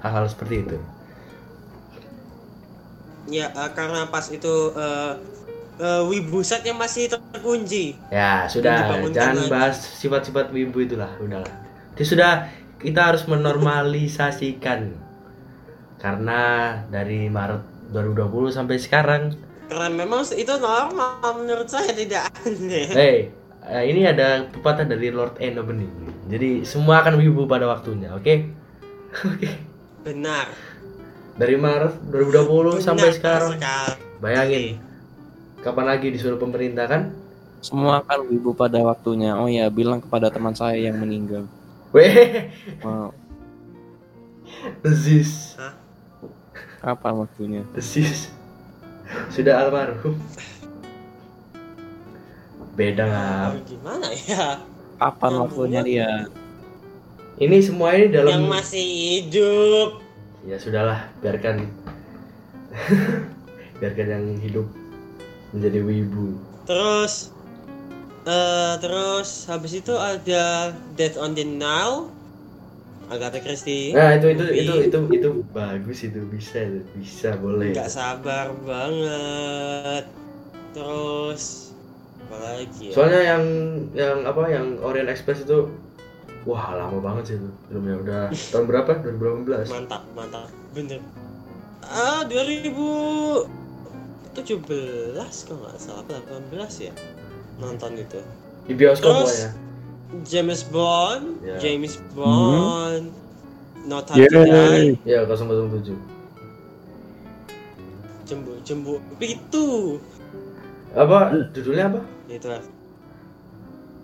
hal-hal 0.00 0.24
seperti 0.24 0.64
itu. 0.64 0.76
Ya, 3.28 3.52
eh, 3.54 3.70
karena 3.76 4.08
pas 4.10 4.24
itu 4.32 4.54
eh 4.74 5.12
eh, 5.78 6.02
Wibusat 6.08 6.64
yang 6.64 6.80
masih 6.80 7.12
terkunci. 7.12 7.94
Ya, 8.08 8.48
sudah. 8.48 9.04
Jangan 9.12 9.46
lagi. 9.46 9.52
bahas 9.52 9.76
sifat-sifat 10.00 10.48
wibu 10.50 10.80
itulah, 10.80 11.12
udahlah. 11.20 11.61
Itu 12.02 12.18
sudah 12.18 12.50
kita 12.82 13.14
harus 13.14 13.22
menormalisasikan. 13.30 14.90
Karena 16.02 16.74
dari 16.90 17.30
Maret 17.30 17.94
2020 17.94 18.50
sampai 18.50 18.74
sekarang, 18.82 19.38
Karena 19.70 19.86
memang 19.86 20.26
itu 20.34 20.50
normal 20.58 21.22
menurut 21.38 21.70
saya 21.70 21.94
tidak 21.94 22.26
aneh. 22.42 22.90
hey, 22.90 23.16
eh, 23.70 23.82
ini 23.86 24.02
ada 24.02 24.50
pepatah 24.50 24.82
dari 24.82 25.14
Lord 25.14 25.38
Eno 25.38 25.62
Bening. 25.62 26.26
Jadi 26.26 26.66
semua 26.66 27.06
akan 27.06 27.22
wibu 27.22 27.46
pada 27.46 27.70
waktunya, 27.70 28.10
oke? 28.10 28.50
Oke. 29.30 29.50
Benar. 30.02 30.50
Dari 31.38 31.54
Maret 31.54 32.02
2020 32.10 32.82
sampai 32.82 33.14
Benar 33.14 33.14
sekarang, 33.14 33.52
sekali. 33.62 33.94
bayangin 34.18 34.64
kapan 35.62 35.86
lagi 35.86 36.10
disuruh 36.10 36.42
pemerintah 36.42 36.90
kan? 36.90 37.14
Semua 37.62 38.02
kan 38.02 38.26
wibu 38.26 38.58
pada 38.58 38.82
waktunya. 38.82 39.38
Oh 39.38 39.46
ya, 39.46 39.70
bilang 39.70 40.02
kepada 40.02 40.34
teman 40.34 40.58
saya 40.58 40.82
yang 40.82 40.98
meninggal. 40.98 41.46
Weh, 41.92 42.48
Wow, 42.80 43.12
desis, 44.80 45.60
kapan 46.80 47.14
waktunya? 47.18 47.62
desis. 47.70 48.32
Sudah 49.28 49.60
almarhum. 49.60 50.16
Beda 52.72 53.04
ngap. 53.04 53.52
Gimana 53.68 54.08
ya? 54.08 54.56
Kapan 54.96 55.30
Yang 55.30 55.42
waktunya 55.42 55.80
buat- 55.80 55.90
dia? 55.90 56.10
Ini 57.34 57.56
semua 57.60 57.88
ini 57.92 58.06
dalam 58.08 58.28
Yang 58.30 58.44
masih 58.46 58.84
hidup. 58.86 59.88
ya 60.42 60.56
sudahlah 60.56 61.06
biarkan 61.18 61.64
biarkan 63.78 64.06
yang 64.08 64.24
hidup 64.38 64.66
menjadi 65.50 65.80
wibu 65.80 66.34
Terus 66.64 67.31
eh 68.22 68.74
terus 68.78 69.50
habis 69.50 69.72
itu 69.74 69.94
ada 69.98 70.70
Death 70.94 71.18
on 71.18 71.34
the 71.34 71.42
Nile 71.42 72.06
Agatha 73.12 73.42
Christie. 73.44 73.92
Nah 73.92 74.16
itu 74.16 74.32
itu 74.32 74.44
itu 74.56 74.74
itu 74.88 74.98
itu 75.12 75.28
bagus 75.52 76.00
itu 76.06 76.24
bisa 76.32 76.64
itu 76.64 76.80
bisa 76.96 77.36
boleh. 77.36 77.74
nggak 77.76 77.90
sabar 77.92 78.56
banget. 78.64 80.08
Terus 80.72 81.74
apa 82.24 82.36
lagi 82.40 82.88
ya? 82.88 82.94
Soalnya 82.96 83.20
yang 83.20 83.44
yang 83.92 84.18
apa 84.24 84.42
yang 84.48 84.80
Orient 84.80 85.12
Express 85.12 85.44
itu 85.44 85.68
wah 86.48 86.72
lama 86.72 87.02
banget 87.04 87.24
sih 87.28 87.36
itu 87.36 87.48
filmnya. 87.68 88.00
Udah 88.00 88.22
tahun 88.54 88.64
berapa? 88.70 88.90
2018 89.04 89.68
mantap 89.68 90.02
mantap. 90.16 90.48
Bener. 90.72 91.02
Ah 91.84 92.24
2017 92.24 93.44
kalau 95.44 95.58
nggak 95.68 95.76
salah 95.76 96.00
apa 96.06 96.22
18 96.48 96.88
ya 96.88 96.94
nonton 97.62 97.94
itu 97.94 98.20
di 98.66 98.74
bioskop 98.74 99.22
Terus? 99.22 99.22
pokoknya? 99.22 99.50
James 100.28 100.60
Bond 100.68 101.24
Ya. 101.40 101.56
James 101.56 101.94
Bond 102.12 103.04
No 103.88 103.98
Time 104.04 104.28
to 104.28 104.40
Yeay. 104.44 104.94
Die. 105.02 105.08
Ya 105.08 105.24
007 105.24 105.96
jembu 108.22 108.52
jembu 108.64 108.94
itu. 109.20 109.98
Apa? 110.92 111.32
Judulnya 111.52 111.88
apa? 111.88 112.00
Itu 112.28 112.48
lah 112.48 112.62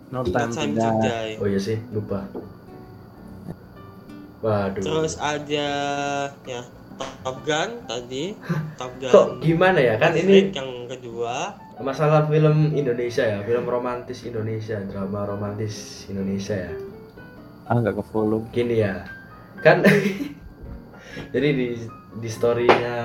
No 0.08 0.24
No 0.24 0.32
time, 0.32 0.52
Time 0.52 0.72
to 0.72 0.80
to 0.80 0.80
die. 0.80 1.04
Die. 1.04 1.32
Oh 1.40 1.46
iya 1.46 1.60
sih 1.60 1.76
lupa. 1.92 2.24
Waduh. 4.40 4.80
Terus 4.80 5.14
ada 5.20 5.70
ya 6.48 6.60
Top 6.98 7.38
Gun 7.46 7.70
tadi. 7.86 8.34
Top 8.74 8.92
Gun 8.98 9.10
kok 9.10 9.26
gimana 9.40 9.78
ya? 9.78 9.94
Kan 9.96 10.14
ini 10.18 10.50
yang 10.50 10.90
kedua. 10.90 11.54
masalah 11.78 12.26
film 12.26 12.74
Indonesia 12.74 13.22
ya 13.22 13.38
film 13.46 13.62
romantis 13.62 14.26
Indonesia 14.26 14.82
drama 14.90 15.30
romantis 15.30 16.06
Indonesia 16.10 16.58
ya. 16.58 16.72
Ah 17.70 17.78
nggak 17.78 18.02
ke 18.02 18.04
follow. 18.10 18.42
gini 18.50 18.82
ya 18.82 19.06
kan 19.62 19.82
jadi 21.34 21.48
di 21.54 21.68
di 22.18 22.28
storynya 22.30 22.98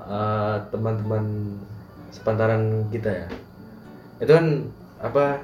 eh, 0.00 0.56
teman-teman 0.72 1.56
sepantaran 2.12 2.88
kita 2.88 3.10
ya 3.10 3.26
itu 4.22 4.30
kan 4.32 4.46
apa 5.02 5.42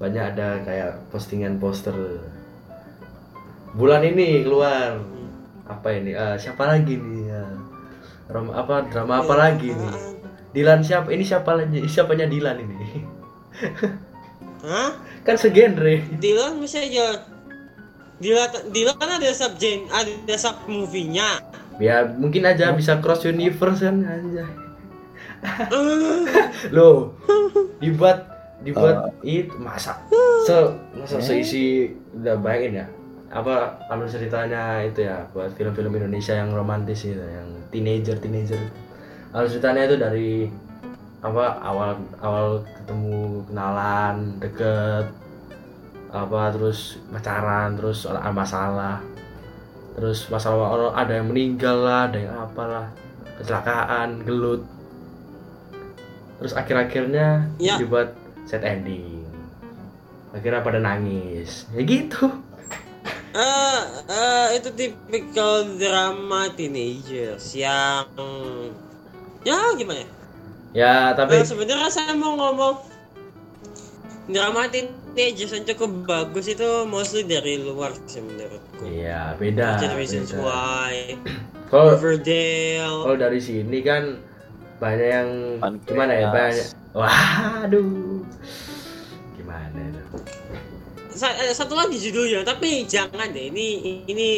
banyak 0.00 0.24
ada 0.34 0.62
kayak 0.64 0.92
postingan 1.12 1.60
poster 1.60 1.94
bulan 3.76 4.02
ini 4.06 4.42
keluar 4.46 5.00
apa 5.72 5.88
ini? 5.96 6.12
Eh, 6.12 6.36
siapa 6.36 6.68
lagi 6.68 6.94
nih? 7.00 7.32
Ya. 7.32 7.44
Rom, 8.28 8.52
apa 8.52 8.86
drama 8.88 9.24
apa 9.24 9.34
lagi 9.36 9.72
nih? 9.72 9.94
Dilan 10.52 10.84
siapa 10.84 11.08
ini 11.12 11.24
siapa 11.24 11.56
lagi? 11.56 11.80
Siapanya 11.88 12.28
Dilan 12.28 12.56
ini? 12.60 12.76
Hah? 14.68 14.90
kan 15.22 15.34
segenre. 15.38 16.02
Dylan 16.18 16.58
bisa 16.58 16.82
aja. 16.82 17.22
Dylan, 18.22 18.50
Dylan 18.70 18.94
kan 18.98 19.18
ada 19.18 19.30
sub 19.34 19.58
gen, 19.58 19.86
ada 19.90 20.34
sub 20.38 20.54
movie-nya. 20.70 21.42
ya 21.80 22.04
mungkin 22.06 22.46
aja 22.46 22.70
bisa 22.70 23.00
cross 23.02 23.26
universe 23.26 23.82
kan 23.82 24.04
aja 24.06 24.44
loh 26.76 27.16
dibuat 27.82 28.28
dibuat 28.62 29.10
itu 29.26 29.50
masa? 29.58 29.98
Se 30.46 30.54
masa 30.94 31.18
seisi 31.18 31.90
udah 32.14 32.38
bayangin 32.38 32.84
ya 32.84 32.86
apa 33.32 33.80
alur 33.88 34.04
ceritanya 34.04 34.84
itu 34.84 35.08
ya 35.08 35.24
buat 35.32 35.56
film-film 35.56 35.96
Indonesia 35.96 36.36
yang 36.36 36.52
romantis 36.52 37.08
itu 37.08 37.16
yang 37.16 37.48
teenager 37.72 38.16
teenager 38.20 38.60
alur 39.32 39.48
ceritanya 39.48 39.88
itu 39.88 39.96
dari 39.96 40.32
apa 41.22 41.56
awal 41.64 41.96
awal 42.20 42.60
ketemu 42.66 43.40
kenalan 43.48 44.16
deket 44.42 45.06
apa 46.12 46.52
terus 46.52 47.00
pacaran 47.08 47.72
terus 47.72 48.04
ada 48.04 48.28
masalah. 48.28 49.00
Terus 49.96 50.28
masalah 50.28 50.68
orang 50.72 50.92
ada 50.92 51.12
yang 51.20 51.28
meninggal 51.32 51.76
lah 51.84 52.00
ada 52.08 52.18
yang 52.20 52.36
apalah 52.36 52.86
kecelakaan 53.40 54.20
gelut. 54.28 54.60
Terus 56.36 56.52
akhir-akhirnya 56.52 57.48
Ya. 57.56 57.80
dibuat 57.80 58.12
set 58.44 58.60
ending. 58.60 59.24
Akhirnya 60.36 60.60
pada 60.60 60.80
nangis. 60.84 61.64
Ya 61.72 61.80
gitu 61.80 62.28
Eh, 63.32 63.80
eh, 64.12 64.46
itu 64.60 64.68
tipikal 64.76 65.64
drama 65.80 66.52
teenagers 66.52 67.56
yang 67.56 68.04
ya 69.40 69.72
gimana 69.72 70.04
ya? 70.04 70.08
ya 70.72 70.94
tapi 71.16 71.40
Nah, 71.40 71.48
sebenarnya 71.48 71.88
saya 71.88 72.12
mau 72.12 72.36
ngomong 72.36 72.76
drama 74.28 74.68
teenagers 74.68 75.48
yang 75.48 75.64
cukup 75.64 75.90
bagus 76.04 76.44
itu 76.46 76.68
mostly 76.84 77.24
dari 77.24 77.56
luar 77.58 77.96
sih 78.04 78.20
menurutku. 78.20 78.84
iya 78.84 79.32
beda 79.34 79.80
beda. 79.80 80.36
why 80.36 81.16
kalau 81.72 81.96
Riverdale 81.96 83.00
kalau 83.00 83.16
dari 83.16 83.40
sini 83.40 83.80
kan 83.80 84.20
banyak 84.76 85.08
yang 85.08 85.30
Pancreas. 85.56 85.88
gimana 85.88 86.12
ya 86.12 86.28
banyak 86.28 86.66
waduh 86.92 88.20
satu 91.52 91.74
lagi 91.74 91.96
judulnya 91.96 92.42
tapi 92.42 92.84
jangan 92.84 93.28
deh 93.28 93.48
ini 93.48 93.66
ini 94.04 94.28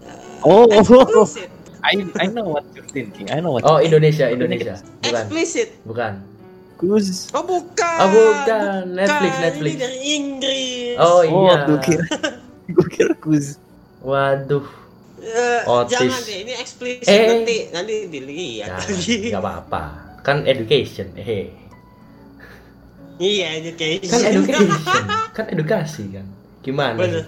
eh, 0.00 0.42
Oh, 0.42 0.64
explicit 0.66 1.50
I 1.84 2.00
I 2.16 2.26
know 2.26 2.48
what 2.50 2.64
you're 2.72 2.86
thinking. 2.86 3.28
I 3.28 3.38
know 3.38 3.52
what. 3.52 3.62
oh 3.62 3.76
Indonesia 3.76 4.24
Indonesia 4.26 4.80
bukan 5.00 5.12
explicit 5.20 5.68
bukan 5.82 6.12
Gus. 6.74 7.28
oh 7.30 7.40
bukan 7.40 7.96
Oh, 7.98 8.08
bukan. 8.10 8.82
Netflix, 8.90 9.30
Bukan. 9.30 9.42
Netflix. 9.42 9.70
ini 9.70 9.78
dari 9.78 9.98
Inggris 10.10 10.94
oh 10.96 11.20
Oh, 11.20 11.20
iya 11.22 11.54
gue 11.62 11.78
kira 11.80 12.04
gue 12.74 12.86
kira 12.88 13.12
Gus. 13.16 13.46
waduh 14.00 14.64
Eh, 15.16 15.64
Otis. 15.64 15.96
jangan 15.96 16.20
deh 16.20 16.38
ini 16.38 16.52
eksplisit 16.54 17.08
Eh. 17.08 17.24
nanti 17.26 17.56
nanti 17.70 17.94
dilihat 18.06 18.76
Jangan, 18.76 18.92
lagi 18.92 19.14
nggak 19.26 19.40
apa-apa 19.40 19.82
kan 20.20 20.36
education 20.44 21.08
eh 21.16 21.48
iya 23.16 23.58
education 23.58 24.10
kan 24.10 24.20
education 24.26 25.02
kan 25.36 25.44
edukasi 25.48 26.04
kan 26.10 26.26
gimana 26.60 26.98
Bener. 26.98 27.24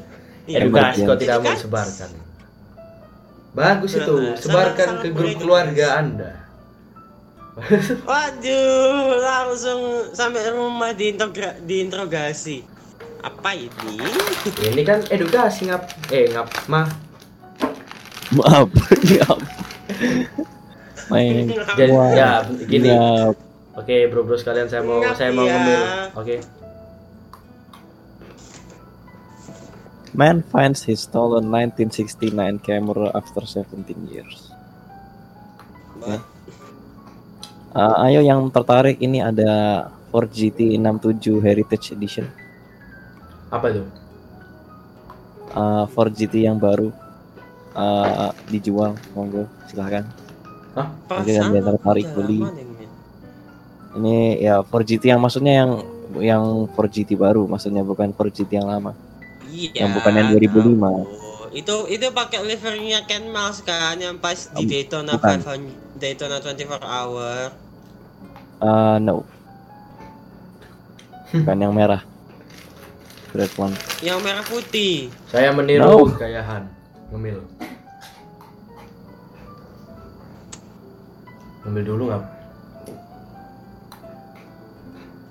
Iya, 0.46 0.62
edukasi 0.62 1.02
kok 1.02 1.18
tidak 1.18 1.38
mau 1.42 1.52
disebarkan 1.52 2.10
bagus 3.52 3.92
itu 3.94 4.14
sebarkan 4.38 4.88
ke 5.00 5.08
grup 5.10 5.36
keluarga 5.36 5.98
anda 5.98 6.32
Waduh, 8.04 9.16
langsung 9.16 9.80
sampai 10.12 10.52
rumah 10.52 10.92
diintegra- 10.92 11.56
diinterogasi. 11.64 12.60
Apa 13.24 13.56
ini? 13.56 13.96
ini 14.60 14.84
kan 14.84 15.00
edukasi 15.08 15.64
ngap 15.64 15.88
eh 16.12 16.28
ngap 16.28 16.52
mah 16.68 16.84
Maaf. 18.36 18.68
Maaf. 19.08 19.40
Main. 21.08 21.48
jadi 21.80 21.92
ya 22.12 22.44
gini 22.60 22.92
Maaf. 22.92 23.34
Oke 23.76 23.96
bro 24.10 24.24
bro 24.24 24.36
sekalian 24.36 24.68
saya 24.68 24.82
mau 24.82 24.98
Ngap 25.00 25.16
saya 25.16 25.30
mau 25.30 25.44
ya. 25.44 25.52
ngemil 25.54 25.82
oke 26.16 26.36
Man 30.16 30.40
finds 30.40 30.88
his 30.88 31.04
stolen 31.04 31.52
1969 31.52 32.32
camera 32.64 33.12
after 33.12 33.44
17 33.44 33.84
years. 34.08 34.48
Ya. 36.00 36.24
Ah, 37.76 38.08
ayo 38.08 38.24
yang 38.24 38.48
tertarik 38.48 38.96
ini 38.96 39.20
ada 39.20 39.84
Ford 40.08 40.32
GT 40.32 40.80
67 40.80 41.44
Heritage 41.44 41.92
Edition. 41.92 42.24
apa 43.46 43.68
itu 43.68 43.84
Ah, 45.52 45.84
Ford 45.92 46.08
GT 46.08 46.48
yang 46.48 46.56
baru 46.56 46.88
ah, 47.76 48.32
dijual, 48.48 48.96
monggo 49.12 49.44
silahkan. 49.68 50.08
Bagi 51.12 51.36
yang 51.36 51.52
tertarik 51.52 52.08
beli. 52.16 52.40
Ini 53.96 54.16
ya 54.38 54.60
Ford 54.60 54.84
GT 54.84 55.08
yang 55.08 55.20
maksudnya 55.20 55.64
yang 55.64 55.70
yang 56.16 56.44
Ford 56.72 56.88
GT 56.88 57.16
baru, 57.16 57.48
maksudnya 57.48 57.80
bukan 57.80 58.12
Ford 58.12 58.28
GT 58.28 58.60
yang 58.60 58.68
lama. 58.68 58.92
Iya. 59.46 59.84
Yang 59.84 59.90
bukan 60.00 60.12
yang 60.12 60.28
2005. 60.32 60.76
tahu. 60.76 61.00
Itu 61.50 61.76
itu 61.88 62.06
pakai 62.12 62.44
liverynya 62.44 63.08
Ken 63.08 63.32
Miles 63.32 63.64
kan 63.64 63.96
yang 63.96 64.20
pas 64.20 64.52
di 64.52 64.62
Um, 64.62 64.68
Daytona 64.68 65.16
bukan. 65.16 65.38
500 65.40 65.96
Daytona 65.96 66.36
24 66.38 66.84
hour. 66.84 67.38
Ah, 68.58 68.96
no. 68.96 69.24
Bukan 71.26 71.56
yang 71.56 71.72
merah. 71.72 72.04
Red 73.32 73.52
one. 73.56 73.72
Yang 74.00 74.18
merah 74.20 74.44
putih. 74.44 75.08
saya 75.28 75.52
meniru 75.52 75.84
No. 75.84 76.08
gayahan 76.12 76.68
ngemil 77.08 77.40
ngemil 81.64 81.84
dulu 81.84 82.02
nggak 82.08 82.22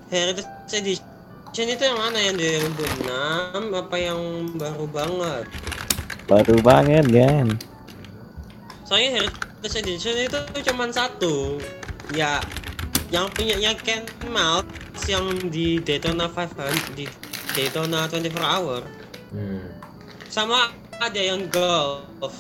Heritage 0.10 0.74
Edition 0.74 1.66
itu 1.72 1.84
yang 1.84 1.97
mana 1.97 2.18
yang 2.22 2.36
2006 2.38 3.74
apa 3.74 3.95
yang 3.97 4.20
baru 4.53 4.86
banget? 4.91 5.45
Baru 6.30 6.56
banget 6.62 7.06
kan. 7.10 7.47
Soalnya 8.86 9.22
Heritage 9.22 9.76
Edition 9.82 10.16
itu 10.20 10.39
cuma 10.70 10.86
satu. 10.93 11.58
Ya, 12.14 12.38
yang 13.10 13.30
punyanya 13.34 13.74
Ken 13.82 14.06
Miles 14.30 15.01
yang 15.10 15.26
di 15.49 15.82
Daytona 15.82 16.30
500 16.30 16.97
di 16.97 17.06
Daytona 17.56 18.06
24 18.10 18.36
Hour. 18.41 18.82
hmm. 19.36 19.68
sama 20.32 20.72
ada 20.99 21.20
yang 21.20 21.47
golf 21.51 22.36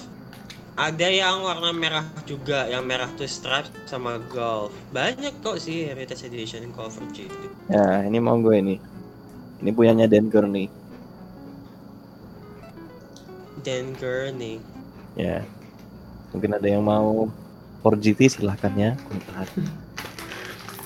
ada 0.75 1.07
yang 1.07 1.39
warna 1.39 1.71
merah 1.71 2.03
juga 2.23 2.67
yang 2.67 2.83
merah 2.83 3.07
two 3.15 3.23
stripes 3.25 3.71
sama 3.87 4.19
golf 4.27 4.75
banyak 4.91 5.31
kok 5.39 5.55
sih 5.55 5.87
heritage 5.87 6.27
edition 6.27 6.67
of 6.75 6.91
Duty 7.09 7.27
Ya, 7.65 8.03
ini 8.03 8.19
mau 8.19 8.37
gue 8.37 8.61
ini. 8.61 8.75
Ini 9.57 9.71
punyanya 9.71 10.05
Denker 10.05 10.45
nih. 10.45 10.69
Dan 13.65 13.97
Gurney 13.97 14.61
Ya. 15.17 15.41
Mungkin 16.29 16.53
ada 16.53 16.67
yang 16.67 16.83
mau 16.83 17.25
4GT 17.81 18.29
silahkan 18.29 18.69
ya. 18.75 18.91
Kontak. 19.07 19.49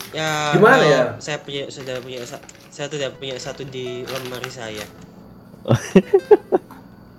ya 0.09 0.53
Gimana 0.55 0.83
ya? 0.85 1.01
saya 1.17 1.41
punya 1.41 1.67
sudah 1.67 1.99
punya 1.99 2.23
sa- 2.23 2.39
saya 2.69 2.87
sudah 2.87 3.09
punya 3.11 3.35
satu 3.35 3.65
di 3.65 4.05
lemari 4.05 4.47
saya 4.47 4.85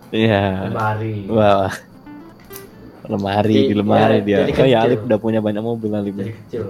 Iya. 0.09 0.43
lemari 0.73 1.29
Wah. 1.29 1.68
Lemari, 3.11 3.53
Jadi- 3.53 3.67
di 3.67 3.75
lemari 3.75 4.17
ya, 4.17 4.23
dia. 4.23 4.37
jadi 4.41 4.53
Oh 4.55 4.67
ya. 4.67 4.79
Alif 4.81 5.01
udah 5.03 5.19
punya 5.19 5.41
banyak 5.41 5.59
mobil 5.61 5.91
Alif. 5.91 6.15
jadi 6.15 6.33
kecil 6.39 6.65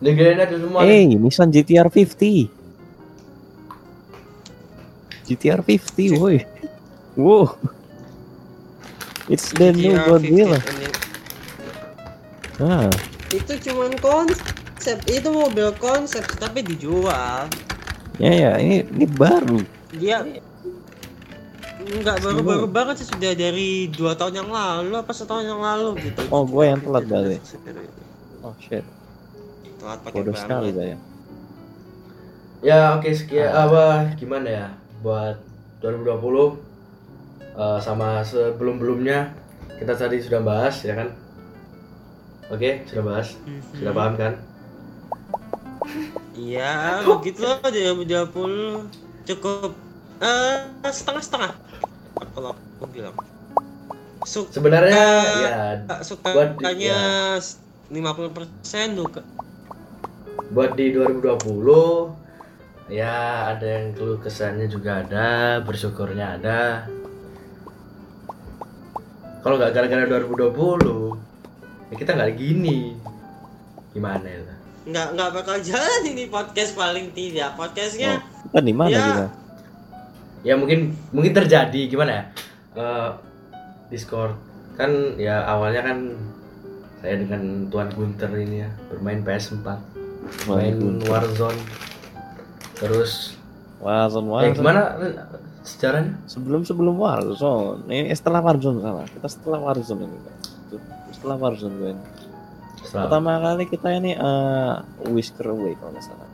Negara 0.00 0.42
ada 0.42 0.56
semua 0.56 0.80
Eh, 0.82 1.04
Nissan 1.06 1.48
GTR 1.48 1.86
50. 1.86 2.48
GTR 5.24 5.60
50, 5.60 6.16
woi. 6.16 6.40
Wow. 7.14 7.56
It's 9.26 9.52
the 9.52 9.70
new 9.70 9.92
GR50 9.94 10.04
Godzilla. 10.06 10.60
Ah, 12.56 12.88
itu 13.28 13.52
cuman 13.60 13.92
konsep 13.98 14.98
itu 15.06 15.26
mobil 15.26 15.74
konsep 15.74 16.22
tapi 16.38 16.62
dijual 16.62 17.50
ya 18.14 18.30
ya, 18.30 18.52
ini 18.56 18.86
ini 18.86 19.06
baru. 19.08 19.58
dia 19.92 20.22
Enggak 21.84 22.16
baru-baru 22.20 22.66
banget 22.66 23.04
sih 23.04 23.08
sudah 23.08 23.36
dari 23.36 23.92
dua 23.92 24.16
tahun 24.16 24.40
yang 24.40 24.50
lalu 24.50 24.96
apa 24.96 25.12
setahun 25.12 25.44
yang 25.44 25.60
lalu 25.60 26.00
gitu. 26.00 26.22
Oh, 26.32 26.48
gue 26.48 26.64
yang 26.64 26.80
telat 26.80 27.04
berarti. 27.04 27.36
Oh 28.40 28.54
shit, 28.58 28.84
Telat 29.76 29.98
pakai 30.00 30.16
bodoh 30.16 30.32
sekali 30.34 30.68
saya. 30.72 30.96
ya. 32.60 32.96
Oke 32.96 33.12
sekian 33.12 33.52
apa 33.52 34.16
gimana 34.16 34.48
ya 34.48 34.66
buat 35.00 35.36
2020 35.80 36.56
eh, 37.54 37.78
sama 37.78 38.24
sebelum 38.24 38.80
belumnya 38.80 39.36
kita 39.76 39.92
tadi 39.92 40.20
sudah 40.20 40.40
bahas 40.40 40.80
ya 40.80 40.96
kan? 40.96 41.08
Oke 42.48 42.84
sudah 42.88 43.04
bahas? 43.04 43.36
Sudah 43.76 43.92
Mhm. 43.92 43.98
paham 44.00 44.14
kan? 44.16 44.32
Iya, 46.34 47.04
begitu 47.06 47.40
loh 47.40 47.60
2020 47.62 48.88
cukup. 49.24 49.72
Eh 50.18 50.56
setengah-setengah. 50.82 51.52
Kalau 52.14 52.50
aku 52.52 52.86
bilang. 52.88 53.14
Suka 54.24 54.48
sebenarnya 54.52 55.04
ya 55.36 55.56
buat- 55.84 56.02
sukanya 56.02 56.96
ya. 57.36 57.40
50% 57.86 58.94
duka. 58.94 59.20
buat 60.46 60.72
di 60.72 60.90
2020 60.90 62.14
ya 62.86 63.14
ada 63.50 63.64
yang 63.64 63.92
keluh 63.92 64.16
kesannya 64.16 64.66
juga 64.66 65.00
ada 65.00 65.28
bersyukurnya 65.60 66.36
ada 66.36 66.84
kalau 69.40 69.56
nggak 69.56 69.72
gara-gara 69.72 70.04
2020 70.04 71.16
ya 71.90 71.96
kita 71.96 72.10
nggak 72.12 72.32
gini 72.34 72.96
gimana 73.90 74.24
ya 74.24 74.40
Nggak 74.84 75.06
nggak 75.12 75.30
bakal 75.32 75.56
jalan 75.68 76.02
ini 76.04 76.24
podcast 76.26 76.72
paling 76.72 77.08
tidak. 77.12 77.56
Podcastnya 77.56 78.20
Oh, 78.20 78.20
kita 78.52 78.60
di 78.60 78.74
mana 78.74 78.90
Ya. 78.90 79.00
kita? 79.02 79.26
Ya 80.44 80.54
mungkin 80.54 80.80
mungkin 81.10 81.32
terjadi 81.32 81.80
gimana 81.86 82.12
ya 82.12 82.24
Eh, 82.74 83.10
Discord 83.88 84.34
kan 84.74 84.90
ya 85.14 85.40
awalnya 85.44 85.82
kan 85.82 85.98
saya 86.98 87.14
dengan 87.16 87.42
Tuan 87.68 87.86
Gunter 87.88 88.26
ini 88.34 88.60
ya 88.60 88.70
bermain 88.88 89.20
PS4 89.20 89.62
main 90.46 90.74
Waduh. 90.74 91.06
Warzone 91.06 91.60
terus 92.74 93.38
Warzone, 93.76 94.26
eh 94.26 94.30
Warzone. 94.50 94.56
gimana 94.56 94.80
sejarahnya 95.62 96.12
Sebelum 96.26 96.60
sebelum 96.62 96.94
Warzone, 96.94 97.84
ini 97.86 98.10
setelah 98.10 98.40
Warzone 98.40 98.80
salah. 98.80 99.04
Kita 99.06 99.28
setelah 99.28 99.60
Warzone 99.60 100.02
ini. 100.02 100.18
Setelah 101.10 101.36
Warzone 101.36 101.74
gue. 101.74 101.90
ini. 101.90 102.02
Setelah- 102.80 103.06
Pertama 103.06 103.32
kali 103.38 103.64
kita 103.66 103.88
ini 103.92 104.12
eh 104.12 104.74
Whisker 105.06 105.46
Away 105.46 105.72
kalau 105.74 105.92
nggak 105.92 106.02
salah. 106.02 106.28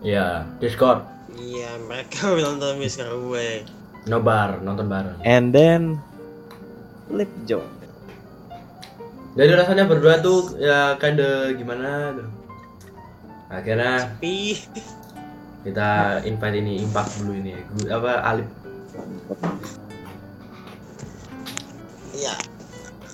ya 0.00 0.26
Discord 0.58 1.04
iya 1.38 1.78
mereka 1.80 2.30
nonton 2.36 2.76
Mister 2.76 3.08
Way. 3.10 3.64
nobar 4.06 4.58
nonton 4.60 4.88
bareng. 4.88 5.18
And 5.20 5.50
then 5.50 6.00
Lip 7.08 7.28
Joe. 7.44 7.64
jadi 9.32 9.54
rasanya 9.54 9.86
berdua 9.86 10.18
tuh 10.18 10.58
ya 10.58 10.98
kinda 10.98 11.54
gimana 11.54 12.10
tuh 12.16 12.28
akhirnya 13.48 14.18
Tapi 14.18 14.58
kita 15.62 16.20
invite 16.24 16.56
ini 16.58 16.82
impact 16.82 17.22
dulu 17.22 17.32
ini 17.36 17.54
Gu- 17.54 17.90
apa 17.92 18.12
Alip. 18.24 18.48
Ya 22.12 22.34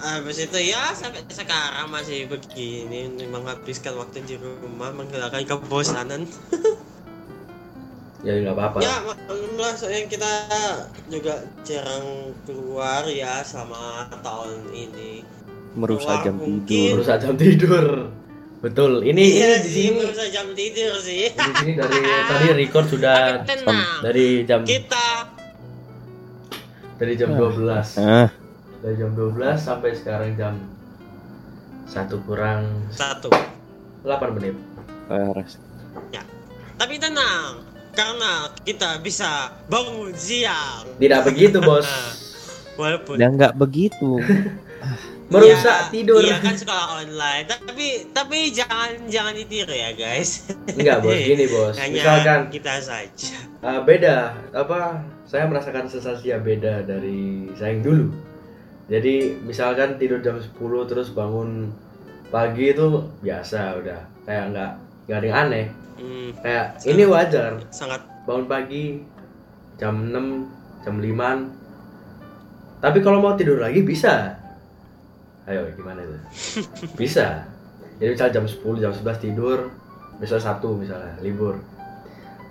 habis 0.01 0.37
itu 0.37 0.59
ya 0.61 0.93
sampai 0.93 1.25
sekarang 1.29 1.89
masih 1.89 2.29
begini 2.29 3.09
menghabiskan 3.25 3.97
waktu 3.97 4.20
di 4.22 4.37
rumah 4.37 4.93
menghilangkan 4.93 5.45
kebosanan 5.45 6.29
ya 8.25 8.33
nggak 8.41 8.57
apa-apa 8.57 8.79
ya 8.81 8.95
maklumlah 9.05 9.72
soalnya 9.77 10.09
kita 10.09 10.33
juga 11.07 11.35
jarang 11.61 12.33
keluar 12.43 13.05
ya 13.07 13.45
selama 13.45 14.09
tahun 14.18 14.64
ini. 14.72 15.20
Merusak 15.75 16.22
Keluar 16.22 16.25
jam 16.25 16.35
mungkin. 16.39 16.64
tidur. 16.64 16.93
merusak 16.97 17.16
jam 17.20 17.35
tidur. 17.37 17.87
Betul. 18.59 18.93
Ini 19.05 19.22
iya 19.29 19.49
ini 19.53 19.61
di 19.61 19.70
sini 19.70 19.99
merusak 20.01 20.29
jam 20.33 20.47
tidur 20.51 20.93
sih. 20.97 21.29
di 21.29 21.53
sini 21.61 21.72
dari 21.75 21.99
tadi 22.31 22.47
record 22.57 22.87
sudah 22.89 23.18
dari 24.01 24.27
jam 24.43 24.64
kita 24.64 25.09
dari 26.95 27.12
jam 27.14 27.35
12 27.35 27.99
Ah, 27.99 28.31
dari 28.81 28.95
jam 28.97 29.11
12 29.12 29.35
sampai 29.59 29.91
sekarang 29.93 30.33
jam 30.35 30.55
satu 31.85 32.22
kurang 32.25 32.89
satu. 32.89 33.29
8 34.01 34.33
menit. 34.33 34.57
Beres. 35.05 35.61
tapi 36.75 36.99
tenang 36.99 37.62
karena 37.95 38.51
kita 38.67 38.99
bisa 39.01 39.55
bangun 39.71 40.13
siang. 40.15 40.85
Tidak 40.99 41.21
begitu 41.25 41.59
bos. 41.63 41.87
Walaupun 42.81 43.23
Ya 43.23 43.31
nggak 43.31 43.55
begitu. 43.55 44.19
merusak 45.33 45.89
Iya, 45.89 45.93
tidur. 45.93 46.21
Iya 46.21 46.37
kan 46.41 46.55
sekolah 46.55 46.87
online, 47.01 47.45
tapi 47.49 47.87
tapi 48.13 48.53
jangan 48.53 49.09
jangan 49.09 49.33
ditiru 49.33 49.73
ya 49.73 49.91
guys. 49.97 50.45
enggak 50.79 51.01
bos. 51.01 51.17
Gini 51.17 51.47
bos. 51.49 51.75
Hanya 51.81 51.95
misalkan 51.97 52.41
kita 52.53 52.75
saja. 52.85 53.37
Uh, 53.65 53.81
beda. 53.83 54.37
Apa 54.53 55.01
saya 55.25 55.49
merasakan 55.49 55.89
sensasi 55.89 56.31
yang 56.31 56.45
beda 56.45 56.85
dari 56.85 57.49
saya 57.57 57.73
yang 57.75 57.83
dulu. 57.83 58.07
Jadi 58.85 59.41
misalkan 59.41 59.97
tidur 59.97 60.21
jam 60.21 60.37
10 60.37 60.61
terus 60.85 61.09
bangun 61.17 61.73
pagi 62.29 62.77
itu 62.77 63.09
biasa 63.25 63.81
udah. 63.81 64.01
Kayak 64.29 64.45
nggak 64.53 64.71
nggak 65.09 65.19
ada 65.21 65.27
yang 65.27 65.39
aneh 65.49 65.67
Hmm, 65.95 66.35
kayak 66.43 66.83
ini 66.87 67.05
wajar. 67.07 67.63
sangat 67.71 68.03
bangun 68.27 68.47
pagi 68.51 68.85
jam 69.79 70.11
6 70.11 70.85
jam 70.87 70.97
5 70.99 72.83
tapi 72.85 72.99
kalau 73.01 73.25
mau 73.25 73.33
tidur 73.33 73.57
lagi 73.57 73.81
bisa. 73.81 74.37
Ayo 75.49 75.65
gimana 75.73 76.05
itu? 76.05 76.17
Bisa. 77.01 77.49
Jadi 77.97 78.13
misal 78.13 78.29
jam 78.29 78.45
10 78.45 78.61
jam 78.81 78.93
11 78.93 79.25
tidur 79.25 79.73
besok 80.21 80.41
Sabtu 80.41 80.77
misalnya 80.77 81.17
libur. 81.25 81.57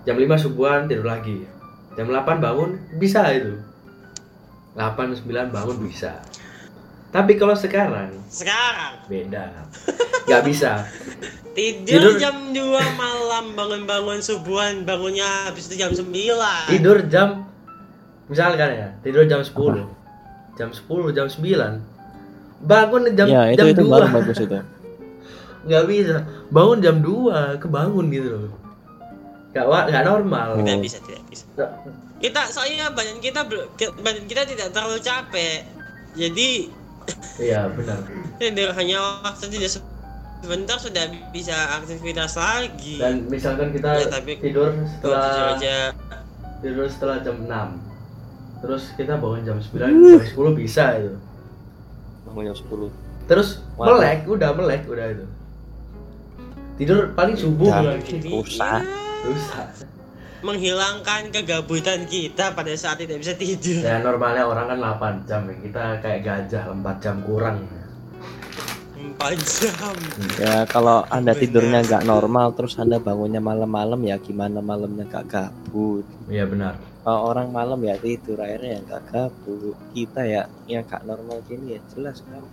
Jam 0.09 0.17
5 0.17 0.25
subuhan 0.41 0.89
tidur 0.89 1.05
lagi. 1.05 1.45
Jam 1.93 2.09
8 2.09 2.41
bangun 2.41 2.81
bisa 2.97 3.29
itu. 3.29 3.61
8 4.73 5.21
9 5.21 5.53
bangun 5.53 5.77
bisa 5.85 6.17
tapi 7.13 7.37
kalau 7.37 7.53
sekarang 7.53 8.09
sekarang? 8.27 8.97
beda. 9.05 9.53
Nggak 10.25 10.43
bisa. 10.43 10.71
Tidur, 11.53 11.85
Tidur- 11.85 12.17
jam 12.17 12.49
2 12.49 12.57
malam 12.97 13.53
bangun-bangun 13.53 14.19
subuhan 14.19 14.81
bangunnya 14.81 15.21
habis 15.45 15.69
itu 15.69 15.77
jam 15.77 15.93
9 15.93 16.09
tidur 16.65 16.97
jam 17.05 17.45
misalkan 18.25 18.73
ya 18.73 18.87
tidur 18.99 19.21
jam 19.23 19.37
10 19.37 19.53
jam 20.57 20.73
10 20.73 20.81
jam 21.13 21.29
9 21.29 21.77
bangun 22.59 23.01
jam 23.13 23.27
ya 23.29 23.53
itu 23.53 23.59
jam 23.59 23.67
itu 23.69 23.81
2 23.81 23.85
baru 23.85 24.05
bagus 24.11 24.37
itu. 24.39 24.57
nggak 25.69 25.83
bisa. 25.85 26.25
Bangun 26.49 26.79
jam 26.79 26.95
2 26.99 27.61
kebangun 27.61 28.05
gitu 28.09 28.27
loh. 28.33 28.53
Nggak 29.53 29.65
wa- 29.69 29.85
nggak 29.85 30.03
normal. 30.03 30.47
Tidak 30.57 30.73
Oh. 30.73 30.81
bisa 30.81 30.97
tidak 31.05 31.23
bisa. 31.29 31.45
Kita 32.17 32.41
soalnya 32.49 32.89
badan 32.89 33.21
kita 33.21 33.45
badan 34.01 34.25
kita 34.25 34.41
tidak 34.49 34.73
terlalu 34.73 34.97
capek. 34.97 35.69
Jadi 36.17 36.49
iya 37.37 37.65
benar. 37.67 37.99
Hanya 38.73 38.97
waktu 39.21 39.45
tidak 39.49 39.69
se- 39.69 39.91
sebentar 40.39 40.75
sudah 40.75 41.03
bisa 41.31 41.55
aktivitas 41.77 42.33
lagi. 42.33 42.97
Dan 42.97 43.25
misalkan 43.27 43.71
kita 43.71 43.95
Ya, 43.95 44.07
tapi 44.07 44.37
tidur 44.37 44.75
setelah 44.87 45.55
aja 45.55 45.75
tidur 46.59 46.85
setelah 46.85 47.17
jam 47.19 47.35
6 47.41 47.51
terus 48.59 48.95
kita 48.95 49.15
bangun 49.15 49.43
jam 49.43 49.57
9 49.59 49.75
jam 49.75 50.23
10 50.23 50.55
bisa 50.55 50.83
itu. 50.95 51.11
Bangun 52.23 52.43
jam 52.45 52.55
10 52.55 52.87
terus 53.23 53.63
Waduh. 53.73 53.97
melek 53.97 54.19
udah 54.25 54.49
melek 54.51 54.81
udah 54.85 55.05
itu. 55.09 55.25
Tidur 56.75 57.13
paling 57.13 57.35
subuh. 57.35 57.69
Udah. 57.69 57.95
lagi 57.95 58.17
Rusak. 58.19 58.81
rusak 59.23 59.67
menghilangkan 60.43 61.31
kegabutan 61.31 62.03
kita 62.03 62.51
pada 62.51 62.75
saat 62.75 62.99
tidak 62.99 63.23
bisa 63.23 63.33
tidur. 63.33 63.79
ya 63.79 64.03
normalnya 64.03 64.43
orang 64.43 64.75
kan 64.75 64.77
8 65.23 65.27
jam 65.27 65.41
ya. 65.47 65.55
Kita 65.63 65.83
kayak 66.03 66.19
gajah 66.21 66.63
4 66.67 67.03
jam 67.03 67.15
kurang. 67.23 67.63
4 68.93 69.39
jam. 69.39 69.95
ya 70.35 70.67
kalau 70.67 71.07
anda 71.07 71.31
tidurnya 71.31 71.79
nggak 71.87 72.03
normal 72.03 72.51
terus 72.51 72.75
anda 72.75 72.99
bangunnya 72.99 73.39
malam-malam 73.39 74.03
ya 74.03 74.19
gimana 74.19 74.59
malamnya 74.59 75.07
nggak 75.07 75.25
gabut? 75.31 76.03
Iya 76.27 76.43
benar. 76.43 76.75
Kalau 77.03 77.35
orang 77.35 77.51
malam 77.51 77.79
ya 77.83 77.95
tidur 77.99 78.39
akhirnya 78.43 78.77
ya 78.77 78.79
nggak 78.83 79.03
gabut. 79.15 79.75
Kita 79.95 80.21
ya 80.27 80.43
yang 80.67 80.83
nggak 80.83 81.07
normal 81.07 81.39
gini 81.47 81.79
ya 81.79 81.81
jelas 81.95 82.19
kan? 82.19 82.43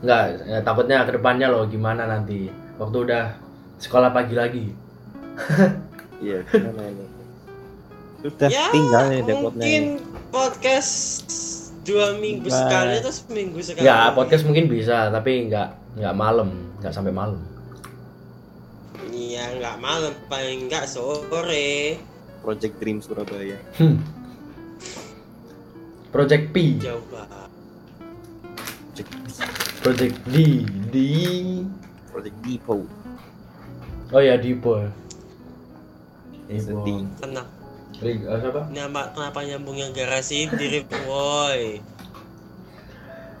Enggak, 0.00 0.22
ya, 0.44 0.58
takutnya 0.64 1.04
ke 1.04 1.12
depannya 1.16 1.48
loh 1.52 1.64
gimana 1.68 2.08
nanti? 2.08 2.48
Waktu 2.80 2.96
udah 3.04 3.24
sekolah 3.84 4.08
pagi 4.16 4.32
lagi. 4.32 4.66
Iya 6.24 6.40
gimana 6.46 6.88
ini 6.88 7.23
sudah 8.24 8.48
Ya, 8.48 8.72
tinggal 8.72 9.12
nih 9.12 9.20
depotnya 9.20 9.60
mungkin 9.60 9.84
podcast 10.32 10.96
dua 11.84 12.16
minggu 12.16 12.48
Bye. 12.48 12.56
sekali 12.56 12.92
atau 13.04 13.12
seminggu 13.12 13.60
sekali. 13.60 13.84
ya 13.84 14.16
podcast 14.16 14.48
mungkin 14.48 14.64
bisa 14.72 15.12
tapi 15.12 15.52
nggak 15.52 16.00
nggak 16.00 16.14
malam 16.16 16.48
nggak 16.80 16.92
sampai 16.96 17.12
malam 17.12 17.40
Iya, 19.14 19.46
nggak 19.62 19.76
malam, 19.78 20.10
paling 20.26 20.66
nggak 20.66 20.90
sore. 20.90 22.00
Project 22.42 22.74
Dream 22.82 22.98
Surabaya 22.98 23.56
hmm. 23.78 23.96
Project 26.10 26.50
P 26.50 26.76
Jauh 26.82 27.04
banget. 27.08 27.50
Project 28.90 29.10
Project 29.80 30.16
D 30.28 30.34
D 30.90 30.96
Project 32.10 32.36
Depot 32.42 32.84
oh 34.10 34.22
ya 34.22 34.36
Dipo 34.36 34.84
Dipo 36.46 36.60
sedih 36.60 37.08
Tenang. 37.18 37.48
Rig- 38.02 38.26
eh, 38.26 38.38
siapa 38.42 38.60
Nama, 38.74 39.00
kenapa 39.14 39.38
nyambung 39.46 39.78
yang 39.78 39.94
garasi 39.94 40.50
diri 40.50 40.82
boy? 40.82 41.78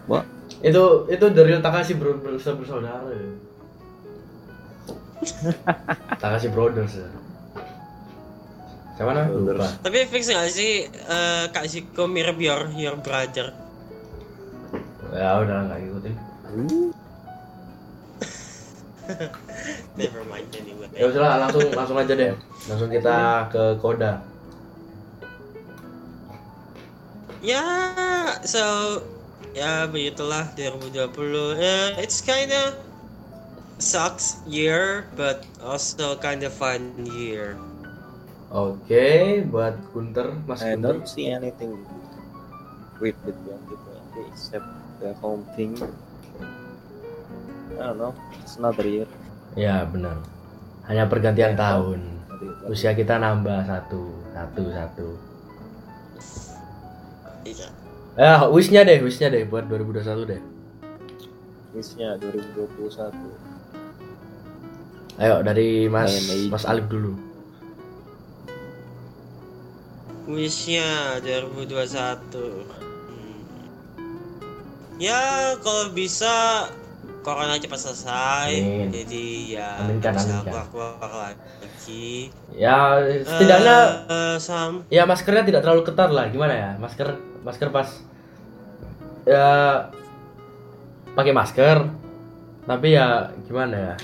Wah, 0.06 0.22
itu 0.60 1.08
itu 1.10 1.24
dari 1.32 1.56
Takashi 1.58 1.96
bro 1.96 2.20
bersaudara 2.20 2.60
bersaudara 2.60 3.08
ya. 3.10 3.28
Takashi 6.22 6.48
Brothers 6.52 7.00
ya. 7.00 7.08
Siapa. 8.94 9.26
Lupa. 9.32 9.66
Tapi 9.82 10.06
fix 10.06 10.30
nggak 10.30 10.50
sih 10.54 10.86
eh, 10.86 11.44
Kak 11.50 11.66
Ziko 11.66 12.06
mirip 12.06 12.38
your, 12.38 12.70
your 12.78 12.94
brother? 13.00 13.50
Ya 15.10 15.40
udah 15.42 15.66
nggak 15.66 15.78
ngikutin. 15.82 16.14
Never 19.98 20.22
mind 20.30 20.48
anyway. 20.54 20.88
Ya 20.94 21.04
udah 21.10 21.20
lah, 21.20 21.34
langsung 21.48 21.66
langsung 21.74 21.98
aja 21.98 22.14
deh. 22.14 22.32
Langsung 22.70 22.88
kita 22.92 23.50
ke 23.50 23.76
Koda. 23.82 24.33
Ya, 27.44 27.60
so 28.48 28.64
ya 29.52 29.84
begitulah 29.84 30.48
2020. 30.56 31.60
Eh, 31.60 32.00
it's 32.00 32.24
kinda 32.24 32.72
sucks 33.76 34.40
year, 34.48 35.04
but 35.12 35.44
also 35.60 36.16
kinda 36.24 36.48
fun 36.48 36.96
year. 37.04 37.60
Oke, 38.48 39.44
buat 39.52 39.76
Gunter, 39.92 40.40
Mas 40.48 40.64
I 40.64 40.72
Gunter. 40.72 41.04
don't 41.04 41.04
see 41.04 41.28
anything 41.28 41.84
with 42.96 43.12
2020 43.28 44.24
except 44.32 44.64
the 45.04 45.12
home 45.20 45.44
thing. 45.52 45.76
I 47.76 47.92
don't 47.92 48.00
know, 48.00 48.16
it's 48.40 48.56
another 48.56 48.88
year. 48.88 49.08
Ya 49.52 49.84
benar. 49.84 50.16
Hanya 50.88 51.12
pergantian 51.12 51.52
Ya, 51.52 51.60
tahun. 51.60 52.00
Usia 52.72 52.96
kita 52.96 53.20
nambah 53.20 53.68
satu, 53.68 54.00
satu, 54.32 54.62
satu. 54.72 55.08
Iya. 57.44 57.68
Ya, 58.14 58.34
wishnya 58.46 58.82
deh, 58.82 58.98
wishnya 59.00 59.28
deh 59.28 59.44
buat 59.44 59.66
2021 59.66 60.24
deh. 60.24 60.40
Wishnya 61.72 62.14
2021. 62.16 63.12
Ayo 65.14 65.42
dari 65.42 65.86
Mas 65.86 66.10
Dari- 66.10 66.46
Mas 66.48 66.64
Alif 66.64 66.86
dulu. 66.86 67.14
Wishnya 70.24 71.20
2021. 71.20 72.64
Hmm. 72.64 73.40
Ya, 74.96 75.20
kalau 75.60 75.92
bisa 75.92 76.64
corona 77.20 77.58
cepat 77.58 77.76
selesai. 77.78 78.50
Amin. 78.56 78.88
Jadi 78.88 79.52
ya 79.52 79.84
Aminkan, 79.84 80.14
bisa 80.14 80.40
aminkan. 80.40 80.64
keluar 80.70 81.10
lagi. 81.12 82.30
Ya, 82.54 82.96
setidaknya 83.20 83.76
Eh, 84.06 84.36
sam 84.38 84.86
ya 84.88 85.04
maskernya 85.04 85.44
tidak 85.44 85.60
terlalu 85.60 85.82
ketat 85.82 86.08
lah. 86.08 86.30
Gimana 86.30 86.54
ya? 86.54 86.70
Masker 86.78 87.33
masker 87.44 87.68
pas 87.68 87.88
ya 89.24 89.46
pakai 91.12 91.30
masker. 91.30 91.78
Tapi 92.64 92.88
ya 92.90 93.28
gimana 93.44 93.76
ya? 93.76 93.94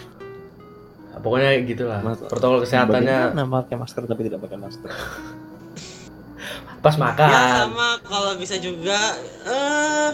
Pokoknya 1.17 1.65
gitulah. 1.65 2.01
Mas- 2.01 2.21
Protokol 2.23 2.61
kesehatannya 2.63 3.33
Bagaimana 3.33 3.65
pakai 3.65 3.77
masker 3.77 4.03
tapi 4.05 4.29
tidak 4.29 4.41
pakai 4.41 4.57
masker. 4.57 4.91
pas 6.85 6.95
Ya 6.95 7.01
makan. 7.03 7.29
sama 7.69 7.89
kalau 8.05 8.33
bisa 8.37 8.57
juga 8.57 8.97
eh 9.45 10.13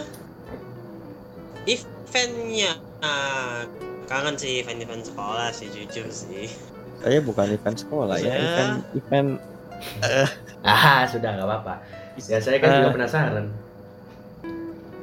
eventnya 1.65 2.75
Ah, 2.97 3.61
kangen 4.09 4.33
sih 4.35 4.59
event-event 4.59 5.05
sekolah 5.05 5.53
sih 5.53 5.69
jujur 5.69 6.09
sih. 6.09 6.49
Saya 6.97 7.21
bukan 7.21 7.45
event 7.45 7.77
sekolah 7.77 8.17
ya, 8.17 8.25
Ya. 8.25 8.35
event 8.41 8.73
event 8.97 9.29
Ah, 10.65 11.05
sudah 11.05 11.29
nggak 11.29 11.45
apa-apa. 11.45 11.75
Ya 12.19 12.37
saya 12.37 12.57
kan 12.57 12.67
Eh. 12.67 12.75
juga 12.79 12.89
penasaran. 12.91 13.45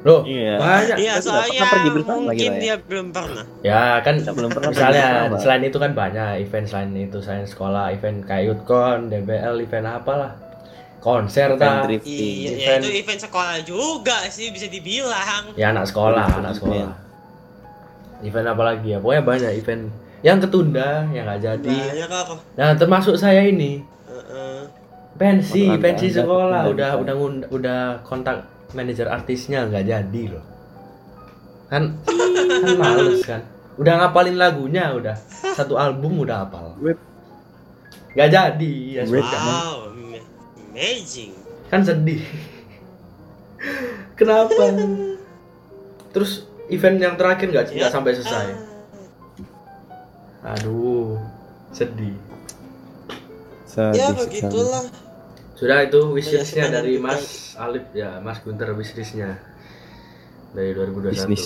Loh, 0.05 0.21
Iya. 0.21 0.61
banyak. 0.61 0.97
Iya 0.99 1.13
soalnya 1.17 1.49
pernah 1.57 1.71
pergi 1.71 1.89
bersama 1.89 2.17
mungkin 2.21 2.37
kita 2.37 2.53
ya. 2.53 2.61
dia 2.61 2.75
belum 2.77 3.07
pernah. 3.09 3.45
Ya 3.59 3.81
kan 3.99 4.13
Kita 4.15 4.31
belum 4.31 4.49
pernah 4.53 4.69
misalnya 4.69 5.07
bersama. 5.25 5.37
selain 5.41 5.63
itu 5.63 5.77
kan 5.79 5.91
banyak 5.91 6.29
event 6.39 6.65
selain 6.69 6.91
itu 6.93 7.17
selain 7.19 7.45
sekolah, 7.45 7.83
event 7.89 8.17
kayak 8.21 8.53
DBL, 9.09 9.55
event 9.59 9.87
apalah. 9.87 10.31
Konser 11.01 11.53
event 11.53 11.59
ta. 11.59 11.85
drifting. 11.85 12.09
Iya, 12.11 12.49
ya 12.51 12.53
Event. 12.57 12.81
itu 12.81 12.89
event 12.99 13.19
sekolah 13.19 13.57
juga 13.61 14.17
sih 14.27 14.49
bisa 14.49 14.65
dibilang. 14.65 15.53
Ya 15.53 15.69
anak 15.69 15.85
sekolah, 15.85 16.25
anak 16.35 16.53
sekolah. 16.53 16.93
Event 18.21 18.47
apa 18.47 18.63
lagi 18.63 18.87
ya? 18.89 18.97
Pokoknya 18.97 19.21
banyak 19.21 19.51
event 19.55 19.89
yang 20.21 20.37
ketunda, 20.37 21.05
yang 21.09 21.25
nggak 21.25 21.41
jadi. 21.41 21.77
Banyak 21.93 22.09
kok. 22.09 22.37
Nah, 22.55 22.73
termasuk 22.73 23.15
saya 23.15 23.41
ini. 23.43 23.85
Heeh. 24.05 24.64
Pensi, 25.15 25.63
pensi 25.79 26.11
Anda 26.11 26.17
sekolah 26.21 26.59
ketunda 26.59 26.71
udah 26.75 26.91
udah 26.99 27.13
ngund- 27.15 27.47
udah 27.47 27.79
kontak 28.03 28.37
manajer 28.75 29.07
artisnya 29.07 29.63
nggak 29.63 29.87
jadi 29.87 30.23
loh. 30.29 30.43
Kan 31.65 32.03
kan 32.03 32.75
males 32.75 33.23
kan. 33.23 33.41
Udah 33.75 33.93
ngapalin 33.97 34.35
lagunya 34.35 34.91
udah. 34.91 35.15
Satu 35.55 35.75
album 35.75 36.19
udah 36.19 36.43
hafal. 36.43 36.75
Nggak 38.11 38.29
jadi 38.29 38.73
ya. 38.91 39.03
Wow, 39.07 39.23
ama- 39.91 40.23
amazing. 40.71 41.31
Kan 41.67 41.79
sedih. 41.81 42.19
Kenapa? 44.15 44.67
Terus 46.11 46.43
event 46.67 46.99
yang 46.99 47.15
terakhir 47.15 47.47
nggak 47.49 47.71
nggak 47.71 47.91
sampai 47.91 48.11
selesai. 48.13 48.47
Aduh, 50.45 51.17
sedih. 51.71 52.15
Sedih 53.65 53.97
Ya 53.97 54.11
sekali. 54.13 54.51
Sudah 55.55 55.87
itu 55.87 55.99
wishlistnya 56.11 56.67
Banyak 56.67 56.75
dari 56.75 56.91
event 56.93 57.05
Mas 57.07 57.23
Alif 57.55 57.85
ya, 57.91 58.19
Mas 58.19 58.43
Gunter 58.43 58.75
wishlistnya 58.75 59.39
dari 60.51 60.71
2021. 60.71 61.15
Bisnis. 61.15 61.45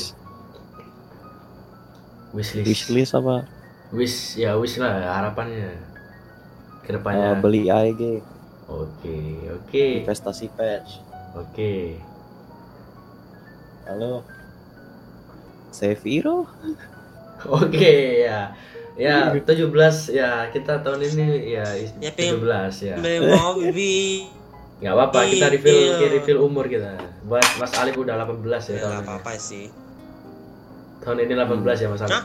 Wishlist. 2.34 2.68
Wishlist 2.68 3.14
apa? 3.14 3.45
Wish 3.89 4.38
ya 4.38 4.53
wish 4.53 4.78
lah 4.78 5.18
harapannya 5.18 5.70
Eh, 5.70 5.78
ke 6.86 6.89
depannya. 6.93 7.38
beli 7.38 7.70
AEG, 7.70 8.22
Oke 8.66 9.18
oke 9.49 9.86
investasi 10.01 10.49
patch. 10.53 11.01
oke. 11.34 11.74
Halo. 13.86 14.22
Seviro? 15.70 16.45
Oke 17.49 18.26
ya. 18.26 18.53
Ya 19.00 19.32
17 19.32 19.72
ya 20.12 20.52
kita 20.52 20.84
tahun 20.84 21.00
ini 21.02 21.26
ya 21.50 21.64
is- 21.74 21.95
Ya, 21.97 22.12
Pim. 22.12 22.36
17 22.38 22.84
ya. 22.84 22.95
Mobil. 23.00 24.28
Nggak 24.80 24.93
apa-apa 24.93 25.20
kita 25.26 25.45
Iya. 25.45 25.54
reveal 25.54 25.80
reveal 26.14 26.39
umur 26.41 26.66
kita. 26.66 27.00
Buat 27.24 27.47
Mas 27.56 27.72
Alif 27.74 27.95
udah 27.95 28.16
18 28.18 28.36
ya 28.66 28.76
Ya 28.76 28.80
tahun 28.82 28.91
nggak 28.91 28.95
ini. 28.97 29.08
apa-apa 29.10 29.32
sih. 29.38 29.66
Tahun 31.00 31.18
ini 31.18 31.34
18 31.34 31.47
ya 31.78 31.88
Mas 31.88 32.02
Alif. 32.02 32.12
Hah? 32.14 32.24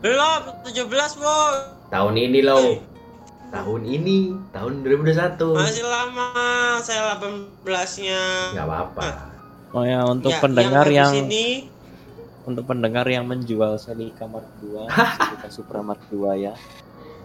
Belum 0.00 0.40
17 0.64 0.86
boy. 1.16 1.54
Tahun 1.88 2.14
ini 2.16 2.40
loh. 2.40 2.78
tahun 3.46 3.86
ini 3.86 4.18
tahun 4.50 4.82
2021 4.82 5.54
Masih 5.54 5.86
lama, 5.86 6.26
saya 6.76 7.14
18-nya. 7.14 8.50
nggak 8.50 8.66
apa-apa 8.66 9.06
Oh 9.70 9.86
ya 9.86 10.02
untuk 10.04 10.26
Ya, 10.28 10.42
pendengar 10.42 10.82
yang, 10.88 11.14
ini 11.16 11.70
untuk 12.44 12.64
pendengar 12.68 13.08
yang 13.08 13.24
menjual 13.24 13.80
Celica 13.80 14.28
Mark 14.28 14.44
II, 14.60 14.84
Celica 14.88 15.48
Supra 15.48 15.80
Mark 15.80 16.00
II 16.12 16.28
ya. 16.36 16.52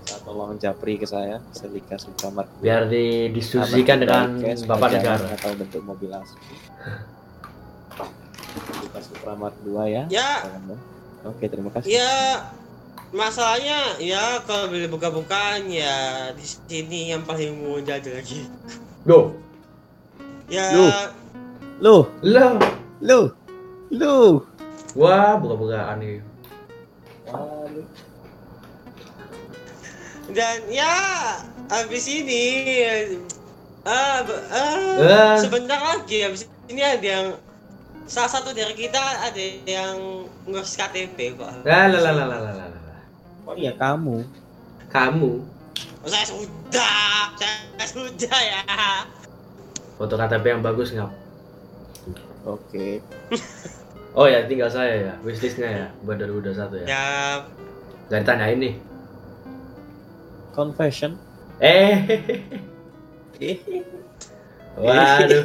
Saya 0.07 0.20
tolong 0.26 0.57
japri 0.57 0.95
ke 0.97 1.05
saya, 1.05 1.43
Celica 1.51 1.99
Supra 1.99 2.32
Mark 2.32 2.49
II. 2.59 2.63
biar 2.65 2.88
didiskusikan 2.88 3.99
dengan 4.01 4.39
Cash, 4.41 4.63
bapak 4.65 4.89
negara 4.95 5.28
atau 5.36 5.51
bentuk 5.53 5.82
mobil 5.84 6.09
asli. 6.15 6.55
Celica 8.49 8.99
Supra 9.03 9.34
Mark 9.36 9.55
II 9.67 9.76
ya. 9.86 10.03
ya 10.07 10.32
Oke, 11.28 11.51
terima 11.51 11.67
kasih. 11.76 11.99
ya 11.99 12.47
masalahnya 13.11 13.99
ya 13.99 14.39
kalau 14.47 14.72
beli 14.72 14.88
buka-bukaan 14.88 15.67
ya 15.67 16.30
di 16.32 16.45
sini 16.47 17.11
yang 17.11 17.28
paling 17.28 17.59
mudah 17.59 17.99
lagi. 17.99 18.47
Duh, 19.03 19.36
Ya 20.49 20.74
Lu. 20.74 20.86
Lu, 21.80 21.97
lo 22.26 22.47
lu, 22.99 23.20
lu. 23.93 24.15
Wah, 24.97 25.37
buka-bukaan 25.37 26.01
aneh. 26.01 26.25
Dan 30.29 30.57
ya, 30.69 30.97
habis 31.69 32.05
ini 32.09 32.45
ah, 33.85 34.21
uh, 34.21 35.01
uh. 35.01 35.37
sebentar 35.41 35.77
lagi 35.77 36.25
habis 36.25 36.45
ini 36.69 36.81
ada 36.81 37.05
yang 37.05 37.27
salah 38.09 38.29
satu 38.29 38.53
dari 38.53 38.73
kita 38.73 38.97
ada 38.97 39.45
yang 39.65 40.25
ngurus 40.49 40.73
KTP 40.73 41.37
kok. 41.37 41.49
Lah 41.65 41.85
lah 41.89 42.01
lah 42.01 42.13
lah 42.13 42.25
lah 42.27 42.53
lah. 42.57 42.69
Oh 43.45 43.53
iya 43.57 43.73
kamu. 43.77 44.25
Kamu. 44.89 45.31
Oh, 46.01 46.09
saya 46.09 46.25
sudah, 46.25 47.33
saya 47.37 47.85
sudah 47.85 48.37
ya. 48.41 48.61
Foto 50.01 50.17
KTP 50.17 50.45
yang 50.57 50.61
bagus 50.65 50.93
nggak? 50.93 51.13
Oke. 52.45 53.01
Okay. 53.29 53.69
oh 54.12 54.26
ya 54.26 54.43
tinggal 54.43 54.68
saya 54.68 54.93
ya 55.01 55.14
wishlistnya 55.20 55.70
ya 55.70 55.88
buat 56.01 56.18
2021 56.18 56.82
ya 56.82 56.88
Ya, 56.88 57.05
nggak 58.07 58.20
ditanya 58.22 58.47
ini 58.49 58.70
Confession. 60.51 61.16
eh 61.57 62.03
waduh 64.76 65.43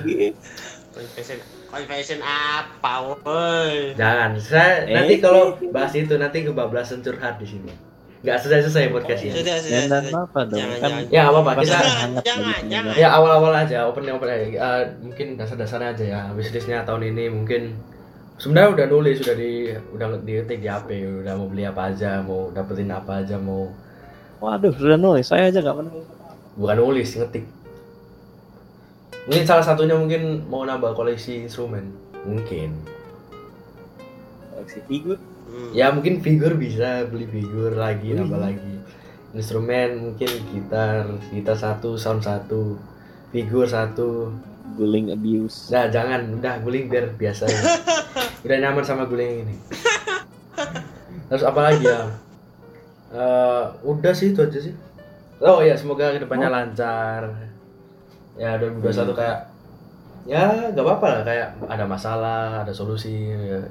confession, 0.90 1.38
confession 1.66 2.18
apa, 2.22 2.92
woi? 3.18 3.94
jangan 3.94 4.38
saya 4.38 4.84
Eh. 4.84 4.94
nanti 4.94 5.14
kalau 5.18 5.42
bahas 5.68 5.90
itu 5.92 6.14
nanti 6.14 6.42
kebablasan 6.42 7.00
curhat 7.00 7.36
di 7.36 7.46
sini 7.48 7.72
nggak 8.22 8.40
selesai 8.40 8.60
selesai 8.64 8.88
podcastnya 8.88 9.32
Sudah, 9.34 9.56
sudah, 9.58 9.74
Dan 9.74 9.84
dan 9.84 10.02
sudah. 10.06 10.22
apa 10.24 10.40
dong? 10.44 10.56
Jangan, 10.56 10.78
kan 10.80 10.90
jangan. 10.94 11.12
Ya, 11.12 11.22
apa 11.22 11.36
apa 11.36 11.50
pasti 11.52 11.66
kita 11.66 11.78
Jangan, 12.24 12.60
jangan, 12.64 12.94
ya 12.96 13.08
awal-awal 13.12 13.52
aja 13.54 13.78
open 13.84 14.08
open 14.08 14.28
aja 14.30 14.46
Eh, 14.48 14.82
mungkin 14.98 15.26
dasar-dasarnya 15.36 15.88
aja 15.92 16.04
ya 16.06 16.20
wishlistnya 16.32 16.78
tahun 16.82 17.12
ini 17.12 17.24
mungkin 17.28 17.76
sebenarnya 18.36 18.70
udah 18.74 18.86
nulis 18.88 19.16
udah 19.22 19.36
di 19.36 19.52
udah 19.94 20.06
diketik 20.20 20.58
di 20.58 20.68
HP 20.68 20.88
udah 21.22 21.34
mau 21.34 21.46
beli 21.46 21.64
apa 21.64 21.88
aja 21.88 22.18
mau 22.20 22.50
dapetin 22.50 22.90
apa 22.90 23.22
aja 23.22 23.38
mau 23.38 23.70
Waduh, 24.42 24.76
sudah 24.76 25.00
nulis. 25.00 25.24
Saya 25.24 25.48
aja 25.48 25.64
nggak 25.64 25.72
pernah. 25.72 25.92
bukan 26.54 26.76
nulis 26.76 27.10
ngetik 27.16 27.44
mungkin 29.24 29.42
salah 29.42 29.64
satunya 29.64 29.96
mungkin 29.96 30.44
mau 30.46 30.62
nambah 30.62 30.92
koleksi 30.92 31.48
instrumen 31.48 31.90
mungkin 32.22 32.76
Koleksi 34.52 34.78
figur. 34.86 35.16
Hmm. 35.44 35.70
ya 35.72 35.90
mungkin 35.90 36.20
figur 36.20 36.54
bisa 36.54 37.08
beli 37.08 37.24
figur 37.26 37.74
lagi 37.74 38.12
Wih. 38.12 38.20
nambah 38.20 38.38
lagi 38.38 38.74
instrumen 39.32 39.90
mungkin 39.98 40.30
gitar 40.52 41.08
gitar 41.32 41.56
satu 41.56 41.96
sound 41.96 42.22
satu 42.22 42.76
figur 43.32 43.66
satu 43.66 44.30
Guling 44.64 45.12
abuse. 45.12 45.68
nah 45.68 45.92
jangan. 45.92 46.40
Udah 46.40 46.56
guling 46.64 46.88
biar 46.88 47.12
biasa 47.12 47.44
ya. 47.44 47.60
udah 48.48 48.56
nyaman 48.64 48.84
sama 48.84 49.04
guling 49.04 49.44
ini. 49.44 49.54
Terus 51.28 51.44
apa 51.44 51.60
lagi 51.60 51.84
ya? 51.84 52.00
Eh, 53.14 53.64
udah 53.86 54.12
sih 54.16 54.34
itu 54.34 54.40
aja 54.42 54.58
sih. 54.58 54.74
Oh 55.44 55.62
ya 55.62 55.78
semoga 55.78 56.16
ke 56.16 56.24
depannya 56.24 56.50
lancar. 56.50 57.52
Ya 58.34 58.58
2021 58.58 59.14
kayak 59.14 59.38
ya 60.26 60.72
gak 60.74 60.84
apa-apa 60.84 61.06
lah. 61.06 61.20
Kayak 61.22 61.48
ada 61.70 61.84
masalah 61.86 62.40
ada 62.66 62.72
solusi 62.74 63.14
ya. 63.30 63.62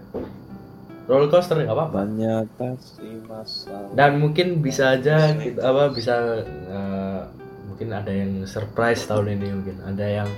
roller 1.04 1.28
coaster 1.28 1.60
nggak 1.60 1.76
apa-apa. 1.76 2.08
Mengatasi 2.08 3.28
masalah. 3.28 3.92
dan 3.92 4.24
mungkin 4.24 4.64
bisa 4.64 4.96
aja 4.96 5.36
kita, 5.36 5.60
apa 5.60 5.92
bisa 5.92 6.48
eh, 6.48 7.22
mungkin 7.68 7.92
ada 7.92 8.08
yang 8.08 8.48
surprise 8.48 9.04
tahun 9.04 9.36
ini 9.36 9.48
mungkin. 9.52 9.84
Ada 9.84 10.24
yang 10.24 10.30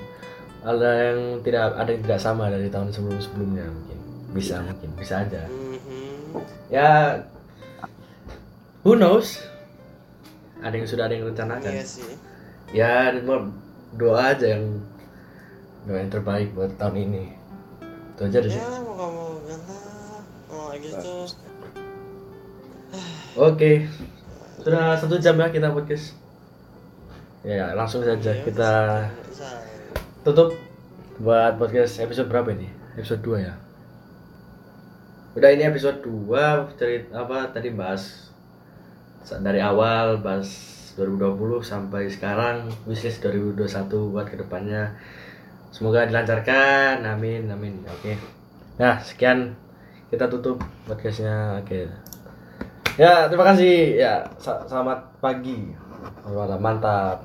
ada 0.66 0.90
yang 1.14 1.20
tidak 1.40 1.78
ada 1.78 1.90
yang 1.90 2.02
tidak 2.02 2.20
sama 2.20 2.50
dari 2.50 2.68
tahun 2.68 2.90
sebelum 2.90 3.22
sebelumnya 3.22 3.66
mungkin 3.66 4.00
bisa 4.34 4.60
mungkin 4.60 4.90
bisa 4.98 5.22
aja 5.22 5.46
Mhm. 5.46 6.42
ya 6.68 7.22
who 8.82 8.98
knows 8.98 9.40
ada 10.60 10.74
yang 10.74 10.90
sudah 10.90 11.06
ada 11.06 11.14
yang 11.14 11.30
rencanakan 11.30 11.70
Iya 11.70 11.86
sih. 11.86 12.18
ya 12.74 13.14
doa 13.94 14.34
aja 14.34 14.58
yang 14.58 14.82
doa 15.86 16.02
yang 16.02 16.10
terbaik 16.10 16.50
buat 16.52 16.74
tahun 16.76 16.98
ini 17.06 17.24
itu 18.12 18.22
aja 18.26 18.38
deh 18.42 18.50
sih 18.50 18.58
Ya, 18.58 18.66
lah. 18.66 18.82
Oh, 20.50 20.72
gitu. 20.74 21.14
Oke, 23.36 23.92
sudah 24.58 24.96
satu 24.96 25.20
jam 25.20 25.36
ya 25.36 25.52
kita 25.52 25.68
podcast. 25.68 26.16
Ya 27.44 27.76
langsung 27.76 28.02
saja 28.02 28.32
Iya, 28.32 28.44
kita. 28.44 28.74
Tutup 30.26 30.58
buat 31.22 31.62
podcast 31.62 32.02
episode 32.02 32.26
berapa 32.34 32.50
ini? 32.50 32.66
Episode 32.98 33.22
2 33.22 33.46
ya. 33.46 33.54
Udah 35.38 35.54
ini 35.54 35.70
episode 35.70 36.02
2 36.02 36.74
cerita 36.82 37.22
apa 37.22 37.54
tadi 37.54 37.70
bahas 37.70 38.34
dari 39.46 39.62
awal 39.62 40.26
bahas 40.26 40.50
2020 40.98 41.62
sampai 41.62 42.10
sekarang 42.10 42.74
wishlist 42.90 43.22
2021 43.22 43.70
buat 44.10 44.26
ke 44.26 44.38
depannya 44.42 44.98
semoga 45.70 46.08
dilancarkan 46.08 47.04
amin 47.04 47.52
amin 47.52 47.84
oke 47.84 48.16
nah 48.80 48.96
sekian 49.02 49.52
kita 50.08 50.30
tutup 50.32 50.62
podcastnya 50.88 51.60
oke 51.60 52.06
Ya, 52.96 53.28
terima 53.28 53.44
kasih. 53.52 54.00
Ya, 54.00 54.24
selamat 54.40 55.20
pagi. 55.20 55.76
Mantap. 56.32 57.12